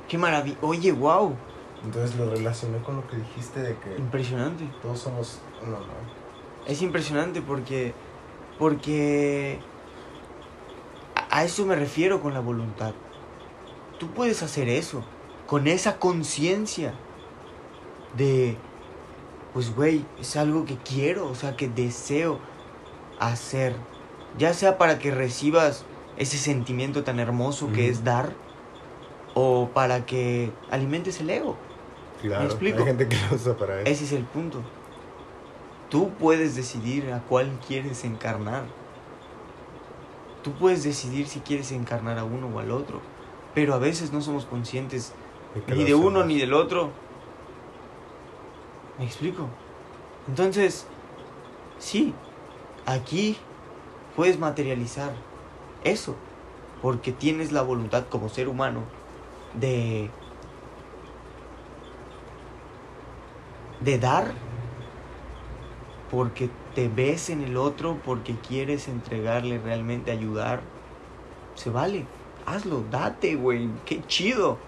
¡Qué 0.09 0.19
maravilla! 0.19 0.57
Oye, 0.61 0.91
wow. 0.91 1.35
Entonces 1.85 2.17
lo 2.17 2.29
relacioné 2.29 2.79
con 2.83 2.97
lo 2.97 3.07
que 3.07 3.17
dijiste 3.17 3.61
de 3.63 3.77
que 3.79 3.97
Impresionante. 3.97 4.69
todos 4.83 4.99
somos 4.99 5.41
uno, 5.63 5.79
¿no? 5.79 6.67
Es 6.67 6.83
impresionante 6.83 7.43
porque. 7.43 7.95
Porque. 8.59 9.61
A 11.37 11.45
eso 11.45 11.67
me 11.67 11.77
refiero 11.77 12.23
con 12.23 12.33
la 12.33 12.41
voluntad. 12.41 12.95
Tú 13.99 14.07
puedes 14.09 14.43
hacer 14.43 14.71
eso. 14.71 15.05
Con 15.47 15.67
esa 15.67 15.99
conciencia. 15.99 16.95
De. 18.17 18.57
Pues, 19.53 19.75
güey, 19.77 20.07
es 20.19 20.35
algo 20.37 20.65
que 20.65 20.79
quiero. 20.79 21.29
O 21.29 21.35
sea, 21.35 21.55
que 21.55 21.69
deseo 21.69 22.39
hacer. 23.19 23.77
Ya 24.39 24.55
sea 24.55 24.79
para 24.79 24.99
que 24.99 25.11
recibas 25.11 25.85
ese 26.17 26.39
sentimiento 26.39 27.05
tan 27.05 27.21
hermoso 27.21 27.71
que 27.71 27.91
es 27.91 28.03
dar. 28.03 28.33
O 29.35 29.69
para 29.75 30.07
que 30.07 30.51
alimentes 30.71 31.21
el 31.21 31.29
ego. 31.29 31.59
Claro. 32.23 32.47
explico? 32.47 32.79
Hay 32.79 32.87
gente 32.87 33.09
que 33.09 33.17
lo 33.29 33.37
usa 33.37 33.59
para 33.59 33.83
eso. 33.83 33.91
Ese 33.91 34.05
es 34.05 34.13
el 34.13 34.25
punto. 34.25 34.63
Tú 35.91 36.13
puedes 36.19 36.57
decidir 36.57 37.13
a 37.13 37.21
cuál 37.21 37.61
quieres 37.69 38.05
encarnar. 38.05 38.86
Tú 40.47 40.53
puedes 40.53 40.85
decidir 40.85 41.27
si 41.27 41.41
quieres 41.41 41.73
encarnar 41.73 42.21
a 42.21 42.25
uno 42.25 42.47
o 42.47 42.61
al 42.61 42.71
otro. 42.71 43.01
Pero 43.53 43.75
a 43.75 43.79
veces 43.79 44.13
no 44.13 44.21
somos 44.21 44.45
conscientes 44.45 45.13
ni 45.67 45.83
de 45.83 45.97
uno 45.97 46.23
ni 46.23 46.39
del 46.39 46.55
otro. 46.55 46.93
¿Me 48.97 49.07
explico? 49.07 49.49
Entonces, 50.29 50.87
sí, 51.81 52.15
aquí 52.87 53.37
puedes 54.15 54.39
materializar 54.39 55.11
eso. 55.83 56.15
Porque 56.81 57.11
tienes 57.11 57.51
la 57.51 57.63
voluntad 57.63 58.05
como 58.09 58.29
ser 58.29 58.49
humano 58.49 58.85
de 59.55 60.09
de 63.81 63.99
dar 63.99 64.33
porque 66.09 66.51
te 66.77 66.89
ves 66.89 67.31
en 67.31 67.41
el 67.41 67.57
otro, 67.57 67.99
porque 68.05 68.37
quieres 68.37 68.87
entregarle 68.87 69.59
realmente 69.59 70.11
ayudar, 70.11 70.61
se 71.55 71.71
vale. 71.71 72.05
Hazlo, 72.45 72.85
date, 72.91 73.35
güey, 73.35 73.71
qué 73.87 74.07
chido. 74.07 74.59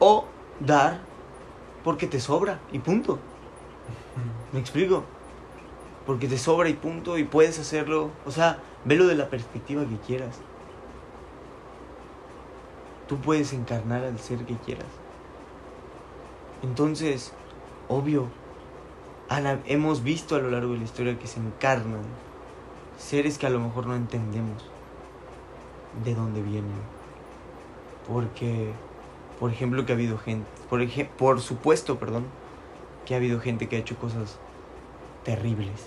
O 0.00 0.24
dar 0.58 1.02
porque 1.84 2.08
te 2.08 2.18
sobra 2.18 2.58
y 2.72 2.80
punto. 2.80 3.20
¿Me 4.52 4.58
explico? 4.58 5.04
Porque 6.04 6.26
te 6.26 6.36
sobra 6.36 6.68
y 6.68 6.74
punto 6.74 7.16
y 7.16 7.22
puedes 7.22 7.60
hacerlo. 7.60 8.10
O 8.26 8.32
sea, 8.32 8.58
velo 8.84 9.06
de 9.06 9.14
la 9.14 9.30
perspectiva 9.30 9.84
que 9.84 9.98
quieras. 10.04 10.40
Tú 13.06 13.18
puedes 13.18 13.52
encarnar 13.52 14.02
al 14.02 14.18
ser 14.18 14.44
que 14.46 14.56
quieras. 14.56 14.88
Entonces, 16.64 17.32
obvio, 17.86 18.26
Hemos 19.66 20.02
visto 20.02 20.34
a 20.34 20.40
lo 20.40 20.50
largo 20.50 20.72
de 20.72 20.78
la 20.78 20.84
historia 20.84 21.16
que 21.16 21.28
se 21.28 21.38
encarnan 21.38 22.02
seres 22.98 23.38
que 23.38 23.46
a 23.46 23.50
lo 23.50 23.60
mejor 23.60 23.86
no 23.86 23.94
entendemos 23.94 24.68
de 26.04 26.16
dónde 26.16 26.42
vienen. 26.42 26.72
Porque, 28.08 28.72
por 29.38 29.52
ejemplo, 29.52 29.86
que 29.86 29.92
ha 29.92 29.94
habido 29.94 30.18
gente, 30.18 30.48
por, 30.68 30.84
por 31.16 31.40
supuesto, 31.40 32.00
perdón, 32.00 32.24
que 33.06 33.14
ha 33.14 33.18
habido 33.18 33.38
gente 33.38 33.68
que 33.68 33.76
ha 33.76 33.78
hecho 33.78 33.96
cosas 33.96 34.36
terribles. 35.24 35.86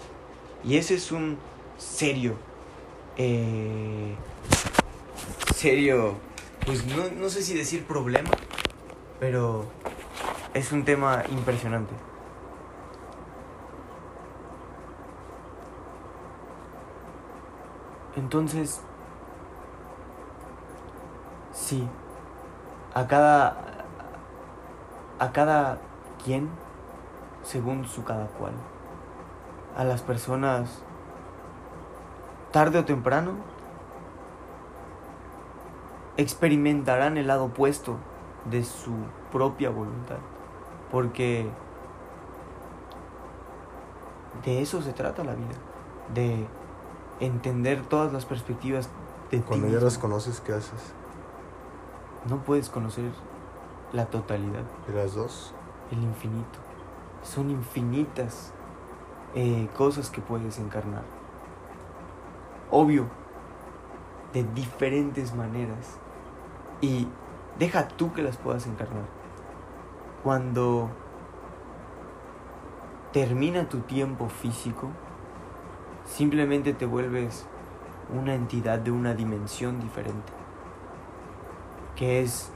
Y 0.63 0.77
ese 0.77 0.95
es 0.95 1.11
un 1.11 1.37
serio, 1.77 2.35
eh, 3.17 4.15
serio, 5.53 6.15
pues 6.65 6.85
no, 6.85 7.09
no 7.09 7.29
sé 7.29 7.43
si 7.43 7.55
decir 7.55 7.83
problema, 7.83 8.29
pero 9.19 9.65
es 10.53 10.71
un 10.71 10.85
tema 10.85 11.25
impresionante. 11.29 11.93
Entonces, 18.15 18.81
sí, 21.51 21.87
a 22.93 23.07
cada, 23.07 23.57
a 25.19 25.31
cada 25.31 25.79
quien, 26.23 26.49
según 27.41 27.85
su 27.85 28.03
cada 28.03 28.27
cual, 28.27 28.53
a 29.75 29.83
las 29.83 30.01
personas, 30.01 30.83
tarde 32.51 32.79
o 32.79 32.85
temprano, 32.85 33.31
experimentarán 36.17 37.17
el 37.17 37.27
lado 37.27 37.45
opuesto 37.45 37.97
de 38.45 38.63
su 38.63 38.93
propia 39.31 39.71
voluntad, 39.71 40.17
porque 40.91 41.49
de 44.45 44.61
eso 44.61 44.83
se 44.83 44.93
trata 44.93 45.23
la 45.23 45.33
vida, 45.33 45.55
de 46.13 46.45
entender 47.25 47.81
todas 47.85 48.11
las 48.13 48.25
perspectivas 48.25 48.89
de 49.31 49.39
ti 49.39 49.43
Cuando 49.47 49.67
ya 49.67 49.73
mismo. 49.73 49.85
las 49.85 49.97
conoces, 49.97 50.41
¿qué 50.41 50.53
haces? 50.53 50.93
No 52.29 52.37
puedes 52.43 52.69
conocer 52.69 53.11
la 53.91 54.05
totalidad, 54.05 54.63
¿De 54.87 54.93
las 54.93 55.13
dos? 55.15 55.53
el 55.91 56.01
infinito. 56.03 56.59
Son 57.23 57.49
infinitas 57.49 58.51
eh, 59.35 59.67
cosas 59.75 60.09
que 60.09 60.21
puedes 60.21 60.57
encarnar. 60.59 61.03
Obvio, 62.71 63.07
de 64.33 64.43
diferentes 64.43 65.33
maneras. 65.35 65.97
Y 66.81 67.07
deja 67.59 67.87
tú 67.87 68.13
que 68.13 68.23
las 68.23 68.37
puedas 68.37 68.65
encarnar. 68.67 69.05
Cuando 70.23 70.89
termina 73.11 73.69
tu 73.69 73.79
tiempo 73.81 74.27
físico, 74.27 74.89
simplemente 76.05 76.73
te 76.73 76.85
vuelves 76.85 77.45
una 78.13 78.35
entidad 78.35 78.79
de 78.79 78.91
una 78.91 79.13
dimensión 79.13 79.79
diferente. 79.79 80.33
Que 81.95 82.21
es 82.21 82.51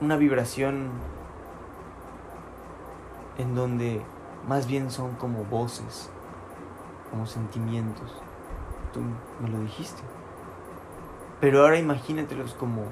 una 0.00 0.16
vibración 0.16 0.90
en 3.38 3.54
donde 3.54 4.02
más 4.46 4.66
bien 4.66 4.90
son 4.90 5.14
como 5.16 5.44
voces, 5.44 6.10
como 7.10 7.26
sentimientos. 7.26 8.14
Tú 8.92 9.00
me 9.40 9.48
lo 9.48 9.60
dijiste. 9.60 10.02
Pero 11.40 11.62
ahora 11.62 11.78
imagínatelos 11.78 12.54
como 12.54 12.84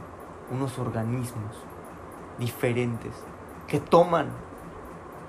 unos 0.50 0.78
organismos 0.78 1.56
diferentes 2.38 3.14
que 3.66 3.80
toman 3.80 4.28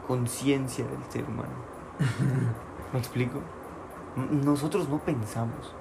conciencia 0.08 0.86
del 0.86 1.04
ser 1.10 1.24
humano. 1.26 1.75
¿Me 2.94 3.00
explico? 3.00 3.42
Nosotros 4.16 4.90
no 4.90 5.00
pensamos 5.00 5.74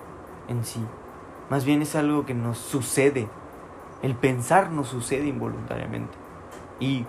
en 0.48 0.64
sí. 0.64 0.84
Más 1.50 1.64
bien 1.64 1.82
es 1.82 1.94
algo 1.94 2.26
que 2.26 2.34
nos 2.34 2.58
sucede. 2.58 3.28
El 4.02 4.14
pensar 4.14 4.70
nos 4.70 4.88
sucede 4.88 5.26
involuntariamente. 5.26 6.12
Y 6.80 7.06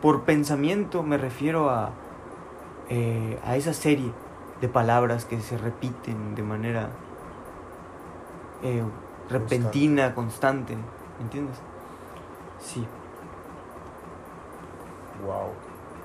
por 0.00 0.22
pensamiento 0.22 1.02
me 1.02 1.18
refiero 1.18 1.70
a, 1.70 1.90
eh, 2.88 3.38
a 3.44 3.56
esa 3.56 3.72
serie 3.72 4.12
de 4.60 4.68
palabras 4.68 5.24
que 5.24 5.40
se 5.40 5.58
repiten 5.58 6.34
de 6.34 6.42
manera 6.42 6.90
eh, 8.62 8.84
repentina, 9.28 10.14
constante. 10.14 10.76
¿Me 10.76 11.24
entiendes? 11.24 11.58
Sí. 12.60 12.86
Wow. 15.24 15.50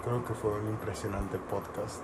Creo 0.03 0.25
que 0.25 0.33
fue 0.33 0.51
un 0.59 0.67
impresionante 0.69 1.37
podcast. 1.37 2.01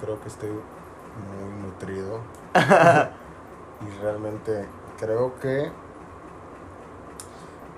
Creo 0.00 0.20
que 0.20 0.28
estoy 0.28 0.50
muy 0.50 1.62
nutrido. 1.62 2.20
y 3.80 4.02
realmente 4.02 4.66
creo 4.98 5.38
que 5.40 5.70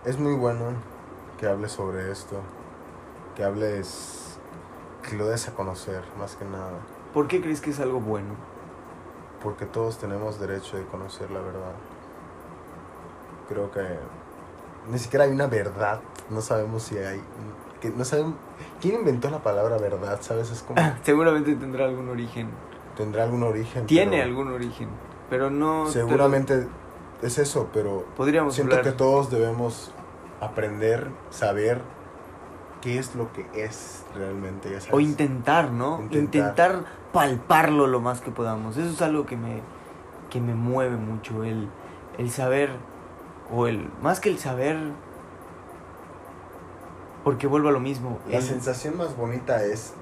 es 0.05 0.19
muy 0.19 0.35
bueno 0.35 0.65
que 1.39 1.47
hables 1.47 1.73
sobre 1.73 2.11
esto. 2.11 2.37
Que 3.37 3.45
hables, 3.45 4.39
que 5.09 5.17
lo 5.17 5.27
des 5.27 5.49
a 5.49 5.55
conocer, 5.55 6.03
más 6.19 6.37
que 6.37 6.45
nada. 6.45 6.79
¿Por 7.15 7.29
qué 7.29 7.41
crees 7.41 7.61
que 7.61 7.71
es 7.71 7.81
algo 7.81 8.01
bueno? 8.01 8.35
Porque 9.43 9.67
todos 9.67 9.99
tenemos 9.99 10.39
derecho 10.39 10.77
de 10.77 10.85
conocer 10.85 11.31
la 11.31 11.41
verdad. 11.41 11.75
Creo 13.49 13.71
que 13.71 13.99
ni 14.91 14.99
siquiera 14.99 15.25
hay 15.25 15.31
una 15.31 15.47
verdad. 15.47 16.01
No 16.31 16.41
sabemos 16.41 16.85
si 16.85 16.99
hay. 16.99 17.23
Que 17.83 17.91
no 17.91 18.05
saben, 18.05 18.35
¿Quién 18.81 18.95
inventó 18.95 19.29
la 19.29 19.43
palabra 19.43 19.77
verdad? 19.77 20.19
¿Sabes? 20.23 20.51
Es 20.51 20.63
como. 20.63 20.81
Seguramente 21.03 21.55
tendrá 21.57 21.85
algún 21.85 22.09
origen. 22.09 22.49
Tendrá 22.97 23.25
algún 23.25 23.43
origen. 23.43 23.85
Tiene 23.87 24.13
pero 24.19 24.23
algún 24.25 24.49
origen. 24.53 24.89
Pero 25.29 25.51
no. 25.51 25.85
lo- 25.85 25.91
Seguramente 25.91 26.69
es 27.23 27.39
eso, 27.39 27.69
pero 27.75 28.07
Podríamos 28.17 28.55
siento 28.55 28.77
hablar. 28.77 28.93
que 28.93 28.97
todos 28.97 29.31
debemos 29.31 29.93
aprender, 30.41 31.09
saber 31.31 31.81
qué 32.81 32.99
es 32.99 33.15
lo 33.15 33.33
que 33.33 33.47
es 33.55 34.05
realmente. 34.15 34.71
ya 34.71 34.79
O 34.79 34.81
sabes. 34.81 35.07
intentar, 35.07 35.71
¿no? 35.71 36.01
Intentar. 36.03 36.23
Intentar. 36.23 36.85
palparlo 37.13 37.87
lo 37.87 38.01
más 38.01 38.21
que 38.21 38.31
podamos. 38.31 38.77
Eso 38.77 38.91
es 38.91 39.03
algo 39.03 39.27
que 39.27 39.37
me, 39.37 39.61
que 40.31 40.41
me 40.41 40.55
mueve 40.55 40.97
mucho. 40.97 41.45
El, 41.45 41.69
el 42.19 42.31
saber, 42.31 42.71
o 43.53 43.67
el. 43.67 43.89
Más 44.03 44.21
que 44.21 44.29
el 44.31 44.39
saber. 44.39 44.79
Porque 47.25 47.47
vuelvo 47.47 47.69
a 47.69 47.73
lo 47.73 47.81
mismo. 47.81 48.19
La 48.29 48.39
el- 48.39 48.43
sensación 48.43 48.97
más 48.97 49.17
bonita 49.17 49.65
es 49.65 49.95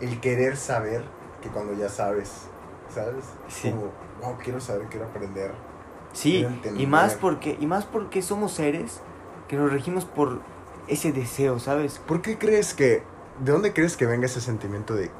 el 0.00 0.20
querer 0.20 0.56
saber 0.56 1.04
que 1.42 1.48
cuando 1.50 1.74
ya 1.74 1.88
sabes, 1.88 2.32
¿sabes? 2.92 3.24
Sí. 3.48 3.70
Como, 3.70 3.90
wow, 4.22 4.36
quiero 4.42 4.60
saber, 4.60 4.86
quiero 4.88 5.06
aprender. 5.06 5.52
Sí, 6.12 6.46
quiero 6.62 6.76
y 6.78 6.86
más 6.86 7.14
porque 7.14 7.56
y 7.60 7.66
más 7.66 7.84
porque 7.84 8.22
somos 8.22 8.52
seres 8.52 9.00
que 9.48 9.56
nos 9.56 9.70
regimos 9.70 10.04
por 10.06 10.40
ese 10.88 11.12
deseo, 11.12 11.58
¿sabes? 11.58 11.98
¿Por 11.98 12.22
qué 12.22 12.38
crees 12.38 12.72
que, 12.72 13.02
de 13.44 13.52
dónde 13.52 13.72
crees 13.74 13.96
que 13.98 14.06
venga 14.06 14.24
ese 14.26 14.40
sentimiento 14.40 14.94
de 14.94 15.10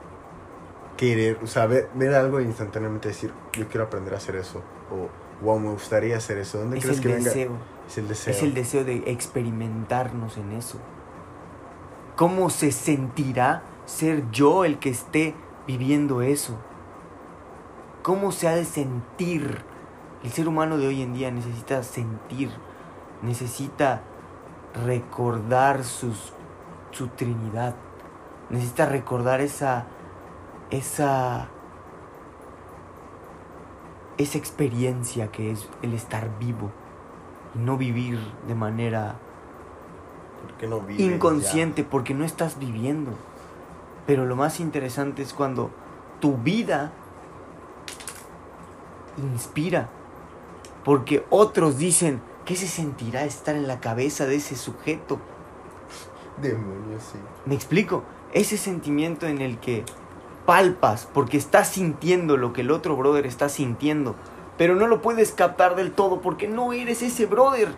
querer, 0.97 1.39
o 1.43 1.47
sea, 1.47 1.67
ver, 1.67 1.91
ver 1.95 2.15
algo 2.15 2.39
e 2.39 2.45
instantáneamente 2.45 3.09
decir, 3.09 3.33
yo 3.53 3.69
quiero 3.69 3.85
aprender 3.87 4.15
a 4.15 4.17
hacer 4.17 4.37
eso? 4.37 4.63
O, 4.91 5.45
wow, 5.45 5.59
me 5.59 5.71
gustaría 5.71 6.17
hacer 6.17 6.39
eso. 6.39 6.59
¿Dónde 6.59 6.79
Es 6.79 6.85
crees 6.85 6.99
el 6.99 7.03
que 7.03 7.09
venga? 7.09 7.25
deseo. 7.25 7.51
Es 7.87 7.99
el 7.99 8.09
deseo. 8.09 8.33
Es 8.33 8.43
el 8.43 8.55
deseo 8.55 8.85
de 8.85 9.03
experimentarnos 9.11 10.39
en 10.39 10.53
eso. 10.53 10.79
¿Cómo 12.17 12.49
se 12.49 12.73
sentirá 12.73 13.63
ser 13.85 14.31
yo 14.31 14.65
el 14.65 14.79
que 14.79 14.89
esté 14.89 15.35
viviendo 15.67 16.23
eso? 16.23 16.57
¿Cómo 18.03 18.33
se 18.33 18.49
ha 18.49 18.57
de 18.57 18.65
sentir? 18.65 19.63
El 20.25 20.31
ser 20.31 20.49
humano 20.49 20.79
de 20.79 20.87
hoy 20.87 21.03
en 21.03 21.13
día 21.13 21.31
necesita 21.31 21.83
sentir, 21.83 22.51
necesita 23.21 24.01
recordar 24.87 25.85
su 25.85 26.15
Trinidad, 27.17 27.77
necesita 28.49 28.87
recordar 28.87 29.43
esa, 29.43 29.85
esa, 30.71 31.49
esa 34.17 34.39
experiencia 34.39 35.31
que 35.31 35.51
es 35.51 35.69
el 35.83 35.93
estar 35.93 36.39
vivo 36.39 36.71
y 37.55 37.59
no 37.59 37.77
vivir 37.77 38.19
de 38.49 38.55
manera 38.55 39.17
¿Por 40.43 40.53
qué 40.59 40.67
no 40.67 40.81
vives 40.81 41.01
inconsciente 41.01 41.85
porque 41.85 42.15
no 42.15 42.25
estás 42.25 42.59
viviendo. 42.59 43.13
Pero 44.07 44.25
lo 44.27 44.37
más 44.37 44.61
interesante 44.61 45.23
es 45.23 45.33
cuando 45.33 45.71
tu 46.21 46.37
vida 46.37 46.93
inspira. 49.19 49.89
Porque 50.85 51.25
otros 51.31 51.79
dicen, 51.79 52.21
¿qué 52.45 52.55
se 52.55 52.69
sentirá 52.69 53.25
estar 53.25 53.57
en 53.57 53.67
la 53.67 53.81
cabeza 53.81 54.27
de 54.27 54.37
ese 54.37 54.57
sujeto? 54.57 55.19
Demonios, 56.41 57.03
sí. 57.13 57.19
Me 57.45 57.55
explico. 57.55 58.05
Ese 58.33 58.57
sentimiento 58.57 59.27
en 59.27 59.41
el 59.41 59.59
que 59.59 59.85
palpas 60.47 61.09
porque 61.13 61.37
estás 61.37 61.69
sintiendo 61.69 62.37
lo 62.37 62.53
que 62.53 62.63
el 62.63 62.71
otro 62.71 62.97
brother 62.97 63.27
está 63.27 63.49
sintiendo, 63.49 64.15
pero 64.57 64.75
no 64.77 64.87
lo 64.87 65.03
puedes 65.03 65.33
captar 65.33 65.75
del 65.75 65.93
todo 65.93 66.23
porque 66.23 66.49
no 66.49 66.73
eres 66.73 67.03
ese 67.03 67.27
brother. 67.27 67.69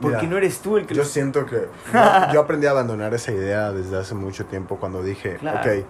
Porque 0.00 0.16
Mira, 0.18 0.30
no 0.30 0.36
eres 0.38 0.60
tú 0.60 0.76
el 0.76 0.86
que 0.86 0.94
Yo 0.94 1.02
lo- 1.02 1.08
siento 1.08 1.44
que 1.46 1.68
yo, 1.92 2.32
yo 2.32 2.40
aprendí 2.40 2.66
a 2.66 2.70
abandonar 2.70 3.12
esa 3.14 3.32
idea 3.32 3.72
desde 3.72 3.96
hace 3.98 4.14
mucho 4.14 4.46
tiempo 4.46 4.76
cuando 4.76 5.02
dije, 5.02 5.36
Claro. 5.36 5.58
ok, 5.58 5.84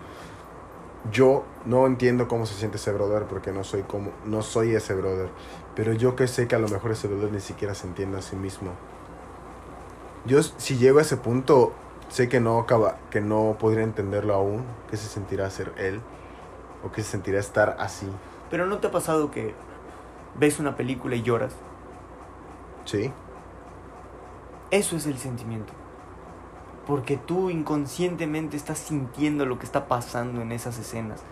yo 1.12 1.44
no 1.66 1.86
entiendo 1.86 2.26
cómo 2.28 2.44
se 2.46 2.54
siente 2.54 2.76
ese 2.76 2.92
brother 2.92 3.24
porque 3.24 3.52
no 3.52 3.64
soy 3.64 3.82
como 3.82 4.11
no 4.24 4.42
soy 4.42 4.74
ese 4.74 4.94
brother, 4.94 5.28
pero 5.76 5.92
yo 5.92 6.16
que 6.16 6.26
sé 6.26 6.48
que 6.48 6.54
a 6.56 6.59
lo 6.59 6.68
mejor 6.68 6.90
ese 6.92 7.06
brother 7.09 7.30
ni 7.32 7.40
siquiera 7.40 7.74
se 7.74 7.86
entiende 7.86 8.18
a 8.18 8.22
sí 8.22 8.34
mismo. 8.36 8.72
Yo 10.24 10.42
si 10.42 10.76
llego 10.76 10.98
a 10.98 11.02
ese 11.02 11.16
punto 11.16 11.72
sé 12.09 12.28
que 12.28 12.40
no 12.40 12.59
acaba, 12.59 12.96
que 13.11 13.20
no 13.20 13.56
podría 13.59 13.84
entenderlo 13.84 14.34
aún, 14.34 14.64
que 14.90 14.96
se 14.96 15.09
sentirá 15.09 15.48
ser 15.50 15.72
él 15.76 16.00
o 16.84 16.90
que 16.92 17.02
se 17.02 17.11
sentirá 17.11 17.38
estar 17.38 17.76
así. 17.78 18.09
Pero 18.50 18.66
¿no 18.66 18.78
te 18.78 18.86
ha 18.88 18.90
pasado 18.90 19.30
que 19.30 19.54
ves 20.38 20.59
una 20.59 20.76
película 20.76 21.14
y 21.16 21.22
lloras? 21.22 21.52
¿Sí? 22.84 23.12
Eso 24.70 24.96
es 24.96 25.06
el 25.06 25.16
sentimiento. 25.16 25.72
Porque 26.86 27.16
tú 27.16 27.48
inconscientemente 27.48 28.56
estás 28.56 28.78
sintiendo 28.78 29.46
lo 29.46 29.58
que 29.58 29.64
está 29.64 29.88
pasando 29.88 30.42
en 30.42 30.52
esas 30.52 30.78
escenas. 30.78 31.24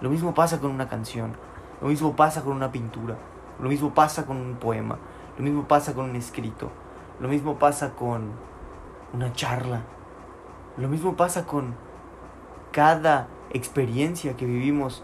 Lo 0.00 0.08
mismo 0.08 0.32
pasa 0.32 0.58
con 0.58 0.70
una 0.70 0.88
canción, 0.88 1.36
lo 1.82 1.88
mismo 1.88 2.16
pasa 2.16 2.42
con 2.42 2.54
una 2.54 2.72
pintura, 2.72 3.16
lo 3.60 3.68
mismo 3.68 3.92
pasa 3.92 4.24
con 4.24 4.38
un 4.38 4.56
poema, 4.56 4.98
lo 5.36 5.44
mismo 5.44 5.68
pasa 5.68 5.92
con 5.92 6.08
un 6.08 6.16
escrito, 6.16 6.70
lo 7.20 7.28
mismo 7.28 7.58
pasa 7.58 7.94
con 7.94 8.30
una 9.12 9.32
charla, 9.32 9.82
lo 10.76 10.88
mismo 10.88 11.16
pasa 11.16 11.46
con 11.46 11.74
cada 12.72 13.28
experiencia 13.50 14.36
que 14.36 14.46
vivimos 14.46 15.02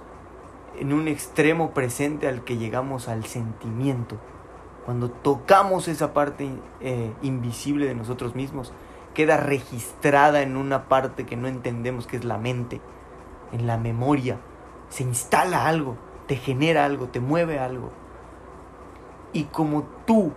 en 0.78 0.92
un 0.92 1.08
extremo 1.08 1.72
presente 1.72 2.28
al 2.28 2.44
que 2.44 2.56
llegamos 2.56 3.08
al 3.08 3.24
sentimiento. 3.24 4.16
Cuando 4.84 5.10
tocamos 5.10 5.88
esa 5.88 6.12
parte 6.12 6.48
eh, 6.80 7.12
invisible 7.22 7.86
de 7.86 7.94
nosotros 7.94 8.34
mismos, 8.34 8.72
queda 9.14 9.38
registrada 9.38 10.42
en 10.42 10.56
una 10.56 10.88
parte 10.88 11.24
que 11.24 11.36
no 11.36 11.48
entendemos, 11.48 12.06
que 12.06 12.16
es 12.16 12.24
la 12.24 12.36
mente, 12.36 12.80
en 13.52 13.66
la 13.66 13.78
memoria. 13.78 14.38
Se 14.90 15.02
instala 15.02 15.66
algo, 15.66 15.96
te 16.26 16.36
genera 16.36 16.84
algo, 16.84 17.08
te 17.08 17.20
mueve 17.20 17.58
algo. 17.58 17.92
Y 19.32 19.44
como 19.44 19.84
tú, 20.06 20.32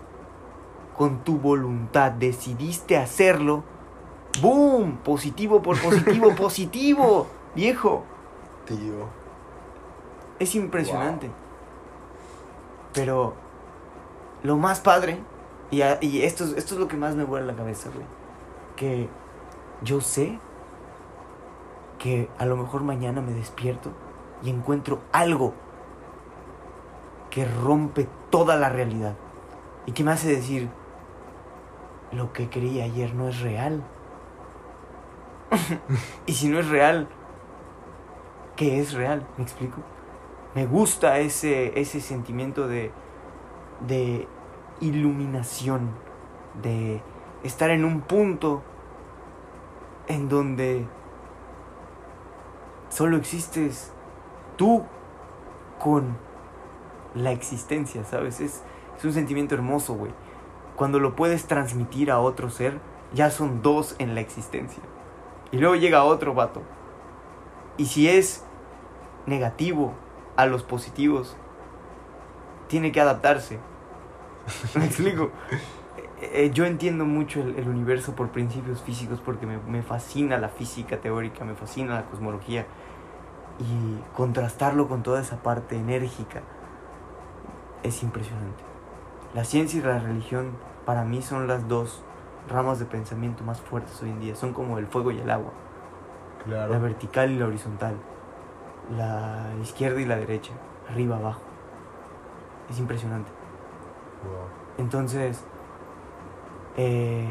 con 0.96 1.24
tu 1.24 1.38
voluntad, 1.40 2.12
decidiste 2.12 2.98
hacerlo, 2.98 3.64
¡boom! 4.42 4.98
Positivo 5.04 5.62
por 5.62 5.78
positivo, 5.82 6.34
positivo, 6.36 7.28
viejo. 7.54 8.06
Tío. 8.66 9.08
Es 10.40 10.56
impresionante. 10.56 11.30
Pero 12.94 13.47
lo 14.44 14.58
más 14.58 14.80
padre, 14.80 15.20
y, 15.72 15.82
a- 15.82 15.98
y 16.02 16.22
esto, 16.24 16.44
es- 16.46 16.54
esto 16.54 16.76
es 16.76 16.80
lo 16.80 16.88
que 16.88 16.98
más 16.98 17.16
me 17.16 17.24
vuela 17.24 17.46
la 17.48 17.56
cabeza, 17.56 17.90
güey. 17.94 18.06
Que 18.76 19.10
yo 19.82 20.02
sé 20.02 20.40
que 22.00 22.30
a 22.38 22.46
lo 22.46 22.56
mejor 22.58 22.84
mañana 22.84 23.22
me 23.22 23.34
despierto 23.34 23.92
y 24.44 24.50
encuentro 24.50 25.00
algo 25.12 25.54
que 27.30 27.46
rompe 27.46 28.08
toda 28.30 28.56
la 28.56 28.70
realidad. 28.70 29.16
Y 29.86 29.92
que 29.94 30.04
me 30.04 30.12
hace 30.12 30.30
decir, 30.30 30.70
lo 32.12 32.34
que 32.34 32.50
creí 32.50 32.82
ayer 32.82 33.14
no 33.16 33.28
es 33.28 33.40
real. 33.42 33.84
y 36.26 36.34
si 36.34 36.50
no 36.50 36.60
es 36.60 36.68
real, 36.70 37.08
¿qué 38.56 38.80
es 38.80 38.94
real? 38.94 39.26
¿Me 39.38 39.44
explico? 39.44 39.78
Me 40.56 40.66
gusta 40.66 41.20
ese, 41.20 41.80
ese 41.80 42.02
sentimiento 42.02 42.68
de, 42.68 42.92
de 43.86 44.28
iluminación, 44.80 45.92
de 46.62 47.02
estar 47.44 47.70
en 47.70 47.86
un 47.86 48.02
punto 48.02 48.64
en 50.08 50.30
donde 50.30 50.86
solo 52.90 53.18
existes 53.18 53.92
tú 54.56 54.84
con 55.80 56.18
la 57.14 57.32
existencia, 57.32 58.04
¿sabes? 58.04 58.40
Es, 58.40 58.64
es 58.98 59.06
un 59.06 59.14
sentimiento 59.14 59.56
hermoso, 59.56 59.94
güey. 59.94 60.12
Cuando 60.76 61.00
lo 61.00 61.16
puedes 61.16 61.46
transmitir 61.48 62.12
a 62.12 62.20
otro 62.20 62.50
ser, 62.50 62.80
ya 63.14 63.30
son 63.30 63.62
dos 63.62 63.96
en 64.00 64.16
la 64.16 64.22
existencia. 64.22 64.82
Y 65.52 65.58
luego 65.58 65.76
llega 65.76 66.04
otro 66.04 66.34
vato. 66.34 66.62
Y 67.78 67.86
si 67.86 68.10
es 68.10 68.44
negativo 69.26 69.94
a 70.36 70.46
los 70.46 70.64
positivos, 70.64 71.36
tiene 72.68 72.92
que 72.92 73.02
adaptarse. 73.02 73.60
¿Me 74.76 74.86
explico? 74.86 75.32
Eh, 76.22 76.46
eh, 76.46 76.52
yo 76.54 76.66
entiendo 76.66 77.06
mucho 77.06 77.42
el, 77.42 77.58
el 77.58 77.68
universo 77.70 78.16
por 78.16 78.32
principios 78.32 78.82
físicos 78.82 79.22
porque 79.22 79.46
me, 79.46 79.58
me 79.60 79.84
fascina 79.84 80.38
la 80.38 80.50
física 80.50 81.00
teórica, 81.02 81.46
me 81.46 81.56
fascina 81.56 81.96
la 81.96 82.06
cosmología 82.06 82.66
y 83.60 84.04
contrastarlo 84.16 84.88
con 84.88 85.04
toda 85.04 85.22
esa 85.22 85.42
parte 85.44 85.76
enérgica 85.78 86.42
es 87.84 88.04
impresionante. 88.04 88.64
La 89.34 89.44
ciencia 89.44 89.80
y 89.80 89.84
la 89.84 90.00
religión 90.00 90.52
para 90.86 91.04
mí 91.04 91.22
son 91.22 91.48
las 91.48 91.68
dos 91.68 92.04
ramas 92.50 92.80
de 92.80 92.86
pensamiento 92.86 93.44
más 93.44 93.60
fuertes 93.62 94.02
hoy 94.02 94.10
en 94.10 94.20
día, 94.20 94.36
son 94.36 94.54
como 94.54 94.78
el 94.78 94.88
fuego 94.88 95.12
y 95.12 95.20
el 95.20 95.30
agua, 95.30 95.52
Claro. 96.46 96.72
la 96.72 96.80
vertical 96.80 97.32
y 97.32 97.38
la 97.40 97.48
horizontal, 97.48 97.96
la 98.98 99.50
izquierda 99.62 100.00
y 100.00 100.06
la 100.06 100.16
derecha, 100.16 100.54
arriba, 100.90 101.18
abajo. 101.18 101.42
Es 102.70 102.80
impresionante. 102.80 103.32
Wow. 104.24 104.48
Entonces, 104.78 105.44
eh, 106.76 107.28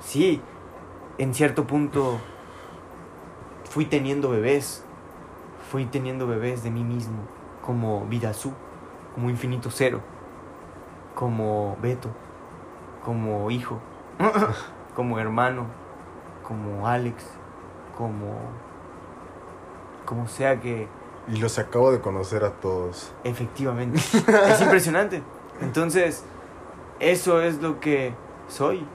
sí, 0.00 0.40
en 1.18 1.34
cierto 1.34 1.66
punto 1.66 2.18
fui 3.64 3.86
teniendo 3.86 4.30
bebés, 4.30 4.84
fui 5.70 5.86
teniendo 5.86 6.26
bebés 6.26 6.62
de 6.62 6.70
mí 6.70 6.84
mismo, 6.84 7.22
como 7.62 8.06
Vidazú, 8.06 8.52
como 9.14 9.30
Infinito 9.30 9.70
Cero, 9.70 10.00
como 11.14 11.76
Beto, 11.82 12.10
como 13.04 13.50
hijo, 13.50 13.80
como 14.94 15.18
hermano, 15.18 15.66
como 16.46 16.86
Alex, 16.86 17.26
como, 17.96 18.36
como 20.04 20.28
sea 20.28 20.60
que 20.60 20.86
Y 21.28 21.36
los 21.36 21.58
acabo 21.58 21.90
de 21.92 22.00
conocer 22.00 22.44
a 22.44 22.52
todos. 22.52 23.12
Efectivamente. 23.24 23.98
es 24.48 24.60
impresionante. 24.60 25.22
Entonces, 25.60 26.24
eso 27.00 27.40
es 27.42 27.60
lo 27.60 27.80
que 27.80 28.14
soy. 28.48 28.86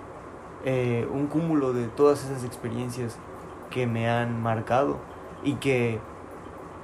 Eh, 0.64 1.08
un 1.12 1.28
cúmulo 1.28 1.74
de 1.74 1.88
todas 1.88 2.24
esas 2.24 2.44
experiencias 2.44 3.18
que 3.72 3.88
me 3.88 4.10
han 4.10 4.42
marcado 4.42 5.00
y 5.44 5.56
que 5.56 6.00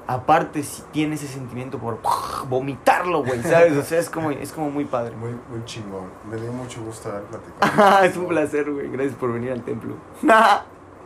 aparte 0.08 0.64
si 0.64 0.82
tiene 0.92 1.16
ese 1.16 1.28
sentimiento 1.28 1.78
por 1.78 2.00
vomitarlo, 2.50 3.24
güey, 3.24 3.44
¿sabes? 3.44 3.78
O 3.78 3.84
sea, 3.84 4.00
es 4.00 4.10
como, 4.10 4.32
es 4.32 4.52
como 4.52 4.72
muy 4.72 4.86
padre. 4.86 5.16
Muy, 5.16 5.32
muy 5.50 5.64
chingón. 5.66 6.10
Me 6.30 6.38
dio 6.38 6.52
mucho 6.52 6.82
gusto 6.82 7.10
haber 7.10 7.24
platicado. 7.24 8.04
es 8.04 8.18
un 8.18 8.28
placer, 8.28 8.72
güey. 8.72 8.90
Gracias 8.90 9.16
por 9.16 9.32
venir 9.32 9.52
al 9.52 9.64
templo. 9.64 9.96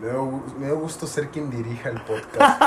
Me 0.02 0.10
gu- 0.12 0.42
me 0.60 0.66
dio 0.66 0.78
gusto 0.80 1.06
ser 1.06 1.30
quien 1.30 1.50
dirija 1.52 1.90
el 1.90 2.02
podcast. 2.02 2.62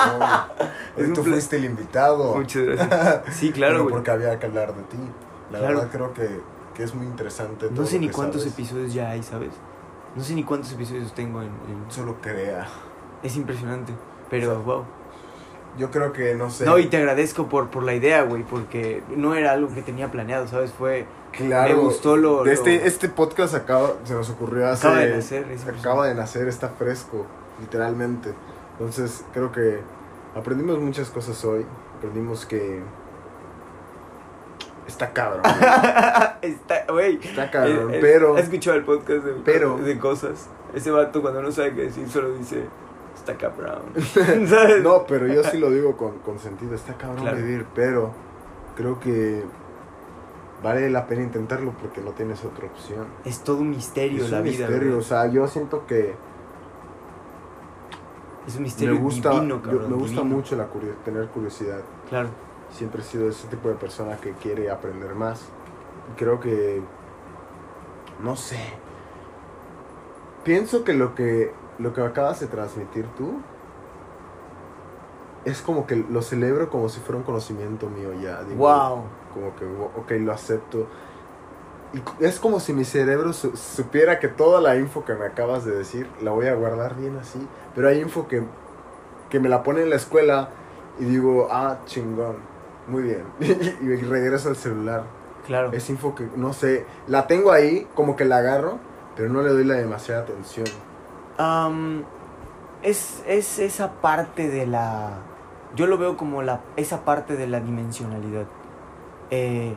hoy. 0.96 1.12
Tú 1.14 1.24
fuiste 1.24 1.56
el 1.56 1.64
invitado. 1.64 2.34
Muchas 2.36 2.62
gracias. 2.64 3.36
Sí, 3.36 3.50
claro, 3.52 3.78
Pero 3.84 3.90
porque 3.90 4.10
había 4.12 4.38
que 4.38 4.46
hablar 4.46 4.74
de 4.74 4.82
ti. 4.84 4.98
La 5.50 5.58
Claro. 5.58 5.74
verdad 5.74 5.90
creo 5.90 6.14
que, 6.14 6.40
que 6.74 6.84
es 6.84 6.94
muy 6.94 7.06
interesante. 7.06 7.66
No 7.70 7.76
todo 7.76 7.86
sé 7.86 7.96
lo 7.96 8.02
ni 8.02 8.08
cuántos 8.10 8.42
sabes. 8.42 8.54
episodios 8.54 8.94
ya 8.94 9.10
hay, 9.10 9.22
¿sabes? 9.22 9.50
No 10.14 10.22
sé 10.22 10.34
ni 10.34 10.44
cuántos 10.44 10.72
episodios 10.72 11.12
tengo 11.14 11.40
en... 11.42 11.48
en- 11.48 11.84
Solo 11.90 12.16
crea. 12.22 12.68
Es 13.22 13.34
impresionante. 13.36 13.92
Pero, 14.30 14.62
wow. 14.62 14.84
Yo 15.78 15.90
creo 15.90 16.12
que, 16.12 16.34
no 16.36 16.50
sé. 16.50 16.64
No, 16.64 16.78
y 16.78 16.86
te 16.86 16.96
agradezco 16.98 17.48
por, 17.48 17.68
por 17.68 17.82
la 17.82 17.94
idea, 17.94 18.22
güey, 18.22 18.42
porque 18.44 19.02
no 19.16 19.34
era 19.34 19.52
algo 19.52 19.74
que 19.74 19.82
tenía 19.82 20.10
planeado, 20.10 20.46
¿sabes? 20.46 20.70
Fue... 20.72 21.06
Claro. 21.32 21.74
Me 21.76 21.80
gustó 21.82 22.16
lo- 22.16 22.44
de 22.44 22.52
Este, 22.52 22.78
lo- 22.78 22.84
este 22.84 23.08
podcast 23.08 23.54
acaba, 23.56 23.94
se 24.04 24.14
nos 24.14 24.30
ocurrió 24.30 24.68
hace. 24.68 24.86
Acaba 24.86 25.02
de 25.02 25.16
nacer, 25.16 25.46
acaba 25.80 26.06
de 26.06 26.14
nacer, 26.14 26.46
está 26.46 26.68
fresco, 26.68 27.26
literalmente. 27.60 28.32
Entonces, 28.78 29.24
creo 29.32 29.50
que 29.50 29.80
aprendimos 30.36 30.78
muchas 30.78 31.10
cosas 31.10 31.44
hoy. 31.44 31.66
Aprendimos 31.98 32.46
que. 32.46 32.80
Está 34.86 35.12
cabrón. 35.12 35.42
Está, 36.42 36.84
güey. 36.88 37.18
Está 37.22 37.50
cabrón, 37.50 37.94
eh, 37.94 37.96
eh, 37.96 37.98
pero. 38.00 38.36
¿Has 38.36 38.44
escuchado 38.44 38.76
el 38.76 38.84
podcast 38.84 39.24
de, 39.24 39.32
pero- 39.44 39.78
de 39.78 39.98
cosas? 39.98 40.48
Ese 40.74 40.90
vato 40.90 41.22
cuando 41.22 41.40
no 41.42 41.50
sabe 41.50 41.74
qué 41.74 41.82
decir 41.82 42.08
solo 42.08 42.32
dice, 42.34 42.64
está 43.14 43.36
cabrón. 43.36 43.82
¿Sabes? 44.48 44.82
No, 44.82 45.04
pero 45.06 45.26
yo 45.26 45.42
sí 45.44 45.58
lo 45.58 45.70
digo 45.70 45.96
con, 45.96 46.18
con 46.18 46.38
sentido. 46.38 46.74
Está 46.74 46.94
cabrón 46.94 47.22
Claro. 47.22 47.36
vivir, 47.38 47.66
pero 47.74 48.10
creo 48.76 48.98
que 49.00 49.42
vale 50.62 50.88
la 50.90 51.06
pena 51.06 51.22
intentarlo 51.22 51.72
porque 51.80 52.00
no 52.00 52.10
tienes 52.12 52.44
otra 52.44 52.66
opción. 52.66 53.06
Es 53.24 53.40
todo 53.44 53.58
un 53.58 53.70
misterio 53.70 54.24
es 54.24 54.30
la 54.30 54.38
un 54.38 54.44
vida. 54.44 54.66
misterio, 54.68 54.98
o 54.98 55.02
sea, 55.02 55.26
yo 55.28 55.46
siento 55.46 55.86
que 55.86 56.14
es 58.46 58.56
un 58.56 58.62
misterio 58.62 58.94
me 58.94 59.00
gusta, 59.00 59.30
divino, 59.30 59.56
yo- 59.56 59.62
cabrón. 59.62 59.90
me 59.90 59.96
gusta 59.96 60.20
divino. 60.20 60.36
mucho 60.36 60.56
la 60.56 60.66
tener 61.04 61.28
curiosidad. 61.28 61.80
Claro. 62.08 62.28
Siempre 62.70 63.00
he 63.02 63.04
sido 63.04 63.28
ese 63.28 63.46
tipo 63.48 63.68
de 63.68 63.74
persona 63.74 64.16
que 64.16 64.32
quiere 64.32 64.70
aprender 64.70 65.14
más. 65.14 65.46
Creo 66.16 66.40
que 66.40 66.82
no 68.22 68.36
sé. 68.36 68.58
Pienso 70.44 70.84
que 70.84 70.92
lo 70.92 71.14
que 71.14 71.52
lo 71.78 71.92
que 71.92 72.00
acabas 72.02 72.40
de 72.40 72.46
transmitir 72.46 73.06
tú 73.16 73.40
es 75.44 75.60
como 75.60 75.86
que 75.86 75.96
lo 75.96 76.22
celebro 76.22 76.70
como 76.70 76.88
si 76.88 77.00
fuera 77.00 77.18
un 77.18 77.24
conocimiento 77.24 77.88
mío 77.90 78.12
ya. 78.20 78.42
digo, 78.44 78.56
Wow. 78.60 79.02
como 79.34 79.54
que, 79.56 79.64
ok, 79.66 80.10
lo 80.24 80.32
acepto. 80.32 80.86
Y 81.92 82.24
es 82.24 82.40
como 82.40 82.60
si 82.60 82.72
mi 82.72 82.84
cerebro 82.84 83.32
su- 83.32 83.56
supiera 83.56 84.18
que 84.18 84.28
toda 84.28 84.60
la 84.60 84.76
info 84.76 85.04
que 85.04 85.14
me 85.14 85.26
acabas 85.26 85.64
de 85.64 85.72
decir 85.76 86.08
la 86.22 86.30
voy 86.30 86.46
a 86.46 86.54
guardar 86.54 86.96
bien 86.96 87.16
así. 87.18 87.46
Pero 87.74 87.88
hay 87.88 88.00
info 88.00 88.26
que, 88.26 88.42
que 89.28 89.38
me 89.38 89.48
la 89.48 89.62
pone 89.62 89.82
en 89.82 89.90
la 89.90 89.96
escuela 89.96 90.48
y 90.98 91.04
digo, 91.04 91.48
ah, 91.50 91.78
chingón, 91.84 92.36
muy 92.88 93.02
bien. 93.02 93.24
y 93.40 93.96
regreso 93.96 94.48
al 94.48 94.56
celular. 94.56 95.04
Claro. 95.46 95.72
Es 95.72 95.90
info 95.90 96.14
que, 96.14 96.26
no 96.36 96.54
sé, 96.54 96.86
la 97.06 97.26
tengo 97.26 97.52
ahí, 97.52 97.86
como 97.94 98.16
que 98.16 98.24
la 98.24 98.38
agarro, 98.38 98.78
pero 99.14 99.28
no 99.28 99.42
le 99.42 99.50
doy 99.50 99.64
la 99.64 99.74
demasiada 99.74 100.22
atención. 100.22 100.66
Es, 102.82 103.22
es 103.26 103.58
esa 103.58 103.92
parte 104.00 104.48
de 104.48 104.66
la... 104.66 105.18
Yo 105.74 105.86
lo 105.86 105.98
veo 105.98 106.16
como 106.16 106.42
la, 106.42 106.60
esa 106.76 107.04
parte 107.04 107.36
de 107.36 107.46
la 107.46 107.60
dimensionalidad. 107.60 108.46
Eh, 109.30 109.74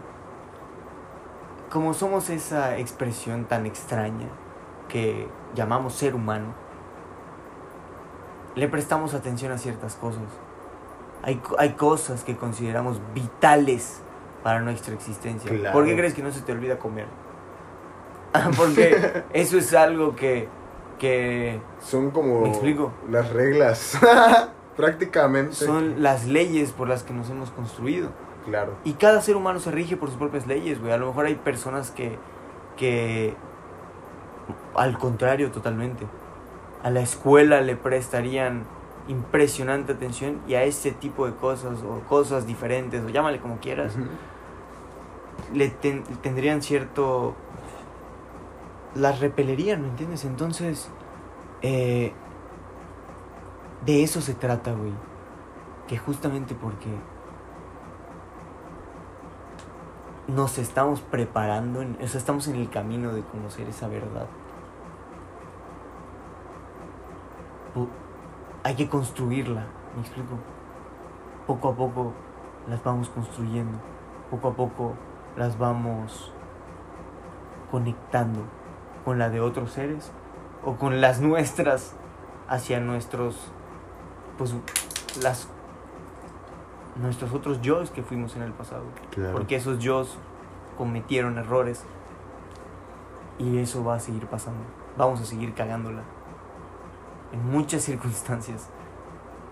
como 1.70 1.94
somos 1.94 2.30
esa 2.30 2.78
expresión 2.78 3.46
tan 3.46 3.66
extraña 3.66 4.28
que 4.88 5.28
llamamos 5.56 5.94
ser 5.94 6.16
humano, 6.16 6.54
le 8.56 8.68
prestamos 8.68 9.14
atención 9.14 9.52
a 9.52 9.58
ciertas 9.58 9.96
cosas. 9.96 10.24
Hay, 11.24 11.42
hay 11.58 11.72
cosas 11.74 12.24
que 12.24 12.36
consideramos 12.36 13.02
vitales 13.14 14.02
para 14.44 14.62
nuestra 14.62 14.94
existencia. 14.94 15.50
Claro. 15.50 15.74
¿Por 15.74 15.86
qué 15.86 15.96
crees 15.96 16.14
que 16.14 16.24
no 16.24 16.32
se 16.32 16.42
te 16.42 16.52
olvida 16.52 16.78
comer? 16.80 17.08
Porque 18.58 19.24
eso 19.34 19.58
es 19.58 19.74
algo 19.74 20.16
que, 20.16 20.48
que 21.00 21.60
Son 21.82 22.12
como 22.12 22.42
¿Me 22.42 22.50
explico? 22.50 22.92
las 23.10 23.30
reglas, 23.32 23.98
prácticamente. 24.78 25.54
son 25.56 26.02
las 26.04 26.26
leyes 26.26 26.72
por 26.72 26.88
las 26.88 27.04
que 27.04 27.14
nos 27.14 27.30
hemos 27.30 27.52
construido. 27.52 28.10
Claro. 28.46 28.74
Y 28.86 28.94
cada 28.94 29.22
ser 29.22 29.36
humano 29.36 29.60
se 29.60 29.72
rige 29.72 29.98
por 29.98 30.10
sus 30.10 30.18
propias 30.18 30.48
leyes, 30.48 30.80
güey. 30.80 30.92
A 30.94 30.98
lo 30.98 31.08
mejor 31.08 31.26
hay 31.26 31.36
personas 31.36 31.92
que, 31.92 32.18
que, 32.78 33.34
al 34.76 34.98
contrario, 34.98 35.52
totalmente, 35.52 36.06
a 36.84 36.90
la 36.90 37.02
escuela 37.02 37.60
le 37.62 37.76
prestarían 37.76 38.64
impresionante 39.10 39.94
atención 39.94 40.40
y 40.48 40.54
a 40.56 40.64
ese 40.64 40.92
tipo 40.92 41.26
de 41.26 41.34
cosas 41.34 41.80
o 41.84 42.00
cosas 42.08 42.46
diferentes, 42.48 43.04
o 43.04 43.10
llámale 43.10 43.40
como 43.40 43.58
quieras, 43.60 43.94
le 45.54 45.70
ten- 45.70 46.04
tendrían 46.22 46.62
cierto... 46.62 47.36
las 48.98 49.20
repelerían, 49.20 49.82
¿me 49.82 49.88
entiendes? 49.90 50.26
Entonces, 50.26 50.90
eh, 51.62 52.14
de 53.86 54.04
eso 54.04 54.22
se 54.22 54.34
trata, 54.34 54.74
güey. 54.74 54.94
Que 55.88 55.98
justamente 55.98 56.56
porque 56.56 56.90
nos 60.28 60.58
estamos 60.58 61.02
preparando, 61.02 61.80
o 61.80 62.08
sea, 62.08 62.20
estamos 62.20 62.48
en 62.48 62.56
el 62.56 62.70
camino 62.70 63.14
de 63.14 63.22
conocer 63.22 63.70
esa 63.70 63.88
verdad. 63.88 64.28
Hay 68.64 68.76
que 68.76 68.90
construirla, 68.90 69.68
¿me 69.96 70.02
explico? 70.02 70.36
Poco 71.46 71.70
a 71.70 71.76
poco 71.76 72.14
las 72.68 72.84
vamos 72.84 73.08
construyendo, 73.10 73.78
poco 74.30 74.50
a 74.50 74.54
poco 74.54 74.94
las 75.38 75.58
vamos 75.58 76.34
conectando 77.72 78.57
con 79.08 79.20
la 79.20 79.30
de 79.30 79.40
otros 79.40 79.72
seres 79.72 80.12
o 80.66 80.76
con 80.76 81.00
las 81.00 81.22
nuestras 81.22 81.94
hacia 82.50 82.82
nuestros 82.82 83.38
pues 84.38 84.54
las 85.24 85.48
nuestros 87.02 87.32
otros 87.34 87.62
yo's 87.62 87.90
que 87.90 88.04
fuimos 88.04 88.36
en 88.36 88.42
el 88.42 88.52
pasado 88.52 88.84
Claro. 89.12 89.32
porque 89.32 89.56
esos 89.56 89.80
yo's 89.80 90.18
cometieron 90.78 91.38
errores 91.38 91.84
y 93.40 93.60
eso 93.60 93.82
va 93.86 93.96
a 93.96 94.00
seguir 94.02 94.26
pasando 94.28 94.60
vamos 94.98 95.22
a 95.22 95.26
seguir 95.26 95.54
cagándola 95.54 96.02
en 97.32 97.50
muchas 97.50 97.84
circunstancias 97.84 98.68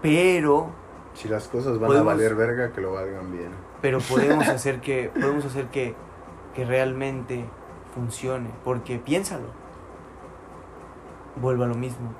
pero 0.01 0.67
Si 1.13 1.29
las 1.29 1.47
cosas 1.47 1.79
van 1.79 1.87
Podemos- 1.87 2.11
a 2.11 2.15
valer 2.17 2.35
verga, 2.35 2.73
que 2.73 2.81
lo 2.81 2.91
valgan 2.91 3.31
bien. 3.31 3.51
pero 3.81 3.99
podemos 4.01 4.47
hacer 4.49 4.81
que 4.81 5.09
podemos 5.17 5.45
hacer 5.45 5.67
que, 5.67 5.95
que 6.53 6.65
realmente 6.65 7.45
funcione 7.95 8.51
porque 8.63 8.99
piénsalo. 8.99 9.47
Vuelva 11.37 11.65
a 11.65 11.69
lo 11.69 11.75
mismo. 11.75 12.13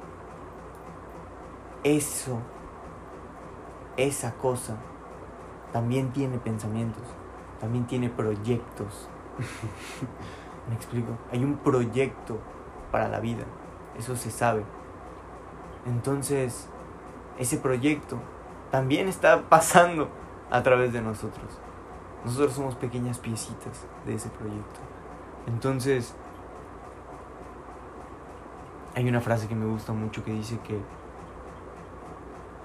Eso 1.84 2.40
esa 3.98 4.34
cosa 4.34 4.78
también 5.72 6.12
tiene 6.12 6.38
pensamientos 6.38 7.04
también 7.60 7.86
tiene 7.86 8.10
proyectos. 8.10 9.08
Me 10.70 10.76
explico 10.76 11.18
hay 11.32 11.44
un 11.44 11.58
proyecto 11.58 12.40
para 12.92 13.08
la 13.08 13.20
vida 13.20 13.46
eso 13.98 14.16
se 14.16 14.32
sabe. 14.32 14.64
Entonces 15.86 16.68
ese 17.38 17.58
proyecto 17.58 18.20
también 18.72 19.08
está 19.08 19.44
pasando 19.50 20.10
a 20.50 20.64
través 20.64 20.94
de 20.94 21.02
nosotros. 21.02 21.46
Nosotros 22.24 22.54
somos 22.54 22.76
pequeñas 22.76 23.20
piecitas 23.20 23.86
de 24.06 24.16
ese 24.16 24.30
proyecto. 24.30 24.80
Entonces, 25.48 26.16
hay 28.96 29.08
una 29.08 29.22
frase 29.22 29.48
que 29.48 29.56
me 29.56 29.66
gusta 29.66 29.93
mucho 29.93 30.24
que 30.24 30.32
dice 30.32 30.60
que 30.60 30.80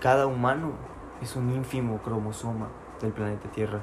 cada 0.01 0.27
humano 0.27 0.73
es 1.21 1.37
un 1.37 1.51
ínfimo 1.51 1.99
cromosoma 1.99 2.69
del 3.01 3.13
planeta 3.13 3.51
Tierra. 3.51 3.81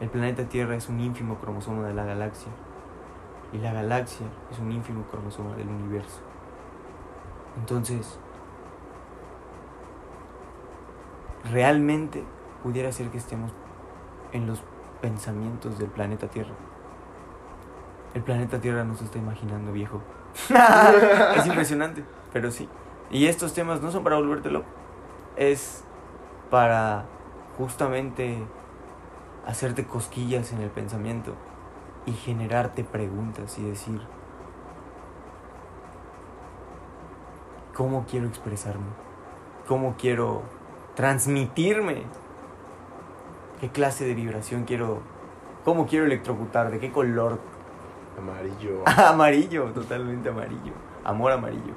El 0.00 0.08
planeta 0.08 0.48
Tierra 0.48 0.74
es 0.74 0.88
un 0.88 0.98
ínfimo 0.98 1.36
cromosoma 1.36 1.86
de 1.86 1.94
la 1.94 2.04
galaxia. 2.04 2.50
Y 3.52 3.58
la 3.58 3.72
galaxia 3.72 4.26
es 4.50 4.58
un 4.58 4.72
ínfimo 4.72 5.04
cromosoma 5.10 5.54
del 5.56 5.68
universo. 5.68 6.20
Entonces, 7.58 8.18
realmente 11.50 12.24
pudiera 12.62 12.90
ser 12.92 13.10
que 13.10 13.18
estemos 13.18 13.52
en 14.32 14.46
los 14.46 14.62
pensamientos 15.00 15.78
del 15.78 15.88
planeta 15.88 16.28
Tierra. 16.28 16.54
El 18.14 18.22
planeta 18.22 18.60
Tierra 18.60 18.84
nos 18.84 19.00
está 19.02 19.18
imaginando 19.18 19.72
viejo. 19.72 20.02
es 21.36 21.46
impresionante, 21.46 22.04
pero 22.32 22.50
sí. 22.50 22.68
Y 23.10 23.26
estos 23.26 23.54
temas 23.54 23.82
no 23.82 23.90
son 23.90 24.02
para 24.02 24.16
volverte 24.16 24.50
loco. 24.50 24.68
Es 25.36 25.84
para 26.50 27.04
justamente 27.56 28.38
hacerte 29.46 29.84
cosquillas 29.84 30.52
en 30.52 30.60
el 30.60 30.70
pensamiento 30.70 31.34
y 32.06 32.12
generarte 32.12 32.84
preguntas 32.84 33.58
y 33.58 33.64
decir, 33.64 34.00
¿cómo 37.74 38.06
quiero 38.08 38.26
expresarme? 38.26 38.86
¿Cómo 39.68 39.94
quiero 39.98 40.42
transmitirme? 40.94 42.02
¿Qué 43.60 43.68
clase 43.68 44.04
de 44.04 44.14
vibración 44.14 44.64
quiero? 44.64 45.00
¿Cómo 45.64 45.86
quiero 45.86 46.06
electrocutar? 46.06 46.70
¿De 46.70 46.80
qué 46.80 46.90
color? 46.90 47.38
Amarillo. 48.18 48.82
amarillo, 48.86 49.64
totalmente 49.72 50.28
amarillo. 50.28 50.72
Amor 51.04 51.32
amarillo. 51.32 51.74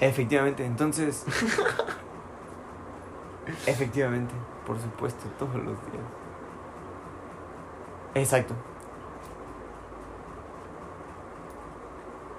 Efectivamente, 0.00 0.64
entonces... 0.64 1.26
efectivamente, 3.66 4.32
por 4.66 4.78
supuesto, 4.78 5.26
todos 5.38 5.56
los 5.56 5.64
días. 5.64 6.04
Exacto. 8.14 8.54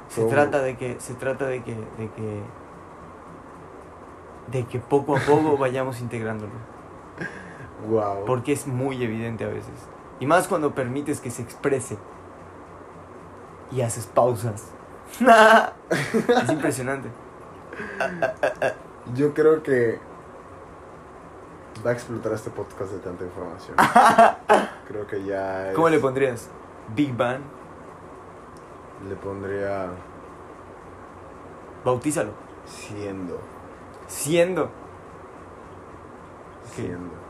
Se 0.09 0.25
trata 0.25 0.61
de 0.61 0.75
que, 0.75 0.99
se 0.99 1.13
trata 1.13 1.45
de 1.45 1.63
que, 1.63 1.73
de 1.73 2.09
que, 2.15 2.41
de 4.51 4.65
que 4.65 4.79
poco 4.79 5.15
a 5.15 5.19
poco 5.19 5.57
vayamos 5.57 6.01
integrándolo. 6.01 6.51
Wow. 7.87 8.25
Porque 8.25 8.51
es 8.51 8.67
muy 8.67 9.01
evidente 9.03 9.45
a 9.45 9.47
veces. 9.47 9.87
Y 10.19 10.25
más 10.25 10.49
cuando 10.49 10.75
permites 10.75 11.21
que 11.21 11.31
se 11.31 11.41
exprese. 11.41 11.97
Y 13.71 13.81
haces 13.81 14.05
pausas. 14.07 14.67
es 16.43 16.49
impresionante. 16.49 17.09
Yo 19.15 19.33
creo 19.33 19.61
que 19.63 19.99
Va 21.85 21.91
a 21.91 21.93
explotar 21.93 22.33
este 22.33 22.49
podcast 22.51 22.91
de 22.91 22.99
tanta 22.99 23.23
información. 23.23 23.75
Creo 24.87 25.07
que 25.07 25.23
ya. 25.23 25.69
es- 25.69 25.75
¿Cómo 25.75 25.89
le 25.89 25.97
pondrías? 25.99 26.47
Big 26.95 27.15
Bang. 27.15 27.41
Le 29.09 29.15
pondría. 29.15 29.87
Bautízalo. 31.83 32.33
Siendo. 32.65 33.39
Siendo. 34.07 34.65
Ok. 34.65 34.71
Siendo. 36.75 37.20